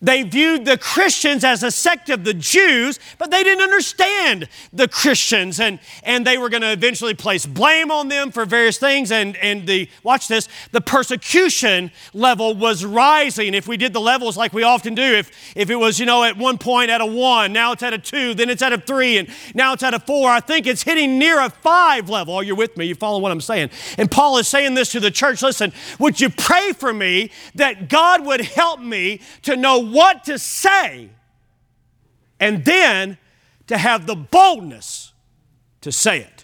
They 0.00 0.22
viewed 0.22 0.64
the 0.64 0.78
Christians 0.78 1.42
as 1.42 1.64
a 1.64 1.72
sect 1.72 2.08
of 2.08 2.22
the 2.22 2.34
Jews, 2.34 3.00
but 3.18 3.32
they 3.32 3.42
didn't 3.42 3.64
understand 3.64 4.48
the 4.72 4.86
Christians. 4.86 5.58
And, 5.58 5.80
and 6.04 6.24
they 6.24 6.38
were 6.38 6.48
going 6.48 6.62
to 6.62 6.70
eventually 6.70 7.14
place 7.14 7.46
blame 7.46 7.90
on 7.90 8.08
them 8.08 8.30
for 8.30 8.44
various 8.44 8.78
things. 8.78 9.10
And, 9.10 9.36
and 9.38 9.66
the, 9.66 9.88
watch 10.04 10.28
this, 10.28 10.48
the 10.70 10.80
persecution 10.80 11.90
level 12.14 12.54
was 12.54 12.84
rising. 12.84 13.54
If 13.54 13.66
we 13.66 13.76
did 13.76 13.92
the 13.92 14.00
levels 14.00 14.36
like 14.36 14.52
we 14.52 14.62
often 14.62 14.94
do, 14.94 15.02
if, 15.02 15.56
if 15.56 15.68
it 15.68 15.76
was, 15.76 15.98
you 15.98 16.06
know, 16.06 16.22
at 16.22 16.36
one 16.36 16.58
point 16.58 16.90
at 16.90 17.00
a 17.00 17.06
one, 17.06 17.52
now 17.52 17.72
it's 17.72 17.82
at 17.82 17.92
a 17.92 17.98
two, 17.98 18.34
then 18.34 18.50
it's 18.50 18.62
at 18.62 18.72
a 18.72 18.78
three, 18.78 19.18
and 19.18 19.28
now 19.54 19.72
it's 19.72 19.82
at 19.82 19.94
a 19.94 20.00
four, 20.00 20.30
I 20.30 20.40
think 20.40 20.66
it's 20.68 20.82
hitting 20.82 21.18
near 21.18 21.40
a 21.40 21.50
five 21.50 22.08
level. 22.08 22.34
Are 22.34 22.44
you 22.44 22.54
with 22.54 22.76
me? 22.76 22.86
You 22.86 22.94
follow 22.94 23.18
what 23.18 23.32
I'm 23.32 23.40
saying? 23.40 23.70
And 23.96 24.08
Paul 24.10 24.38
is 24.38 24.46
saying 24.46 24.74
this 24.74 24.92
to 24.92 25.00
the 25.00 25.10
church 25.10 25.42
listen, 25.42 25.72
would 25.98 26.20
you 26.20 26.30
pray 26.30 26.72
for 26.72 26.94
me 26.94 27.30
that 27.56 27.88
God 27.88 28.24
would 28.24 28.42
help 28.42 28.80
me 28.80 29.20
to 29.42 29.56
know 29.56 29.87
what 29.92 30.24
to 30.24 30.38
say 30.38 31.10
and 32.40 32.64
then 32.64 33.18
to 33.66 33.76
have 33.76 34.06
the 34.06 34.16
boldness 34.16 35.12
to 35.80 35.92
say 35.92 36.20
it. 36.20 36.37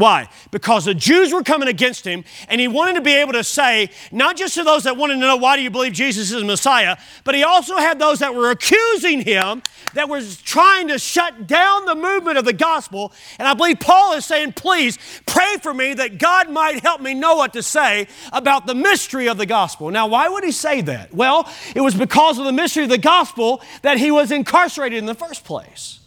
Why? 0.00 0.30
Because 0.50 0.86
the 0.86 0.94
Jews 0.94 1.30
were 1.30 1.42
coming 1.42 1.68
against 1.68 2.06
him, 2.06 2.24
and 2.48 2.58
he 2.58 2.68
wanted 2.68 2.94
to 2.94 3.02
be 3.02 3.12
able 3.12 3.34
to 3.34 3.44
say, 3.44 3.90
not 4.10 4.34
just 4.34 4.54
to 4.54 4.64
those 4.64 4.84
that 4.84 4.96
wanted 4.96 5.14
to 5.14 5.20
know, 5.20 5.36
why 5.36 5.56
do 5.56 5.62
you 5.62 5.68
believe 5.68 5.92
Jesus 5.92 6.32
is 6.32 6.40
the 6.40 6.46
Messiah, 6.46 6.96
but 7.22 7.34
he 7.34 7.44
also 7.44 7.76
had 7.76 7.98
those 7.98 8.20
that 8.20 8.34
were 8.34 8.50
accusing 8.50 9.20
him, 9.20 9.62
that 9.92 10.08
was 10.08 10.40
trying 10.40 10.88
to 10.88 10.98
shut 10.98 11.46
down 11.46 11.84
the 11.84 11.94
movement 11.94 12.38
of 12.38 12.46
the 12.46 12.54
gospel. 12.54 13.12
And 13.38 13.46
I 13.46 13.52
believe 13.52 13.78
Paul 13.78 14.14
is 14.14 14.24
saying, 14.24 14.54
please 14.54 14.96
pray 15.26 15.56
for 15.60 15.74
me 15.74 15.92
that 15.92 16.16
God 16.16 16.48
might 16.48 16.80
help 16.80 17.02
me 17.02 17.12
know 17.12 17.34
what 17.34 17.52
to 17.52 17.62
say 17.62 18.08
about 18.32 18.66
the 18.66 18.74
mystery 18.74 19.28
of 19.28 19.36
the 19.36 19.44
gospel. 19.44 19.90
Now, 19.90 20.06
why 20.06 20.30
would 20.30 20.44
he 20.44 20.52
say 20.52 20.80
that? 20.80 21.12
Well, 21.12 21.46
it 21.74 21.82
was 21.82 21.94
because 21.94 22.38
of 22.38 22.46
the 22.46 22.52
mystery 22.52 22.84
of 22.84 22.88
the 22.88 22.96
gospel 22.96 23.60
that 23.82 23.98
he 23.98 24.10
was 24.10 24.30
incarcerated 24.30 24.96
in 24.96 25.04
the 25.04 25.14
first 25.14 25.44
place. 25.44 26.00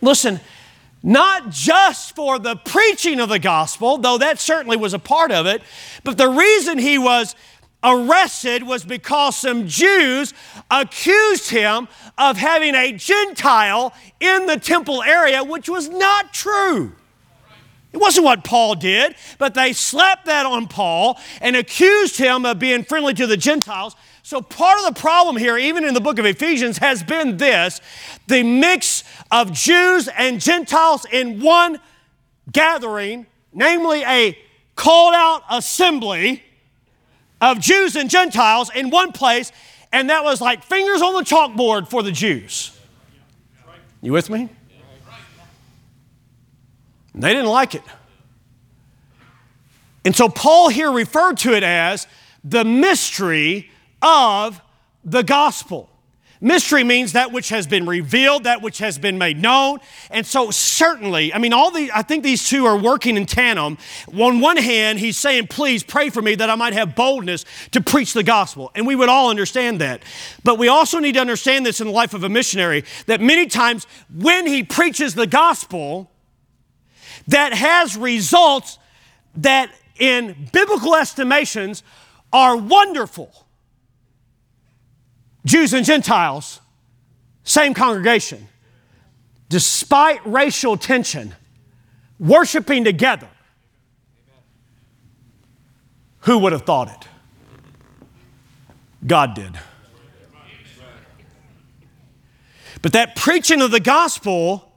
Listen, 0.00 0.40
not 1.04 1.50
just 1.50 2.16
for 2.16 2.38
the 2.38 2.56
preaching 2.56 3.20
of 3.20 3.28
the 3.28 3.38
gospel, 3.38 3.98
though 3.98 4.16
that 4.16 4.40
certainly 4.40 4.78
was 4.78 4.94
a 4.94 4.98
part 4.98 5.30
of 5.30 5.44
it, 5.44 5.62
but 6.02 6.16
the 6.16 6.28
reason 6.28 6.78
he 6.78 6.96
was 6.96 7.36
arrested 7.84 8.62
was 8.62 8.84
because 8.84 9.36
some 9.36 9.68
Jews 9.68 10.32
accused 10.70 11.50
him 11.50 11.88
of 12.16 12.38
having 12.38 12.74
a 12.74 12.92
Gentile 12.92 13.92
in 14.18 14.46
the 14.46 14.56
temple 14.56 15.02
area, 15.02 15.44
which 15.44 15.68
was 15.68 15.90
not 15.90 16.32
true. 16.32 16.92
It 17.92 17.98
wasn't 17.98 18.24
what 18.24 18.42
Paul 18.42 18.74
did, 18.74 19.14
but 19.38 19.52
they 19.52 19.74
slapped 19.74 20.24
that 20.24 20.46
on 20.46 20.66
Paul 20.68 21.20
and 21.42 21.54
accused 21.54 22.16
him 22.16 22.46
of 22.46 22.58
being 22.58 22.82
friendly 22.82 23.12
to 23.14 23.26
the 23.26 23.36
Gentiles. 23.36 23.94
So, 24.24 24.40
part 24.40 24.78
of 24.78 24.86
the 24.86 24.98
problem 24.98 25.36
here, 25.36 25.58
even 25.58 25.84
in 25.84 25.92
the 25.92 26.00
book 26.00 26.18
of 26.18 26.24
Ephesians, 26.24 26.78
has 26.78 27.02
been 27.02 27.36
this 27.36 27.82
the 28.26 28.42
mix 28.42 29.04
of 29.30 29.52
Jews 29.52 30.08
and 30.08 30.40
Gentiles 30.40 31.04
in 31.12 31.42
one 31.42 31.78
gathering, 32.50 33.26
namely 33.52 34.02
a 34.02 34.38
called 34.76 35.12
out 35.14 35.42
assembly 35.50 36.42
of 37.42 37.60
Jews 37.60 37.96
and 37.96 38.08
Gentiles 38.08 38.70
in 38.74 38.88
one 38.88 39.12
place, 39.12 39.52
and 39.92 40.08
that 40.08 40.24
was 40.24 40.40
like 40.40 40.64
fingers 40.64 41.02
on 41.02 41.12
the 41.12 41.20
chalkboard 41.20 41.90
for 41.90 42.02
the 42.02 42.10
Jews. 42.10 42.74
You 44.00 44.12
with 44.12 44.30
me? 44.30 44.48
They 47.14 47.34
didn't 47.34 47.50
like 47.50 47.74
it. 47.74 47.82
And 50.02 50.16
so 50.16 50.30
Paul 50.30 50.70
here 50.70 50.90
referred 50.90 51.36
to 51.38 51.54
it 51.54 51.62
as 51.62 52.06
the 52.42 52.64
mystery 52.64 53.70
of 54.04 54.60
the 55.04 55.22
gospel. 55.22 55.90
Mystery 56.40 56.84
means 56.84 57.12
that 57.12 57.32
which 57.32 57.48
has 57.48 57.66
been 57.66 57.86
revealed, 57.86 58.44
that 58.44 58.60
which 58.60 58.76
has 58.78 58.98
been 58.98 59.16
made 59.16 59.40
known. 59.40 59.78
And 60.10 60.26
so, 60.26 60.50
certainly, 60.50 61.32
I 61.32 61.38
mean, 61.38 61.54
all 61.54 61.70
the, 61.70 61.90
I 61.94 62.02
think 62.02 62.22
these 62.22 62.46
two 62.46 62.66
are 62.66 62.76
working 62.76 63.16
in 63.16 63.24
tandem. 63.24 63.78
On 64.14 64.40
one 64.40 64.58
hand, 64.58 64.98
he's 64.98 65.16
saying, 65.16 65.46
Please 65.46 65.82
pray 65.82 66.10
for 66.10 66.20
me 66.20 66.34
that 66.34 66.50
I 66.50 66.54
might 66.54 66.74
have 66.74 66.94
boldness 66.94 67.46
to 67.70 67.80
preach 67.80 68.12
the 68.12 68.22
gospel. 68.22 68.70
And 68.74 68.86
we 68.86 68.94
would 68.94 69.08
all 69.08 69.30
understand 69.30 69.80
that. 69.80 70.02
But 70.42 70.58
we 70.58 70.68
also 70.68 70.98
need 70.98 71.12
to 71.12 71.20
understand 71.20 71.64
this 71.64 71.80
in 71.80 71.86
the 71.86 71.94
life 71.94 72.12
of 72.12 72.24
a 72.24 72.28
missionary 72.28 72.84
that 73.06 73.22
many 73.22 73.46
times 73.46 73.86
when 74.14 74.46
he 74.46 74.62
preaches 74.62 75.14
the 75.14 75.26
gospel, 75.26 76.10
that 77.28 77.54
has 77.54 77.96
results 77.96 78.78
that, 79.36 79.70
in 79.98 80.50
biblical 80.52 80.94
estimations, 80.94 81.82
are 82.34 82.54
wonderful. 82.54 83.43
Jews 85.44 85.72
and 85.74 85.84
Gentiles, 85.84 86.60
same 87.42 87.74
congregation, 87.74 88.48
despite 89.48 90.24
racial 90.26 90.76
tension, 90.76 91.34
worshiping 92.18 92.84
together. 92.84 93.28
Who 96.20 96.38
would 96.38 96.52
have 96.52 96.62
thought 96.62 96.88
it? 96.88 97.08
God 99.06 99.34
did. 99.34 99.58
But 102.80 102.92
that 102.92 103.16
preaching 103.16 103.60
of 103.60 103.70
the 103.70 103.80
gospel 103.80 104.72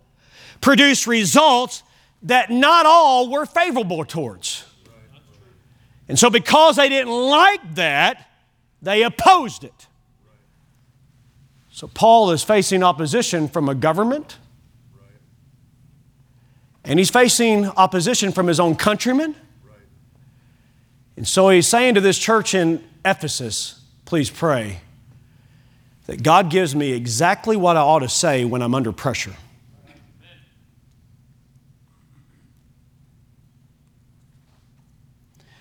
produced 0.62 1.08
results 1.08 1.84
that 2.24 2.50
not 2.50 2.86
all 2.86 3.30
were 3.30 3.46
favorable 3.46 4.04
towards. 4.06 4.66
And 6.10 6.18
so, 6.18 6.30
because 6.30 6.78
they 6.78 6.90
didn't 6.90 7.12
like 7.12 7.76
that, 7.76 8.30
they 8.82 9.04
opposed 9.04 9.64
it. 9.64 9.88
So 11.78 11.88
Paul 11.88 12.32
is 12.32 12.42
facing 12.42 12.82
opposition 12.82 13.48
from 13.48 13.70
a 13.70 13.76
government, 13.76 14.40
and 16.84 16.98
he's 16.98 17.12
facing 17.12 17.68
opposition 17.68 18.32
from 18.32 18.48
his 18.48 18.60
own 18.60 18.74
countrymen. 18.74 19.36
And 21.16 21.28
so 21.28 21.50
he's 21.50 21.68
saying 21.68 21.94
to 21.94 22.02
this 22.02 22.18
church 22.18 22.56
in 22.56 22.84
Ephesus, 23.06 23.80
please 24.06 24.32
pray 24.32 24.80
that 26.08 26.24
God 26.24 26.50
gives 26.50 26.76
me 26.76 26.94
exactly 26.94 27.56
what 27.56 27.78
I 27.78 27.82
ought 27.82 28.00
to 28.00 28.10
say 28.10 28.44
when 28.44 28.64
I'm 28.64 28.74
under 28.74 28.92
pressure. 28.92 29.36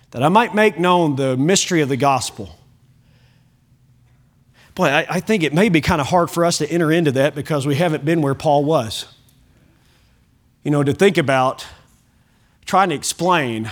That 0.09 0.23
I 0.23 0.29
might 0.29 0.55
make 0.55 0.79
known 0.79 1.15
the 1.15 1.37
mystery 1.37 1.81
of 1.81 1.89
the 1.89 1.97
gospel 1.97 2.56
Boy, 4.77 4.89
I, 4.89 5.07
I 5.09 5.19
think 5.21 5.41
it 5.41 5.55
may 5.55 5.69
be 5.69 5.81
kind 5.81 5.99
of 5.99 6.05
hard 6.05 6.29
for 6.29 6.45
us 6.45 6.59
to 6.59 6.69
enter 6.69 6.91
into 6.91 7.11
that 7.13 7.33
because 7.33 7.65
we 7.65 7.73
haven't 7.73 8.05
been 8.05 8.21
where 8.21 8.35
Paul 8.35 8.63
was. 8.63 9.07
You 10.63 10.69
know, 10.69 10.83
to 10.83 10.93
think 10.93 11.17
about 11.17 11.65
trying 12.63 12.89
to 12.89 12.95
explain 12.95 13.71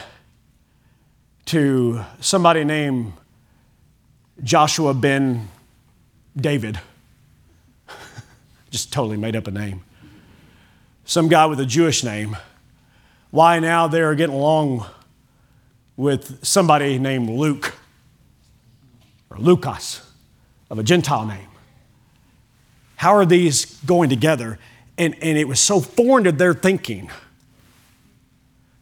to 1.45 2.03
somebody 2.21 2.63
named 2.63 3.13
Joshua 4.41 4.95
ben 4.95 5.47
David, 6.35 6.79
just 8.71 8.91
totally 8.91 9.17
made 9.17 9.35
up 9.35 9.45
a 9.45 9.51
name, 9.51 9.83
some 11.03 11.27
guy 11.27 11.45
with 11.45 11.59
a 11.59 11.67
Jewish 11.67 12.03
name, 12.03 12.35
why 13.29 13.59
now 13.59 13.87
they're 13.87 14.15
getting 14.15 14.35
along 14.35 14.87
with 15.97 16.43
somebody 16.43 16.97
named 16.97 17.29
Luke 17.29 17.75
or 19.29 19.37
Lucas 19.37 20.01
of 20.69 20.80
a 20.80 20.84
Gentile 20.84 21.25
name. 21.25 21.47
How 22.97 23.15
are 23.15 23.25
these 23.25 23.65
going 23.82 24.10
together? 24.10 24.58
And, 24.97 25.15
and 25.21 25.38
it 25.38 25.47
was 25.47 25.60
so 25.60 25.80
foreign 25.80 26.23
to 26.23 26.32
their 26.32 26.54
thinking 26.54 27.10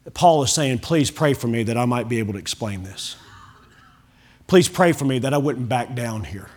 that 0.04 0.14
Paul 0.14 0.44
is 0.44 0.52
saying, 0.52 0.80
Please 0.80 1.10
pray 1.12 1.34
for 1.34 1.48
me 1.48 1.64
that 1.64 1.78
I 1.78 1.86
might 1.86 2.08
be 2.08 2.20
able 2.20 2.34
to 2.34 2.40
explain 2.40 2.84
this. 2.84 3.16
Please 4.48 4.68
pray 4.68 4.92
for 4.92 5.06
me 5.06 5.20
that 5.20 5.34
I 5.34 5.38
wouldn't 5.38 5.68
back 5.68 5.96
down 5.96 6.26
here. 6.26 6.50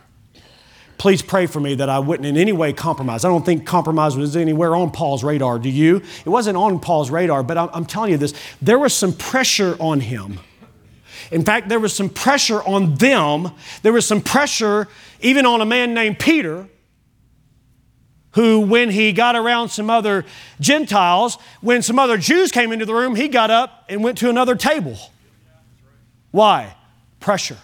Please 0.99 1.23
pray 1.23 1.47
for 1.47 1.61
me 1.61 1.75
that 1.75 1.89
I 1.89 1.99
wouldn't 1.99 2.27
in 2.27 2.37
any 2.37 2.53
way 2.53 2.73
compromise. 2.73 3.25
I 3.25 3.29
don't 3.29 3.45
think 3.45 3.67
compromise 3.67 4.17
was 4.17 4.35
anywhere 4.35 4.75
on 4.75 4.91
Paul's 4.91 5.23
radar. 5.23 5.59
Do 5.59 5.69
you? 5.69 6.03
It 6.25 6.29
wasn't 6.29 6.57
on 6.57 6.81
Paul's 6.81 7.11
radar, 7.11 7.43
but 7.43 7.59
I'm, 7.59 7.69
I'm 7.73 7.85
telling 7.85 8.13
you 8.13 8.19
this 8.19 8.35
there 8.63 8.79
was 8.79 8.95
some 8.95 9.13
pressure 9.13 9.77
on 9.79 10.01
him. 10.01 10.41
In 11.31 11.45
fact, 11.45 11.69
there 11.69 11.81
was 11.81 11.95
some 11.95 12.09
pressure 12.09 12.63
on 12.63 12.95
them. 12.97 13.51
There 13.83 13.93
was 13.93 14.07
some 14.07 14.21
pressure 14.21 14.89
even 15.21 15.47
on 15.47 15.61
a 15.61 15.65
man 15.65 15.95
named 15.95 16.19
Peter, 16.19 16.69
who, 18.33 18.61
when 18.61 18.91
he 18.91 19.13
got 19.13 19.35
around 19.35 19.71
some 19.71 19.89
other 19.89 20.25
Gentiles, 20.61 21.39
when 21.63 21.81
some 21.83 21.99
other 21.99 22.19
Jews 22.19 22.53
came 22.53 22.71
into 22.71 22.85
the 22.85 22.93
room, 22.93 23.17
he 23.17 23.29
got 23.29 23.51
up 23.51 23.87
and 23.89 24.05
went 24.05 24.19
to 24.19 24.29
another 24.29 24.55
table. 24.55 24.97
Why? 26.33 26.75
Pressure. 27.19 27.57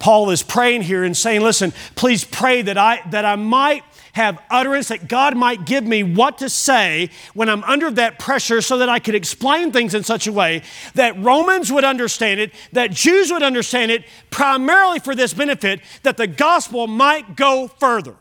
Paul 0.00 0.30
is 0.30 0.42
praying 0.42 0.82
here 0.82 1.04
and 1.04 1.16
saying, 1.16 1.42
Listen, 1.42 1.72
please 1.94 2.24
pray 2.24 2.62
that 2.62 2.76
I, 2.76 3.02
that 3.10 3.24
I 3.24 3.36
might 3.36 3.84
have 4.14 4.42
utterance, 4.50 4.88
that 4.88 5.06
God 5.06 5.36
might 5.36 5.64
give 5.64 5.84
me 5.84 6.02
what 6.02 6.38
to 6.38 6.48
say 6.48 7.10
when 7.34 7.48
I'm 7.48 7.62
under 7.64 7.90
that 7.92 8.18
pressure 8.18 8.60
so 8.60 8.78
that 8.78 8.88
I 8.88 8.98
could 8.98 9.14
explain 9.14 9.70
things 9.70 9.94
in 9.94 10.02
such 10.02 10.26
a 10.26 10.32
way 10.32 10.62
that 10.94 11.16
Romans 11.22 11.70
would 11.70 11.84
understand 11.84 12.40
it, 12.40 12.52
that 12.72 12.90
Jews 12.90 13.30
would 13.30 13.44
understand 13.44 13.92
it, 13.92 14.04
primarily 14.30 14.98
for 14.98 15.14
this 15.14 15.32
benefit, 15.32 15.80
that 16.02 16.16
the 16.16 16.26
gospel 16.26 16.88
might 16.88 17.36
go 17.36 17.68
further. 17.68 18.16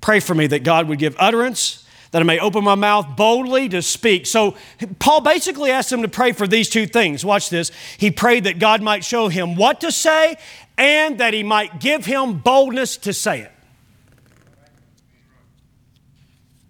Pray 0.00 0.20
for 0.20 0.34
me 0.34 0.46
that 0.46 0.64
God 0.64 0.88
would 0.88 0.98
give 0.98 1.14
utterance 1.18 1.81
that 2.12 2.20
I 2.20 2.24
may 2.24 2.38
open 2.38 2.62
my 2.62 2.74
mouth 2.74 3.16
boldly 3.16 3.68
to 3.70 3.82
speak. 3.82 4.26
So, 4.26 4.54
Paul 4.98 5.22
basically 5.22 5.70
asked 5.70 5.90
him 5.90 6.02
to 6.02 6.08
pray 6.08 6.32
for 6.32 6.46
these 6.46 6.68
two 6.68 6.86
things. 6.86 7.24
Watch 7.24 7.50
this. 7.50 7.72
He 7.98 8.10
prayed 8.10 8.44
that 8.44 8.58
God 8.58 8.82
might 8.82 9.02
show 9.02 9.28
him 9.28 9.56
what 9.56 9.80
to 9.80 9.90
say 9.90 10.36
and 10.78 11.18
that 11.18 11.34
he 11.34 11.42
might 11.42 11.80
give 11.80 12.04
him 12.04 12.38
boldness 12.38 12.98
to 12.98 13.12
say 13.14 13.40
it. 13.40 13.52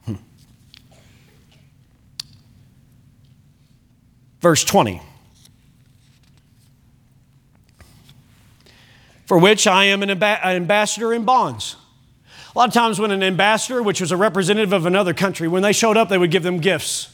Hmm. 0.07 0.14
Verse 4.40 4.64
20. 4.64 5.02
For 9.26 9.38
which 9.38 9.66
I 9.66 9.87
am 9.87 10.05
an 10.05 10.11
ambassador 10.11 11.12
in 11.12 11.24
bonds 11.24 11.76
A 12.55 12.59
lot 12.59 12.69
of 12.69 12.75
times, 12.75 13.01
when 13.01 13.11
an 13.11 13.23
ambassador, 13.23 13.83
which 13.83 14.01
was 14.01 14.12
a 14.12 14.17
representative 14.17 14.73
of 14.73 14.85
another 14.85 15.15
country, 15.15 15.49
when 15.49 15.62
they 15.62 15.73
showed 15.73 15.97
up, 15.97 16.11
they 16.11 16.19
would 16.19 16.31
give 16.31 16.43
them 16.43 16.59
gifts. 16.59 17.09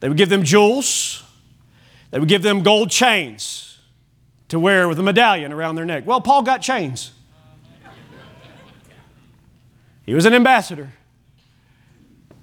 They 0.00 0.08
would 0.08 0.16
give 0.16 0.28
them 0.28 0.42
jewels, 0.42 1.22
they 2.10 2.18
would 2.18 2.28
give 2.28 2.42
them 2.42 2.62
gold 2.62 2.90
chains 2.90 3.78
to 4.48 4.60
wear 4.60 4.88
with 4.88 4.98
a 4.98 5.02
medallion 5.02 5.52
around 5.52 5.74
their 5.74 5.84
neck. 5.84 6.06
Well, 6.06 6.20
Paul 6.20 6.42
got 6.42 6.62
chains. 6.62 7.12
He 10.04 10.14
was 10.14 10.24
an 10.24 10.34
ambassador. 10.34 10.92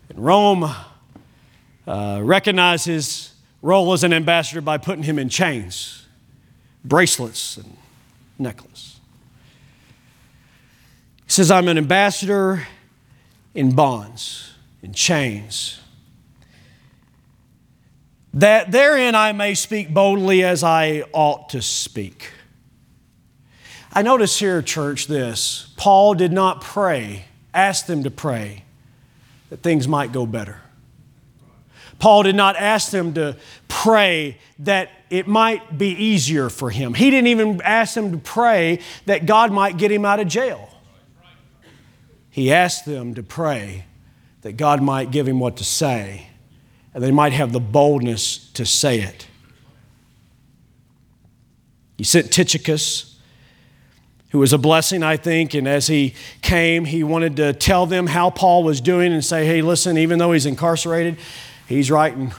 And 0.10 0.20
Rome 0.24 0.70
uh, 1.88 2.20
recognized 2.22 2.86
his 2.86 3.34
role 3.62 3.94
as 3.94 4.04
an 4.04 4.12
ambassador 4.12 4.62
by 4.62 4.78
putting 4.78 5.04
him 5.04 5.18
in 5.18 5.30
chains, 5.30 6.06
bracelets, 6.84 7.58
and 7.58 7.78
necklace. 8.38 9.00
Says, 11.34 11.50
I'm 11.50 11.67
an 11.67 11.80
ambassador 11.80 12.67
in 13.56 13.74
bonds, 13.74 14.54
in 14.84 14.93
chains. 14.93 15.80
That 18.36 18.72
therein 18.72 19.15
I 19.15 19.32
may 19.32 19.56
speak 19.56 19.91
boldly 19.91 20.43
as 20.43 20.63
I 20.63 21.06
ought 21.12 21.50
to 21.50 21.62
speak. 21.63 22.30
I 23.91 24.04
notice 24.04 24.38
here, 24.38 24.62
church, 24.62 25.08
this 25.08 25.74
Paul 25.76 26.13
did 26.13 26.32
not 26.32 26.62
pray, 26.62 27.26
ask 27.52 27.88
them 27.88 28.04
to 28.04 28.12
pray 28.12 28.63
that 29.50 29.63
things 29.63 29.88
might 29.88 30.12
go 30.12 30.28
better. 30.28 30.62
Paul 31.98 32.22
did 32.22 32.36
not 32.36 32.58
ask 32.58 32.91
them 32.91 33.12
to 33.15 33.38
pray 33.67 34.38
that 34.60 34.91
it 35.10 35.28
might 35.28 35.80
be 35.80 35.89
easier 35.89 36.52
for 36.52 36.69
him. 36.69 36.93
He 36.93 37.10
didn't 37.10 37.30
even 37.30 37.60
ask 37.63 37.96
them 37.96 38.12
to 38.12 38.17
pray 38.19 38.82
that 39.08 39.26
God 39.26 39.52
might 39.52 39.78
get 39.78 39.91
him 39.91 40.06
out 40.06 40.19
of 40.19 40.28
jail. 40.28 40.69
He 42.34 42.52
asked 42.52 42.86
them 42.86 43.13
to 43.13 43.22
pray 43.22 43.86
that 44.41 44.54
God 44.58 44.82
might 44.82 45.12
give 45.12 45.28
him 45.28 45.39
what 45.39 45.56
to 45.58 45.63
say 45.63 46.30
and 46.91 47.04
they 47.04 47.12
might 47.12 47.32
have 47.32 47.52
the 47.52 47.60
boldness 47.60 48.52
to 48.54 48.65
say 48.65 49.02
it. 49.02 49.28
He 51.96 52.04
sent 52.04 52.32
Tychicus, 52.32 53.19
who 54.32 54.39
was 54.39 54.52
a 54.52 54.58
blessing, 54.58 55.04
I 55.04 55.15
think, 55.15 55.54
and 55.54 55.67
as 55.67 55.86
he 55.86 56.15
came, 56.41 56.86
he 56.86 57.04
wanted 57.04 57.36
to 57.36 57.54
tell 57.54 57.86
them 57.86 58.08
how 58.08 58.32
Paul 58.32 58.63
was 58.63 58.82
doing 58.82 59.13
and 59.13 59.24
say, 59.24 59.46
hey, 59.46 59.62
listen, 59.62 59.96
even 59.96 60.17
though 60.17 60.32
he's 60.32 60.48
incarcerated, 60.48 61.17
he's 61.67 61.91
writing. 61.91 62.34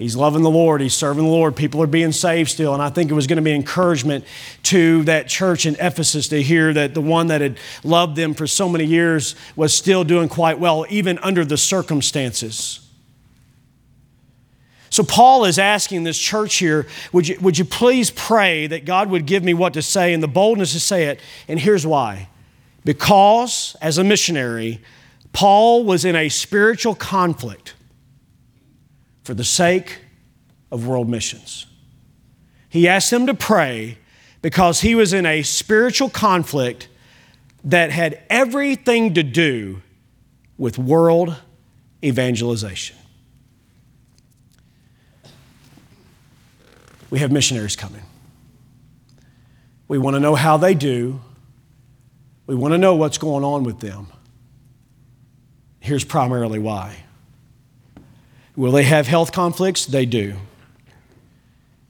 He's 0.00 0.16
loving 0.16 0.42
the 0.42 0.50
Lord. 0.50 0.80
He's 0.80 0.94
serving 0.94 1.24
the 1.24 1.30
Lord. 1.30 1.54
People 1.54 1.82
are 1.82 1.86
being 1.86 2.10
saved 2.10 2.48
still. 2.48 2.72
And 2.72 2.82
I 2.82 2.88
think 2.88 3.10
it 3.10 3.14
was 3.14 3.26
going 3.26 3.36
to 3.36 3.42
be 3.42 3.54
encouragement 3.54 4.24
to 4.62 5.04
that 5.04 5.28
church 5.28 5.66
in 5.66 5.74
Ephesus 5.74 6.28
to 6.28 6.42
hear 6.42 6.72
that 6.72 6.94
the 6.94 7.02
one 7.02 7.26
that 7.26 7.42
had 7.42 7.58
loved 7.84 8.16
them 8.16 8.32
for 8.32 8.46
so 8.46 8.66
many 8.66 8.86
years 8.86 9.34
was 9.56 9.74
still 9.74 10.02
doing 10.02 10.30
quite 10.30 10.58
well, 10.58 10.86
even 10.88 11.18
under 11.18 11.44
the 11.44 11.58
circumstances. 11.58 12.80
So, 14.88 15.02
Paul 15.02 15.44
is 15.44 15.58
asking 15.58 16.04
this 16.04 16.18
church 16.18 16.56
here 16.56 16.86
would 17.12 17.28
you, 17.28 17.38
would 17.42 17.58
you 17.58 17.66
please 17.66 18.10
pray 18.10 18.66
that 18.68 18.86
God 18.86 19.10
would 19.10 19.26
give 19.26 19.44
me 19.44 19.52
what 19.52 19.74
to 19.74 19.82
say 19.82 20.14
and 20.14 20.22
the 20.22 20.28
boldness 20.28 20.72
to 20.72 20.80
say 20.80 21.08
it? 21.08 21.20
And 21.46 21.60
here's 21.60 21.86
why. 21.86 22.30
Because, 22.86 23.76
as 23.82 23.98
a 23.98 24.04
missionary, 24.04 24.80
Paul 25.34 25.84
was 25.84 26.06
in 26.06 26.16
a 26.16 26.30
spiritual 26.30 26.94
conflict 26.94 27.74
for 29.22 29.34
the 29.34 29.44
sake 29.44 29.98
of 30.70 30.86
world 30.86 31.08
missions. 31.08 31.66
He 32.68 32.86
asked 32.86 33.10
them 33.10 33.26
to 33.26 33.34
pray 33.34 33.98
because 34.42 34.80
he 34.80 34.94
was 34.94 35.12
in 35.12 35.26
a 35.26 35.42
spiritual 35.42 36.08
conflict 36.08 36.88
that 37.64 37.90
had 37.90 38.22
everything 38.30 39.14
to 39.14 39.22
do 39.22 39.82
with 40.56 40.78
world 40.78 41.36
evangelization. 42.02 42.96
we 47.10 47.18
have 47.18 47.32
missionaries 47.32 47.76
coming. 47.76 48.02
We 49.88 49.98
want 49.98 50.14
to 50.14 50.20
know 50.20 50.36
how 50.36 50.56
they 50.56 50.74
do. 50.74 51.20
We 52.46 52.54
want 52.54 52.72
to 52.72 52.78
know 52.78 52.94
what's 52.94 53.18
going 53.18 53.44
on 53.44 53.64
with 53.64 53.80
them. 53.80 54.06
Here's 55.80 56.04
primarily 56.04 56.60
why. 56.60 57.04
Will 58.60 58.72
they 58.72 58.82
have 58.82 59.06
health 59.06 59.32
conflicts? 59.32 59.86
They 59.86 60.04
do. 60.04 60.34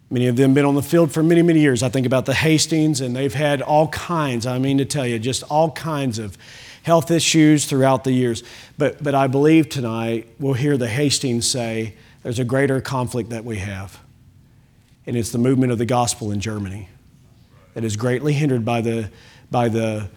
Many 0.08 0.28
of 0.28 0.36
them 0.36 0.54
been 0.54 0.64
on 0.64 0.76
the 0.76 0.82
field 0.82 1.10
for 1.10 1.20
many, 1.20 1.42
many 1.42 1.58
years. 1.58 1.82
I 1.82 1.88
think 1.88 2.06
about 2.06 2.26
the 2.26 2.32
Hastings, 2.34 3.00
and 3.00 3.16
they've 3.16 3.34
had 3.34 3.60
all 3.60 3.88
kinds, 3.88 4.46
I 4.46 4.60
mean 4.60 4.78
to 4.78 4.84
tell 4.84 5.04
you, 5.04 5.18
just 5.18 5.42
all 5.50 5.72
kinds 5.72 6.20
of 6.20 6.38
health 6.84 7.10
issues 7.10 7.64
throughout 7.64 8.04
the 8.04 8.12
years. 8.12 8.44
But, 8.78 9.02
but 9.02 9.16
I 9.16 9.26
believe 9.26 9.68
tonight 9.68 10.28
we'll 10.38 10.54
hear 10.54 10.76
the 10.76 10.86
Hastings 10.86 11.44
say 11.50 11.94
there's 12.22 12.38
a 12.38 12.44
greater 12.44 12.80
conflict 12.80 13.30
that 13.30 13.44
we 13.44 13.58
have 13.58 13.98
and 15.08 15.16
it's 15.16 15.32
the 15.32 15.38
movement 15.38 15.72
of 15.72 15.78
the 15.78 15.86
gospel 15.86 16.30
in 16.30 16.38
Germany 16.38 16.88
that 17.74 17.82
is 17.82 17.96
greatly 17.96 18.32
hindered 18.32 18.64
by 18.64 18.80
the, 18.80 19.10
by 19.50 19.68
the 19.68 20.08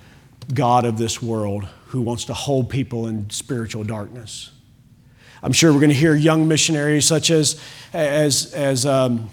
God 0.54 0.86
of 0.86 1.00
this 1.00 1.20
world 1.20 1.68
who 1.88 2.02
wants 2.02 2.26
to 2.26 2.36
hold 2.36 2.70
people 2.70 3.08
in 3.08 3.32
spiritual 3.32 3.84
darkness. 3.84 4.52
I'm 5.44 5.52
sure 5.52 5.74
we're 5.74 5.82
going 5.82 5.90
to 5.90 5.96
hear 5.96 6.16
young 6.16 6.48
missionaries 6.48 7.06
such 7.06 7.30
as, 7.30 7.60
as, 7.92 8.54
as 8.54 8.86
um, 8.86 9.30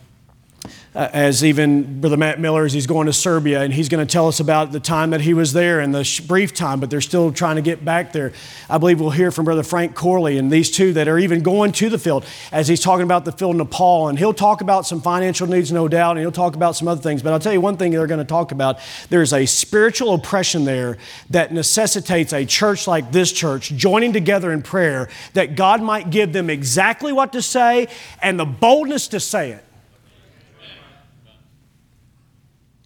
uh, 0.95 1.09
as 1.13 1.45
even 1.45 2.01
Brother 2.01 2.17
Matt 2.17 2.41
Miller, 2.41 2.65
as 2.65 2.73
he's 2.73 2.87
going 2.87 3.07
to 3.07 3.13
Serbia, 3.13 3.63
and 3.63 3.73
he's 3.73 3.89
going 3.89 4.05
to 4.05 4.11
tell 4.11 4.27
us 4.27 4.41
about 4.41 4.73
the 4.73 4.81
time 4.81 5.11
that 5.11 5.21
he 5.21 5.35
was 5.35 5.53
there 5.53 5.79
and 5.79 5.95
the 5.95 6.03
sh- 6.03 6.21
brief 6.21 6.53
time, 6.53 6.81
but 6.81 6.91
they're 6.91 7.01
still 7.01 7.33
trying 7.33 7.57
to 7.57 7.63
get 7.63 7.85
back 7.85 8.13
there. 8.13 8.33
I 8.69 8.79
believe 8.79 9.01
we'll 9.01 9.11
hear 9.11 9.31
from 9.31 9.45
Brother 9.45 9.63
Frank 9.63 9.95
Corley 9.95 10.37
and 10.37 10.51
these 10.51 10.71
two 10.71 10.93
that 10.95 11.07
are 11.07 11.19
even 11.19 11.43
going 11.43 11.71
to 11.73 11.89
the 11.89 11.99
field 11.99 12.25
as 12.51 12.67
he's 12.67 12.81
talking 12.81 13.05
about 13.05 13.25
the 13.25 13.31
field 13.33 13.53
in 13.53 13.59
Nepal. 13.59 14.09
And 14.09 14.19
he'll 14.19 14.35
talk 14.35 14.61
about 14.61 14.85
some 14.85 15.01
financial 15.01 15.47
needs, 15.47 15.71
no 15.71 15.87
doubt, 15.87 16.13
and 16.13 16.21
he'll 16.21 16.33
talk 16.33 16.57
about 16.57 16.75
some 16.75 16.89
other 16.89 17.01
things. 17.01 17.23
But 17.23 17.33
I'll 17.33 17.41
tell 17.41 17.53
you 17.53 17.61
one 17.61 17.77
thing 17.77 17.93
they're 17.93 18.07
going 18.09 18.19
to 18.19 18.25
talk 18.25 18.51
about 18.51 18.81
there's 19.11 19.33
a 19.33 19.47
spiritual 19.47 20.15
oppression 20.15 20.65
there 20.65 20.99
that 21.31 21.53
necessitates 21.53 22.33
a 22.33 22.45
church 22.45 22.89
like 22.89 23.13
this 23.13 23.31
church 23.31 23.71
joining 23.71 24.13
together 24.13 24.53
in 24.53 24.63
prayer 24.63 25.09
that 25.35 25.55
God 25.55 25.83
might 25.83 26.11
give 26.11 26.33
them 26.33 26.51
exactly 26.51 27.13
what 27.13 27.33
to 27.33 27.43
say 27.43 27.87
and 28.21 28.41
the 28.41 28.45
boldness 28.45 29.07
to 29.09 29.21
say 29.21 29.53
it. 29.53 29.65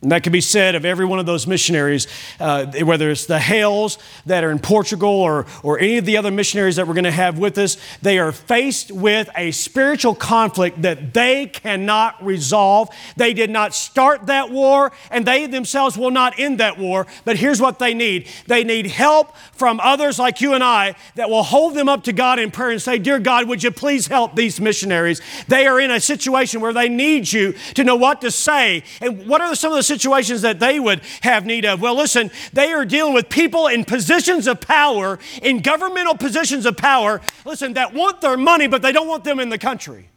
And 0.05 0.13
that 0.13 0.23
can 0.23 0.33
be 0.33 0.43
said 0.43 0.75
of 0.75 0.85
every 0.85 1.07
one 1.07 1.19
of 1.19 1.25
those 1.25 1.47
missionaries, 1.47 2.07
uh, 2.39 2.67
whether 2.83 3.11
it's 3.11 3.25
the 3.25 3.39
Hales 3.39 3.99
that 4.27 4.45
are 4.45 4.51
in 4.51 4.59
Portugal 4.59 5.09
or, 5.09 5.47
or 5.63 5.79
any 5.79 5.97
of 5.97 6.05
the 6.05 6.19
other 6.19 6.31
missionaries 6.31 6.77
that 6.77 6.87
we're 6.87 6.93
going 6.93 7.05
to 7.05 7.11
have 7.11 7.39
with 7.39 7.57
us. 7.57 7.79
They 8.03 8.19
are 8.19 8.31
faced 8.31 8.93
with 8.93 9.31
a 9.35 9.51
spiritual 9.51 10.15
conflict 10.15 10.83
that 10.83 11.15
they 11.15 11.47
cannot 11.47 12.23
resolve. 12.23 12.91
They 13.17 13.33
did 13.33 13.49
not 13.49 13.75
start 13.75 14.27
that 14.27 14.51
war, 14.51 14.93
and 15.11 15.27
they 15.27 15.47
themselves 15.47 15.97
will 15.97 16.11
not 16.11 16.39
end 16.39 16.61
that 16.61 16.79
war. 16.79 17.07
But 17.25 17.39
here's 17.39 17.61
what 17.61 17.79
they 17.79 17.95
need 17.95 18.29
they 18.47 18.63
need 18.63 18.87
help 18.87 19.35
from 19.53 19.81
others 19.81 20.19
like 20.19 20.43
you 20.43 20.53
and 20.53 20.63
I 20.63 20.97
that 21.15 21.31
will 21.31 21.43
hold 21.43 21.75
them 21.75 21.89
up 21.89 22.05
to 22.05 22.13
God 22.13 22.39
in 22.39 22.51
prayer 22.51 22.73
and 22.73 22.83
say, 22.83 22.99
Dear 22.99 23.19
God, 23.19 23.49
would 23.49 23.63
you 23.63 23.71
please 23.71 24.07
help 24.09 24.37
these 24.37 24.61
missionaries? 24.61 25.23
They 25.49 25.67
are 25.67 25.81
in 25.81 25.91
a 25.91 25.99
situation 25.99 26.61
where 26.61 26.75
they 26.75 26.91
need 26.91 27.33
you 27.33 27.55
to 27.75 27.85
know 27.85 27.97
what 27.97 28.21
to 28.21 28.31
say. 28.31 28.85
And 29.01 29.27
what 29.27 29.41
are 29.41 29.55
some 29.55 29.73
of 29.73 29.77
the 29.77 29.94
situations 29.95 30.43
that 30.43 30.61
they 30.61 30.81
would 30.81 31.01
have 31.23 31.47
need 31.47 31.65
of? 31.65 31.81
Well, 31.81 31.95
listen, 31.95 32.31
they 32.53 32.73
are 32.73 32.85
dealing 32.85 33.15
with 33.15 33.29
people 33.29 33.69
in 33.69 33.85
positions 33.85 34.47
of 34.47 34.61
power, 34.61 35.19
in 35.43 35.61
governmental 35.61 36.17
positions 36.17 36.67
of 36.67 36.77
power, 36.77 37.21
listen, 37.45 37.75
that 37.75 37.95
want 37.95 38.21
their 38.21 38.37
money, 38.37 38.67
but 38.67 38.83
they 38.83 38.93
don't 38.93 39.09
want 39.09 39.25
them 39.25 39.39
in 39.41 39.49
the 39.49 39.59
country. 39.59 40.09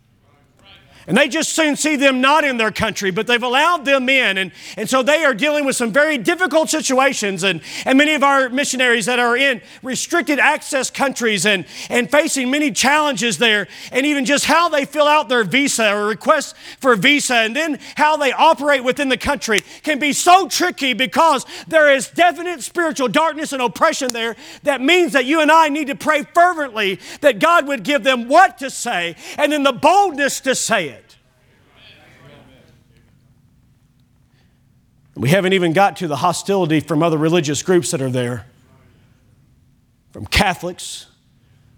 And 1.08 1.16
they 1.16 1.30
just 1.30 1.54
soon 1.54 1.78
see 1.78 1.96
them 1.96 2.20
not 2.20 2.44
in 2.44 2.58
their 2.58 2.72
country, 2.72 3.12
but 3.12 3.28
they've 3.28 3.42
allowed 3.42 3.86
them 3.86 4.10
in. 4.10 4.38
And, 4.38 4.52
and 4.76 4.90
so 4.90 5.02
they 5.02 5.24
are 5.24 5.34
dealing 5.34 5.64
with 5.64 5.78
some 5.78 5.94
very 5.94 6.18
difficult 6.18 6.70
situations. 6.70 7.44
And, 7.44 7.62
and 7.86 7.98
many 7.98 8.14
of 8.14 8.24
our 8.24 8.50
missionaries 8.50 9.06
that 9.06 9.18
are 9.18 9.38
in 9.38 9.62
restricted 9.82 10.38
access 10.38 10.90
countries 10.90 11.46
and, 11.46 11.66
and 11.90 12.12
facing 12.12 12.52
many 12.52 12.72
challenges 12.72 13.38
there, 13.38 13.70
and 13.94 14.06
even 14.06 14.26
just 14.26 14.44
how 14.46 14.68
they 14.68 14.84
fill 14.84 15.08
out 15.08 15.30
their 15.30 15.46
visa 15.46 15.96
or 15.96 16.08
request 16.08 16.58
for 16.82 16.92
a 16.92 16.98
visa, 16.98 17.36
and 17.36 17.56
then 17.56 17.80
how 17.96 18.18
they 18.18 18.34
operate 18.34 18.84
within 18.84 19.08
the 19.08 19.18
country 19.18 19.60
can 19.84 20.00
be 20.00 20.12
so 20.12 20.50
tricky 20.50 20.92
because 20.92 21.46
there 21.70 21.90
is 21.90 22.10
definite 22.10 22.62
spiritual 22.62 23.08
darkness 23.08 23.54
and 23.54 23.62
oppression 23.62 24.12
there 24.12 24.36
that 24.64 24.82
means 24.82 25.14
that 25.14 25.24
you 25.24 25.40
and 25.40 25.52
I 25.52 25.70
need 25.70 25.88
to 25.88 25.96
pray 25.96 26.24
fervently 26.24 27.00
that 27.22 27.40
God 27.40 27.66
would 27.68 27.84
give 27.84 28.04
them 28.04 28.28
what 28.28 28.58
to 28.58 28.70
say 28.70 29.16
and 29.38 29.54
then 29.54 29.64
the 29.64 29.72
boldness 29.72 30.42
to 30.42 30.54
say 30.54 30.90
it. 30.90 30.97
We 35.18 35.30
haven't 35.30 35.54
even 35.54 35.74
got 35.74 35.98
to 35.98 36.08
the 36.08 36.18
hostility 36.18 36.80
from 36.80 37.02
other 37.02 37.18
religious 37.18 37.64
groups 37.64 37.90
that 37.92 38.02
are 38.02 38.10
there 38.10 38.46
from 40.12 40.28
Catholics, 40.28 41.08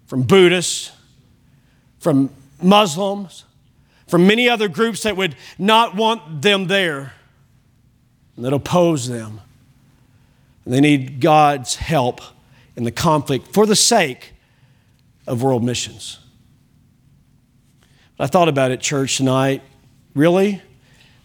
from 0.06 0.22
Buddhists, 0.22 0.92
from 1.98 2.30
Muslims, 2.62 3.44
from 4.06 4.26
many 4.26 4.48
other 4.48 4.68
groups 4.68 5.04
that 5.04 5.16
would 5.16 5.36
not 5.58 5.96
want 5.96 6.42
them 6.42 6.66
there 6.66 7.14
and 8.36 8.44
that 8.44 8.52
oppose 8.52 9.08
them. 9.08 9.40
And 10.64 10.74
they 10.74 10.80
need 10.80 11.20
God's 11.20 11.76
help 11.76 12.20
in 12.76 12.84
the 12.84 12.90
conflict 12.90 13.54
for 13.54 13.64
the 13.64 13.76
sake 13.76 14.34
of 15.26 15.42
world 15.42 15.64
missions. 15.64 16.18
I 18.18 18.26
thought 18.26 18.48
about 18.48 18.70
it, 18.70 18.80
church, 18.80 19.16
tonight. 19.16 19.62
Really? 20.14 20.60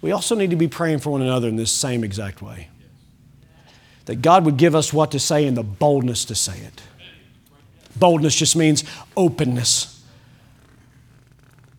We 0.02 0.12
also 0.12 0.36
need 0.36 0.52
to 0.52 0.56
be 0.56 0.68
praying 0.68 1.00
for 1.00 1.12
one 1.12 1.22
another 1.22 1.48
in 1.48 1.56
this 1.56 1.72
same 1.72 2.04
exact 2.04 2.42
way. 2.42 2.70
That 4.06 4.22
God 4.22 4.46
would 4.46 4.58
give 4.58 4.76
us 4.76 4.94
what 4.94 5.12
to 5.12 5.20
say 5.20 5.48
and 5.48 5.58
the 5.58 5.64
boldness 5.64 6.26
to 6.26 6.36
say 6.36 6.60
it. 6.60 6.84
Boldness 7.96 8.36
just 8.36 8.56
means 8.56 8.84
openness, 9.16 10.04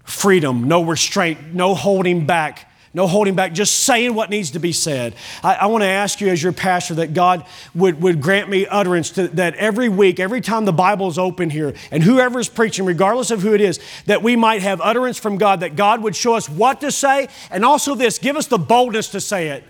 freedom, 0.04 0.66
no 0.66 0.82
restraint, 0.82 1.54
no 1.54 1.74
holding 1.74 2.26
back 2.26 2.65
no 2.96 3.06
holding 3.06 3.34
back, 3.34 3.52
just 3.52 3.80
saying 3.80 4.14
what 4.14 4.30
needs 4.30 4.52
to 4.52 4.58
be 4.58 4.72
said. 4.72 5.14
I, 5.44 5.56
I 5.56 5.66
want 5.66 5.82
to 5.82 5.86
ask 5.86 6.18
you, 6.22 6.28
as 6.28 6.42
your 6.42 6.52
pastor, 6.52 6.94
that 6.94 7.12
God 7.12 7.44
would, 7.74 8.00
would 8.00 8.22
grant 8.22 8.48
me 8.48 8.66
utterance 8.66 9.10
to, 9.10 9.28
that 9.28 9.54
every 9.56 9.90
week, 9.90 10.18
every 10.18 10.40
time 10.40 10.64
the 10.64 10.72
Bible 10.72 11.06
is 11.06 11.18
open 11.18 11.50
here, 11.50 11.74
and 11.90 12.02
whoever 12.02 12.40
is 12.40 12.48
preaching, 12.48 12.86
regardless 12.86 13.30
of 13.30 13.42
who 13.42 13.52
it 13.52 13.60
is, 13.60 13.80
that 14.06 14.22
we 14.22 14.34
might 14.34 14.62
have 14.62 14.80
utterance 14.80 15.18
from 15.18 15.36
God, 15.36 15.60
that 15.60 15.76
God 15.76 16.02
would 16.02 16.16
show 16.16 16.36
us 16.36 16.48
what 16.48 16.80
to 16.80 16.90
say, 16.90 17.28
and 17.50 17.66
also 17.66 17.94
this 17.94 18.18
give 18.18 18.34
us 18.34 18.46
the 18.46 18.58
boldness 18.58 19.10
to 19.10 19.20
say 19.20 19.48
it 19.48 19.62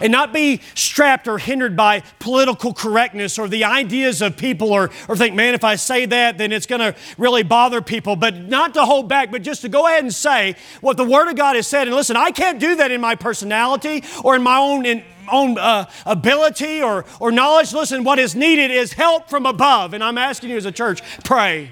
and 0.00 0.12
not 0.12 0.32
be 0.32 0.60
strapped 0.74 1.28
or 1.28 1.38
hindered 1.38 1.76
by 1.76 2.02
political 2.18 2.72
correctness 2.72 3.38
or 3.38 3.48
the 3.48 3.64
ideas 3.64 4.22
of 4.22 4.36
people 4.36 4.72
or, 4.72 4.90
or 5.08 5.16
think, 5.16 5.34
man, 5.34 5.54
if 5.54 5.64
I 5.64 5.76
say 5.76 6.06
that, 6.06 6.38
then 6.38 6.52
it's 6.52 6.66
going 6.66 6.80
to 6.80 6.94
really 7.16 7.42
bother 7.42 7.80
people. 7.82 8.16
But 8.16 8.36
not 8.36 8.74
to 8.74 8.84
hold 8.84 9.08
back, 9.08 9.30
but 9.30 9.42
just 9.42 9.62
to 9.62 9.68
go 9.68 9.86
ahead 9.86 10.02
and 10.02 10.14
say 10.14 10.56
what 10.80 10.96
the 10.96 11.04
Word 11.04 11.28
of 11.28 11.36
God 11.36 11.56
has 11.56 11.66
said. 11.66 11.88
And 11.88 11.96
listen, 11.96 12.16
I 12.16 12.30
can't 12.30 12.58
do 12.58 12.76
that 12.76 12.90
in 12.90 13.00
my 13.00 13.14
personality 13.14 14.04
or 14.24 14.36
in 14.36 14.42
my 14.42 14.58
own. 14.58 14.86
In, 14.86 15.04
own 15.30 15.58
uh, 15.58 15.84
ability 16.06 16.82
or, 16.82 17.04
or 17.20 17.30
knowledge. 17.30 17.74
Listen, 17.74 18.02
what 18.02 18.18
is 18.18 18.34
needed 18.34 18.70
is 18.70 18.94
help 18.94 19.28
from 19.28 19.44
above. 19.44 19.92
And 19.92 20.02
I'm 20.02 20.16
asking 20.16 20.48
you 20.48 20.56
as 20.56 20.64
a 20.64 20.72
church, 20.72 21.02
pray. 21.22 21.70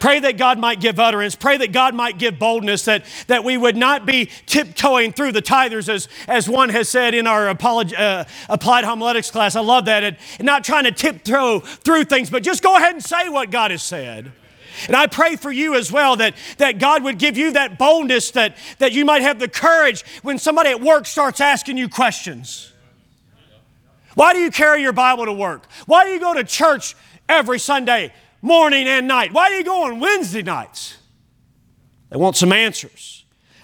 Pray 0.00 0.18
that 0.20 0.38
God 0.38 0.58
might 0.58 0.80
give 0.80 0.98
utterance. 0.98 1.36
Pray 1.36 1.58
that 1.58 1.72
God 1.72 1.94
might 1.94 2.18
give 2.18 2.38
boldness, 2.38 2.86
that, 2.86 3.04
that 3.26 3.44
we 3.44 3.56
would 3.56 3.76
not 3.76 4.06
be 4.06 4.30
tiptoeing 4.46 5.12
through 5.12 5.32
the 5.32 5.42
tithers, 5.42 5.88
as, 5.88 6.08
as 6.26 6.48
one 6.48 6.70
has 6.70 6.88
said 6.88 7.14
in 7.14 7.26
our 7.26 7.54
apolog- 7.54 7.96
uh, 7.96 8.24
applied 8.48 8.84
homiletics 8.84 9.30
class. 9.30 9.54
I 9.54 9.60
love 9.60 9.84
that. 9.84 10.02
And, 10.02 10.16
not 10.40 10.64
trying 10.64 10.84
to 10.84 10.92
tiptoe 10.92 11.60
through 11.60 12.04
things, 12.04 12.30
but 12.30 12.42
just 12.42 12.62
go 12.62 12.76
ahead 12.76 12.94
and 12.94 13.04
say 13.04 13.28
what 13.28 13.50
God 13.50 13.70
has 13.70 13.82
said. 13.82 14.32
And 14.86 14.96
I 14.96 15.06
pray 15.06 15.36
for 15.36 15.52
you 15.52 15.74
as 15.74 15.92
well 15.92 16.16
that, 16.16 16.34
that 16.56 16.78
God 16.78 17.02
would 17.04 17.18
give 17.18 17.36
you 17.36 17.52
that 17.52 17.78
boldness, 17.78 18.30
that, 18.32 18.56
that 18.78 18.92
you 18.92 19.04
might 19.04 19.22
have 19.22 19.38
the 19.38 19.48
courage 19.48 20.02
when 20.22 20.38
somebody 20.38 20.70
at 20.70 20.80
work 20.80 21.06
starts 21.06 21.40
asking 21.40 21.76
you 21.76 21.88
questions. 21.88 22.72
Why 24.14 24.32
do 24.32 24.38
you 24.38 24.50
carry 24.50 24.80
your 24.80 24.92
Bible 24.92 25.26
to 25.26 25.32
work? 25.32 25.66
Why 25.86 26.04
do 26.04 26.10
you 26.10 26.20
go 26.20 26.32
to 26.34 26.44
church 26.44 26.96
every 27.28 27.58
Sunday? 27.58 28.12
Morning 28.42 28.86
and 28.86 29.06
night. 29.08 29.32
Why 29.32 29.44
are 29.44 29.56
you 29.58 29.64
going 29.64 30.00
Wednesday 30.00 30.42
nights? 30.42 30.96
They 32.10 32.16
want 32.16 32.36
some 32.36 32.52
answers. 32.52 33.19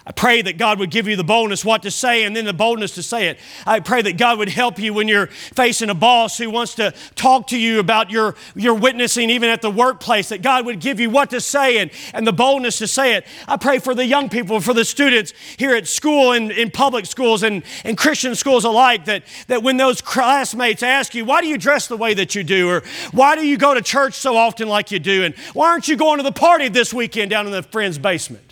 I 0.07 0.13
pray 0.13 0.41
that 0.41 0.57
God 0.57 0.79
would 0.79 0.89
give 0.89 1.05
you 1.09 1.17
the 1.17 1.23
boldness 1.25 1.65
what 1.65 1.83
to 1.83 1.91
say 1.91 2.23
and 2.23 2.33
then 2.33 2.45
the 2.45 2.53
boldness 2.53 2.95
to 2.95 3.03
say 3.03 3.27
it. 3.27 3.39
I 3.65 3.81
pray 3.81 4.01
that 4.03 4.17
God 4.17 4.37
would 4.39 4.47
help 4.47 4.79
you 4.79 4.93
when 4.93 5.09
you're 5.09 5.27
facing 5.27 5.89
a 5.89 5.93
boss 5.93 6.37
who 6.37 6.49
wants 6.49 6.75
to 6.75 6.93
talk 7.15 7.47
to 7.47 7.59
you 7.59 7.79
about 7.79 8.09
your, 8.09 8.35
your 8.55 8.73
witnessing 8.73 9.29
even 9.29 9.49
at 9.49 9.61
the 9.61 9.69
workplace, 9.69 10.29
that 10.29 10.41
God 10.41 10.65
would 10.65 10.79
give 10.79 11.01
you 11.01 11.09
what 11.09 11.29
to 11.31 11.41
say 11.41 11.79
and, 11.79 11.91
and 12.13 12.25
the 12.25 12.31
boldness 12.31 12.77
to 12.77 12.87
say 12.87 13.15
it. 13.15 13.25
I 13.49 13.57
pray 13.57 13.79
for 13.79 13.93
the 13.93 14.05
young 14.05 14.29
people, 14.29 14.61
for 14.61 14.73
the 14.73 14.85
students 14.85 15.33
here 15.57 15.75
at 15.75 15.89
school 15.89 16.31
and 16.31 16.53
in 16.53 16.71
public 16.71 17.05
schools 17.05 17.43
and, 17.43 17.61
and 17.83 17.97
Christian 17.97 18.33
schools 18.33 18.63
alike, 18.63 19.03
that, 19.05 19.23
that 19.47 19.61
when 19.61 19.75
those 19.75 19.99
classmates 19.99 20.83
ask 20.83 21.15
you, 21.15 21.25
why 21.25 21.41
do 21.41 21.47
you 21.49 21.57
dress 21.57 21.87
the 21.87 21.97
way 21.97 22.13
that 22.13 22.33
you 22.33 22.45
do? 22.45 22.69
Or 22.69 22.83
why 23.11 23.35
do 23.35 23.45
you 23.45 23.57
go 23.57 23.73
to 23.73 23.81
church 23.81 24.13
so 24.13 24.37
often 24.37 24.69
like 24.69 24.89
you 24.89 24.99
do? 24.99 25.25
And 25.25 25.35
why 25.51 25.67
aren't 25.69 25.89
you 25.89 25.97
going 25.97 26.15
to 26.19 26.23
the 26.23 26.31
party 26.31 26.69
this 26.69 26.93
weekend 26.93 27.29
down 27.29 27.45
in 27.45 27.51
the 27.51 27.61
friend's 27.61 27.97
basement? 27.97 28.46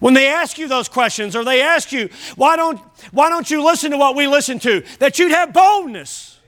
When 0.00 0.14
they 0.14 0.28
ask 0.28 0.58
you 0.58 0.66
those 0.66 0.88
questions 0.88 1.36
or 1.36 1.44
they 1.44 1.62
ask 1.62 1.92
you, 1.92 2.08
why 2.34 2.56
don't, 2.56 2.78
why 3.12 3.28
don't 3.28 3.50
you 3.50 3.64
listen 3.64 3.92
to 3.92 3.98
what 3.98 4.16
we 4.16 4.26
listen 4.26 4.58
to? 4.60 4.82
That 4.98 5.18
you'd 5.18 5.30
have 5.30 5.52
boldness. 5.52 6.38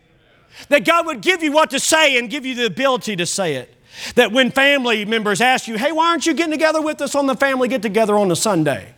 That 0.68 0.84
God 0.84 1.06
would 1.06 1.20
give 1.20 1.42
you 1.42 1.52
what 1.52 1.70
to 1.70 1.80
say 1.80 2.18
and 2.18 2.28
give 2.28 2.44
you 2.44 2.54
the 2.54 2.66
ability 2.66 3.16
to 3.16 3.26
say 3.26 3.54
it. 3.54 3.74
That 4.14 4.32
when 4.32 4.50
family 4.50 5.04
members 5.04 5.40
ask 5.40 5.68
you, 5.68 5.76
hey, 5.76 5.92
why 5.92 6.08
aren't 6.08 6.26
you 6.26 6.34
getting 6.34 6.52
together 6.52 6.80
with 6.80 7.00
us 7.02 7.14
on 7.14 7.26
the 7.26 7.36
family 7.36 7.68
get 7.68 7.82
together 7.82 8.16
on 8.16 8.30
a 8.30 8.36
Sunday? 8.36 8.94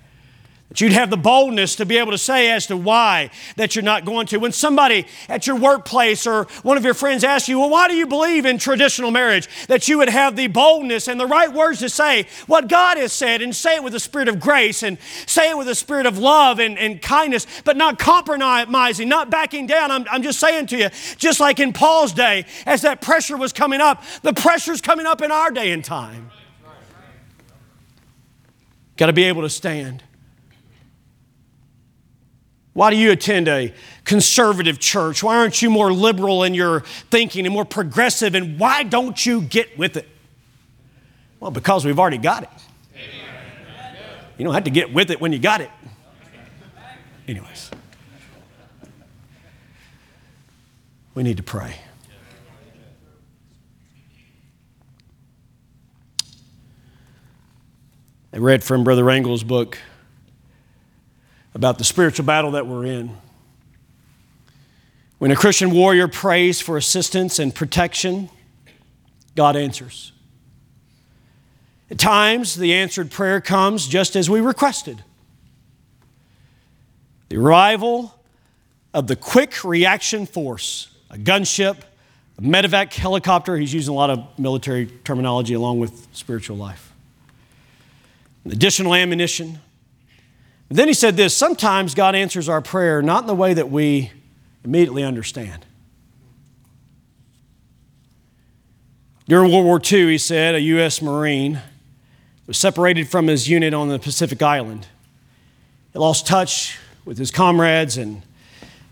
You'd 0.77 0.93
have 0.93 1.11
the 1.11 1.17
boldness 1.17 1.77
to 1.77 1.87
be 1.87 1.99
able 1.99 2.11
to 2.11 2.19
say 2.19 2.51
as 2.51 2.67
to 2.67 2.77
why 2.77 3.31
that 3.57 3.77
you're 3.77 3.85
not 3.85 4.05
going 4.05 4.27
to. 4.29 4.39
When 4.39 4.51
somebody 4.51 5.07
at 5.29 5.47
your 5.47 5.57
workplace 5.57 6.27
or 6.27 6.45
one 6.63 6.77
of 6.77 6.85
your 6.85 6.95
friends 6.95 7.23
asks 7.23 7.49
you, 7.49 7.61
Well, 7.61 7.71
why 7.71 7.87
do 7.89 7.95
you 7.95 8.07
believe 8.07 8.45
in 8.45 8.59
traditional 8.59 9.11
marriage? 9.11 9.49
That 9.67 9.87
you 9.87 9.99
would 9.99 10.09
have 10.09 10.35
the 10.35 10.49
boldness 10.49 11.07
and 11.07 11.21
the 11.21 11.27
right 11.27 11.53
words 11.53 11.79
to 11.81 11.89
say 11.89 12.27
what 12.47 12.69
God 12.69 12.97
has 12.97 13.13
said 13.13 13.41
and 13.41 13.55
say 13.55 13.77
it 13.77 13.85
with 13.85 13.95
a 13.95 14.01
spirit 14.01 14.29
of 14.29 14.41
grace 14.41 14.83
and 14.83 14.99
say 15.27 15.51
it 15.51 15.59
with 15.59 15.69
a 15.69 15.75
spirit 15.75 16.07
of 16.07 16.19
love 16.19 16.59
and, 16.59 16.77
and 16.79 17.01
kindness, 17.01 17.47
but 17.65 17.77
not 17.77 17.99
compromising, 17.99 19.09
not 19.09 19.31
backing 19.31 19.67
down. 19.67 19.91
I'm, 19.91 20.07
I'm 20.11 20.23
just 20.23 20.41
saying 20.41 20.67
to 20.69 20.77
you, 20.77 20.89
just 21.17 21.39
like 21.39 21.61
in 21.61 21.73
Paul's 21.73 22.13
day, 22.13 22.47
as 22.67 22.83
that 22.83 23.01
pressure 23.01 23.37
was 23.37 23.53
coming 23.53 23.81
up, 23.81 24.03
the 24.23 24.33
pressure's 24.33 24.81
coming 24.81 25.07
up 25.07 25.23
in 25.23 25.31
our 25.31 25.51
day 25.51 25.71
and 25.71 25.85
time. 25.85 26.31
Got 28.97 29.07
to 29.07 29.13
be 29.13 29.25
able 29.25 29.43
to 29.43 29.51
stand. 29.51 30.03
Why 32.75 32.91
do 32.91 32.97
you 32.97 33.13
attend 33.13 33.49
a 33.49 33.73
conservative 34.05 34.81
church? 34.81 35.23
Why 35.23 35.37
aren't 35.37 35.63
you 35.63 35.71
more 35.71 35.93
liberal 35.93 36.43
in 36.43 36.55
your 36.55 36.81
thinking 37.11 37.47
and 37.47 37.55
more 37.55 37.65
progressive? 37.65 38.35
And 38.35 38.59
why 38.59 38.83
don't 38.83 39.25
you 39.25 39.41
get 39.41 39.79
with 39.79 39.97
it? 39.97 40.09
Well, 41.39 41.53
because 41.53 41.85
we've 41.85 41.99
already 41.99 42.19
got 42.19 42.43
it. 42.43 42.49
You 44.37 44.45
don't 44.45 44.55
have 44.55 44.65
to 44.65 44.71
get 44.71 44.93
with 44.93 45.13
it 45.13 45.21
when 45.21 45.33
you 45.33 45.39
got 45.39 45.61
it. 45.61 45.71
Anyways, 47.29 47.71
we 51.15 51.23
need 51.23 51.37
to 51.37 51.43
pray. 51.45 51.77
I 58.33 58.39
read 58.39 58.65
from 58.65 58.83
Brother 58.83 59.05
Rangel's 59.05 59.45
book, 59.45 59.79
about 61.65 61.79
the 61.79 61.85
spiritual 61.85 62.27
battle 62.27 62.51
that 62.51 62.67
we're 62.67 62.85
in. 62.85 63.11
When 65.17 65.31
a 65.31 65.35
Christian 65.35 65.71
warrior 65.71 66.09
prays 66.09 66.61
for 66.61 66.77
assistance 66.77 67.39
and 67.39 67.55
protection, 67.55 68.29
God 69.35 69.57
answers. 69.57 70.13
At 71.91 71.99
times, 71.99 72.55
the 72.55 72.75
answered 72.75 73.11
prayer 73.11 73.41
comes 73.41 73.89
just 73.89 74.15
as 74.15 74.29
we 74.29 74.43
requested. 74.43 75.03
The 77.31 77.39
arrival 77.39 78.15
of 78.93 79.07
the 79.07 79.17
quick 79.17 79.65
reaction 79.65 80.27
force, 80.27 80.89
a 81.09 81.17
gunship, 81.17 81.79
a 82.37 82.43
medevac 82.43 82.93
helicopter, 82.93 83.57
he's 83.57 83.73
using 83.73 83.95
a 83.95 83.97
lot 83.97 84.11
of 84.11 84.39
military 84.39 84.85
terminology 85.03 85.55
along 85.55 85.79
with 85.79 86.09
spiritual 86.13 86.59
life. 86.59 86.93
Additional 88.45 88.95
ammunition, 88.95 89.61
then 90.69 90.89
he 90.89 90.95
said 90.95 91.17
this 91.17 91.37
sometimes 91.37 91.95
God 91.95 92.15
answers 92.15 92.49
our 92.49 92.61
prayer 92.61 93.03
not 93.03 93.23
in 93.23 93.27
the 93.27 93.35
way 93.35 93.55
that 93.55 93.71
we 93.71 94.11
immediately 94.65 95.05
understand. 95.05 95.65
During 99.27 99.51
World 99.53 99.65
War 99.65 99.81
II, 99.81 100.11
he 100.11 100.19
said, 100.19 100.55
a 100.55 100.61
U.S. 100.61 101.01
Marine 101.01 101.61
was 102.47 102.59
separated 102.59 103.09
from 103.09 103.27
his 103.27 103.49
unit 103.49 103.73
on 103.73 103.89
the 103.89 103.99
Pacific 103.99 104.43
Island. 104.43 104.87
He 105.95 105.99
lost 105.99 106.27
touch 106.27 106.79
with 107.07 107.17
his 107.17 107.31
comrades 107.31 107.97
and 107.97 108.23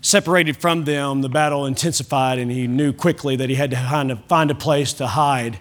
separated 0.01 0.57
from 0.57 0.85
them. 0.85 1.21
The 1.21 1.29
battle 1.29 1.67
intensified, 1.67 2.39
and 2.39 2.49
he 2.49 2.67
knew 2.67 2.93
quickly 2.93 3.35
that 3.35 3.49
he 3.49 3.55
had 3.55 3.71
to 3.71 4.23
find 4.27 4.49
a 4.49 4.55
place 4.55 4.93
to 4.93 5.07
hide 5.07 5.59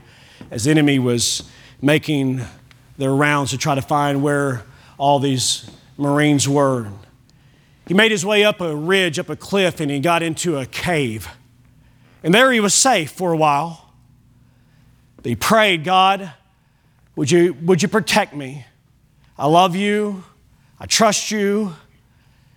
as 0.51 0.65
the 0.65 0.71
enemy 0.71 0.99
was 0.99 1.43
making 1.83 2.43
their 2.97 3.15
rounds 3.15 3.51
to 3.51 3.59
try 3.59 3.75
to 3.75 3.83
find 3.83 4.23
where 4.23 4.63
all 4.97 5.19
these 5.19 5.71
Marines 5.97 6.49
were. 6.49 6.89
He 7.87 7.95
made 7.95 8.11
his 8.11 8.25
way 8.25 8.45
up 8.45 8.61
a 8.61 8.75
ridge, 8.75 9.19
up 9.19 9.29
a 9.29 9.37
cliff, 9.37 9.81
and 9.81 9.91
he 9.91 10.01
got 10.01 10.23
into 10.23 10.57
a 10.59 10.67
cave. 10.67 11.29
And 12.23 12.33
there 12.33 12.53
he 12.53 12.61
was 12.61 12.75
safe 12.75 13.11
for 13.11 13.33
a 13.33 13.37
while. 13.37 13.93
He 15.25 15.37
prayed, 15.37 15.85
God, 15.85 16.33
would 17.17 17.31
you, 17.31 17.55
would 17.63 17.83
you 17.83 17.89
protect 17.89 18.35
me? 18.35 18.65
I 19.39 19.47
love 19.47 19.77
you. 19.77 20.25
I 20.81 20.87
trust 20.87 21.31
you. 21.31 21.75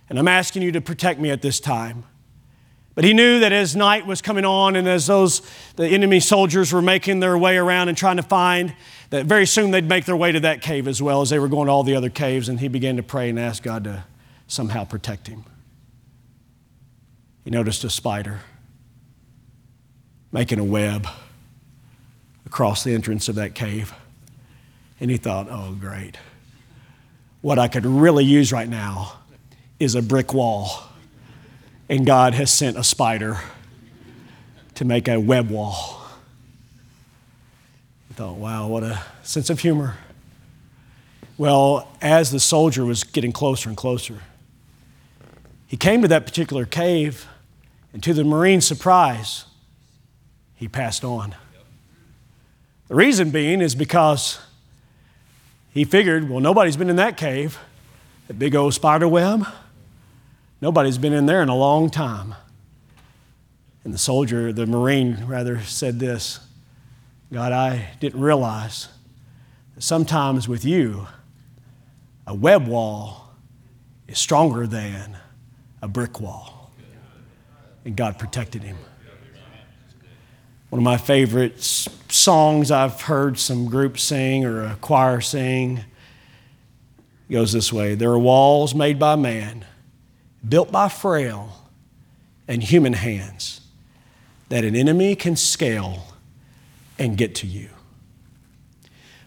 And 0.08 0.18
I'm 0.18 0.28
asking 0.28 0.62
you 0.62 0.72
to 0.72 0.80
protect 0.80 1.20
me 1.20 1.30
at 1.30 1.42
this 1.42 1.60
time. 1.60 2.04
But 2.96 3.04
he 3.04 3.12
knew 3.12 3.40
that 3.40 3.52
as 3.52 3.76
night 3.76 4.06
was 4.06 4.20
coming 4.22 4.46
on 4.46 4.74
and 4.74 4.88
as 4.88 5.06
those 5.06 5.42
the 5.76 5.86
enemy 5.86 6.18
soldiers 6.18 6.72
were 6.72 6.82
making 6.82 7.20
their 7.20 7.36
way 7.36 7.58
around 7.58 7.88
and 7.88 7.96
trying 7.96 8.16
to 8.16 8.22
find 8.22 8.74
that 9.10 9.26
very 9.26 9.46
soon 9.46 9.70
they'd 9.70 9.88
make 9.88 10.06
their 10.06 10.16
way 10.16 10.32
to 10.32 10.40
that 10.40 10.62
cave 10.62 10.88
as 10.88 11.00
well 11.00 11.20
as 11.20 11.30
they 11.30 11.38
were 11.38 11.46
going 11.46 11.66
to 11.66 11.72
all 11.72 11.84
the 11.84 11.94
other 11.94 12.10
caves 12.10 12.48
and 12.48 12.58
he 12.58 12.68
began 12.68 12.96
to 12.96 13.02
pray 13.02 13.28
and 13.28 13.38
ask 13.38 13.62
God 13.62 13.84
to 13.84 14.04
somehow 14.48 14.84
protect 14.84 15.28
him. 15.28 15.44
He 17.44 17.50
noticed 17.50 17.84
a 17.84 17.90
spider 17.90 18.40
making 20.32 20.58
a 20.58 20.64
web 20.64 21.06
across 22.46 22.82
the 22.82 22.94
entrance 22.94 23.28
of 23.28 23.34
that 23.34 23.54
cave. 23.54 23.92
And 25.00 25.10
he 25.10 25.18
thought, 25.18 25.48
oh, 25.50 25.76
great. 25.78 26.16
What 27.42 27.58
I 27.58 27.68
could 27.68 27.84
really 27.84 28.24
use 28.24 28.52
right 28.52 28.68
now 28.68 29.18
is 29.78 29.94
a 29.94 30.02
brick 30.02 30.32
wall. 30.32 30.70
And 31.88 32.04
God 32.04 32.34
has 32.34 32.52
sent 32.52 32.76
a 32.76 32.84
spider 32.84 33.38
to 34.74 34.84
make 34.84 35.08
a 35.08 35.20
web 35.20 35.50
wall. 35.50 36.02
He 38.08 38.14
thought, 38.14 38.36
wow, 38.36 38.66
what 38.66 38.82
a 38.82 39.02
sense 39.22 39.50
of 39.50 39.60
humor. 39.60 39.96
Well, 41.38 41.88
as 42.00 42.30
the 42.30 42.40
soldier 42.40 42.84
was 42.84 43.04
getting 43.04 43.30
closer 43.30 43.68
and 43.68 43.76
closer, 43.76 44.20
he 45.66 45.76
came 45.76 46.02
to 46.02 46.08
that 46.08 46.24
particular 46.24 46.64
cave, 46.64 47.26
and 47.92 48.02
to 48.02 48.14
the 48.14 48.24
Marine's 48.24 48.66
surprise, 48.66 49.44
he 50.54 50.68
passed 50.68 51.04
on. 51.04 51.34
The 52.88 52.94
reason 52.94 53.30
being 53.30 53.60
is 53.60 53.74
because 53.74 54.38
he 55.72 55.84
figured, 55.84 56.30
well, 56.30 56.40
nobody's 56.40 56.76
been 56.76 56.88
in 56.88 56.96
that 56.96 57.16
cave, 57.16 57.58
that 58.28 58.38
big 58.38 58.54
old 58.54 58.74
spider 58.74 59.08
web. 59.08 59.46
Nobody's 60.60 60.98
been 60.98 61.12
in 61.12 61.26
there 61.26 61.42
in 61.42 61.48
a 61.48 61.56
long 61.56 61.90
time. 61.90 62.34
And 63.84 63.92
the 63.92 63.98
soldier, 63.98 64.52
the 64.52 64.66
Marine 64.66 65.24
rather, 65.26 65.60
said 65.60 66.00
this 66.00 66.40
God, 67.32 67.52
I 67.52 67.90
didn't 68.00 68.20
realize 68.20 68.88
that 69.74 69.82
sometimes 69.82 70.48
with 70.48 70.64
you, 70.64 71.06
a 72.26 72.34
web 72.34 72.66
wall 72.66 73.30
is 74.08 74.18
stronger 74.18 74.66
than 74.66 75.16
a 75.82 75.88
brick 75.88 76.20
wall. 76.20 76.70
And 77.84 77.96
God 77.96 78.18
protected 78.18 78.62
him. 78.62 78.76
One 80.70 80.80
of 80.80 80.84
my 80.84 80.96
favorite 80.96 81.62
songs 81.62 82.70
I've 82.72 83.02
heard 83.02 83.38
some 83.38 83.66
group 83.66 83.98
sing 83.98 84.44
or 84.44 84.64
a 84.64 84.76
choir 84.80 85.20
sing 85.20 85.84
goes 87.30 87.52
this 87.52 87.72
way 87.72 87.94
There 87.94 88.10
are 88.10 88.18
walls 88.18 88.74
made 88.74 88.98
by 88.98 89.14
man, 89.14 89.64
built 90.48 90.70
by 90.70 90.88
frail 90.88 91.70
and 92.48 92.62
human 92.62 92.92
hands, 92.92 93.60
that 94.48 94.64
an 94.64 94.76
enemy 94.76 95.16
can 95.16 95.36
scale 95.36 96.04
and 96.98 97.16
get 97.16 97.34
to 97.36 97.46
you. 97.46 97.68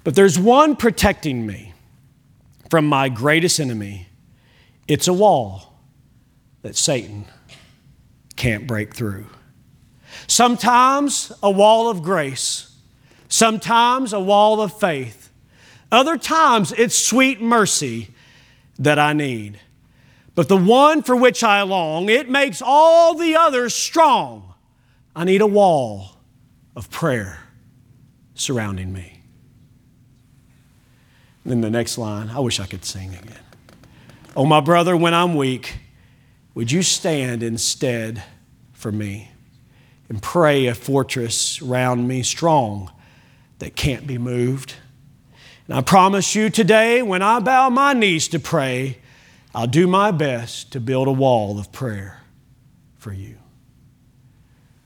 But 0.03 0.15
there's 0.15 0.39
one 0.39 0.75
protecting 0.75 1.45
me 1.45 1.73
from 2.69 2.85
my 2.87 3.09
greatest 3.09 3.59
enemy. 3.59 4.07
It's 4.87 5.07
a 5.07 5.13
wall 5.13 5.73
that 6.61 6.75
Satan 6.75 7.25
can't 8.35 8.65
break 8.65 8.95
through. 8.95 9.27
Sometimes 10.27 11.31
a 11.43 11.51
wall 11.51 11.89
of 11.89 12.01
grace, 12.01 12.75
sometimes 13.27 14.13
a 14.13 14.19
wall 14.19 14.61
of 14.61 14.77
faith. 14.79 15.31
Other 15.91 16.17
times 16.17 16.71
it's 16.71 16.95
sweet 16.95 17.41
mercy 17.41 18.09
that 18.77 18.97
I 18.97 19.13
need. 19.13 19.59
But 20.39 20.47
the 20.47 20.55
one 20.55 21.03
for 21.03 21.17
which 21.17 21.43
I 21.43 21.63
long, 21.63 22.07
it 22.07 22.29
makes 22.29 22.61
all 22.61 23.13
the 23.13 23.35
others 23.35 23.75
strong. 23.75 24.53
I 25.13 25.25
need 25.25 25.41
a 25.41 25.45
wall 25.45 26.15
of 26.77 26.89
prayer 26.89 27.39
surrounding 28.35 28.93
me. 28.93 29.21
And 31.43 31.51
then 31.51 31.59
the 31.59 31.69
next 31.69 31.97
line, 31.97 32.29
I 32.29 32.39
wish 32.39 32.61
I 32.61 32.67
could 32.67 32.85
sing 32.85 33.15
again. 33.15 33.43
Oh, 34.33 34.45
my 34.45 34.61
brother, 34.61 34.95
when 34.95 35.13
I'm 35.13 35.35
weak, 35.35 35.79
would 36.53 36.71
you 36.71 36.83
stand 36.83 37.43
instead 37.43 38.23
for 38.71 38.93
me? 38.93 39.31
and 40.07 40.21
pray 40.21 40.67
a 40.67 40.73
fortress 40.73 41.61
round 41.61 42.07
me 42.07 42.23
strong 42.23 42.89
that 43.57 43.75
can't 43.75 44.07
be 44.07 44.17
moved. 44.17 44.75
And 45.67 45.75
I 45.75 45.81
promise 45.81 46.33
you 46.33 46.49
today, 46.49 47.01
when 47.01 47.21
I 47.21 47.41
bow 47.41 47.69
my 47.69 47.91
knees 47.91 48.29
to 48.29 48.39
pray, 48.39 48.99
I'll 49.53 49.67
do 49.67 49.87
my 49.87 50.11
best 50.11 50.71
to 50.73 50.79
build 50.79 51.07
a 51.07 51.11
wall 51.11 51.59
of 51.59 51.71
prayer 51.71 52.21
for 52.97 53.11
you. 53.11 53.37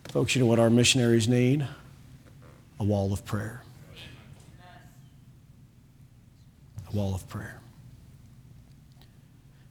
Folks, 0.05 0.35
you 0.35 0.41
know 0.41 0.47
what 0.47 0.59
our 0.59 0.69
missionaries 0.69 1.27
need? 1.27 1.67
A 2.79 2.83
wall 2.83 3.11
of 3.11 3.25
prayer. 3.25 3.61
A 6.91 6.95
wall 6.95 7.15
of 7.15 7.27
prayer. 7.27 7.59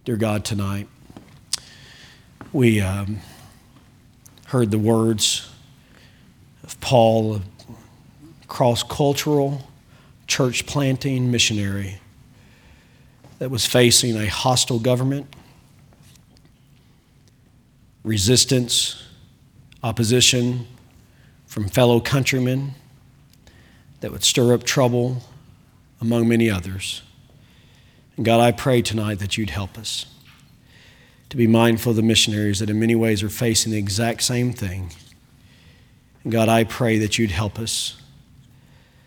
Dear 0.04 0.16
God, 0.16 0.44
tonight, 0.44 0.88
we. 2.52 2.80
Um, 2.80 3.20
heard 4.52 4.70
the 4.70 4.78
words 4.78 5.50
of 6.62 6.78
Paul, 6.82 7.40
cross 8.48 8.82
cultural, 8.82 9.66
church 10.26 10.66
planting 10.66 11.30
missionary 11.30 12.01
that 13.42 13.50
was 13.50 13.66
facing 13.66 14.16
a 14.16 14.26
hostile 14.26 14.78
government, 14.78 15.26
resistance, 18.04 19.02
opposition 19.82 20.64
from 21.46 21.66
fellow 21.66 21.98
countrymen 21.98 22.70
that 23.98 24.12
would 24.12 24.22
stir 24.22 24.54
up 24.54 24.62
trouble 24.62 25.24
among 26.00 26.28
many 26.28 26.48
others. 26.48 27.02
And 28.16 28.24
God, 28.24 28.38
I 28.38 28.52
pray 28.52 28.80
tonight 28.80 29.18
that 29.18 29.36
you'd 29.36 29.50
help 29.50 29.76
us 29.76 30.06
to 31.28 31.36
be 31.36 31.48
mindful 31.48 31.90
of 31.90 31.96
the 31.96 32.02
missionaries 32.02 32.60
that 32.60 32.70
in 32.70 32.78
many 32.78 32.94
ways 32.94 33.24
are 33.24 33.28
facing 33.28 33.72
the 33.72 33.78
exact 33.78 34.22
same 34.22 34.52
thing. 34.52 34.92
And 36.22 36.30
God, 36.30 36.48
I 36.48 36.62
pray 36.62 36.96
that 36.98 37.18
you'd 37.18 37.32
help 37.32 37.58
us 37.58 38.00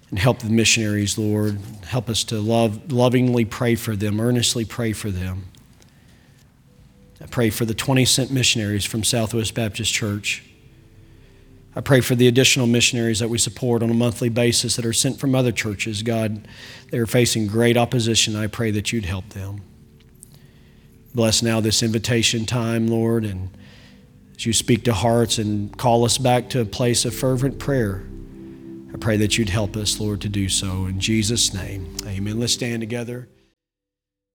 and 0.09 0.19
help 0.19 0.39
the 0.39 0.49
missionaries, 0.49 1.17
Lord. 1.17 1.59
Help 1.85 2.09
us 2.09 2.23
to 2.25 2.39
love, 2.39 2.91
lovingly 2.91 3.45
pray 3.45 3.75
for 3.75 3.95
them, 3.95 4.19
earnestly 4.19 4.65
pray 4.65 4.93
for 4.93 5.09
them. 5.09 5.45
I 7.21 7.27
pray 7.27 7.49
for 7.49 7.65
the 7.65 7.73
20 7.73 8.05
cent 8.05 8.31
missionaries 8.31 8.85
from 8.85 9.03
Southwest 9.03 9.53
Baptist 9.55 9.93
Church. 9.93 10.43
I 11.75 11.81
pray 11.81 11.99
for 11.99 12.15
the 12.15 12.27
additional 12.27 12.67
missionaries 12.67 13.19
that 13.19 13.29
we 13.29 13.37
support 13.37 13.83
on 13.83 13.89
a 13.89 13.93
monthly 13.93 14.29
basis 14.29 14.75
that 14.77 14.85
are 14.85 14.93
sent 14.93 15.19
from 15.19 15.35
other 15.35 15.51
churches. 15.51 16.03
God, 16.03 16.47
they 16.91 16.97
are 16.97 17.05
facing 17.05 17.47
great 17.47 17.75
opposition. 17.75 18.35
I 18.35 18.47
pray 18.47 18.71
that 18.71 18.93
you'd 18.93 19.05
help 19.05 19.29
them. 19.29 19.61
Bless 21.13 21.41
now 21.41 21.59
this 21.59 21.81
invitation 21.81 22.45
time, 22.45 22.87
Lord, 22.87 23.25
and 23.25 23.49
as 24.35 24.45
you 24.45 24.53
speak 24.53 24.83
to 24.83 24.93
hearts 24.93 25.37
and 25.37 25.75
call 25.77 26.05
us 26.05 26.17
back 26.17 26.49
to 26.49 26.61
a 26.61 26.65
place 26.65 27.05
of 27.05 27.15
fervent 27.15 27.59
prayer, 27.59 28.03
I 28.95 28.97
pray 28.97 29.17
that 29.17 29.37
you'd 29.37 29.49
help 29.49 29.75
us, 29.75 29.99
Lord, 29.99 30.21
to 30.21 30.29
do 30.29 30.47
so. 30.47 30.85
In 30.85 31.01
Jesus' 31.01 31.53
name, 31.53 31.93
amen. 32.05 32.39
Let's 32.39 32.53
stand 32.53 32.79
together. 32.79 33.27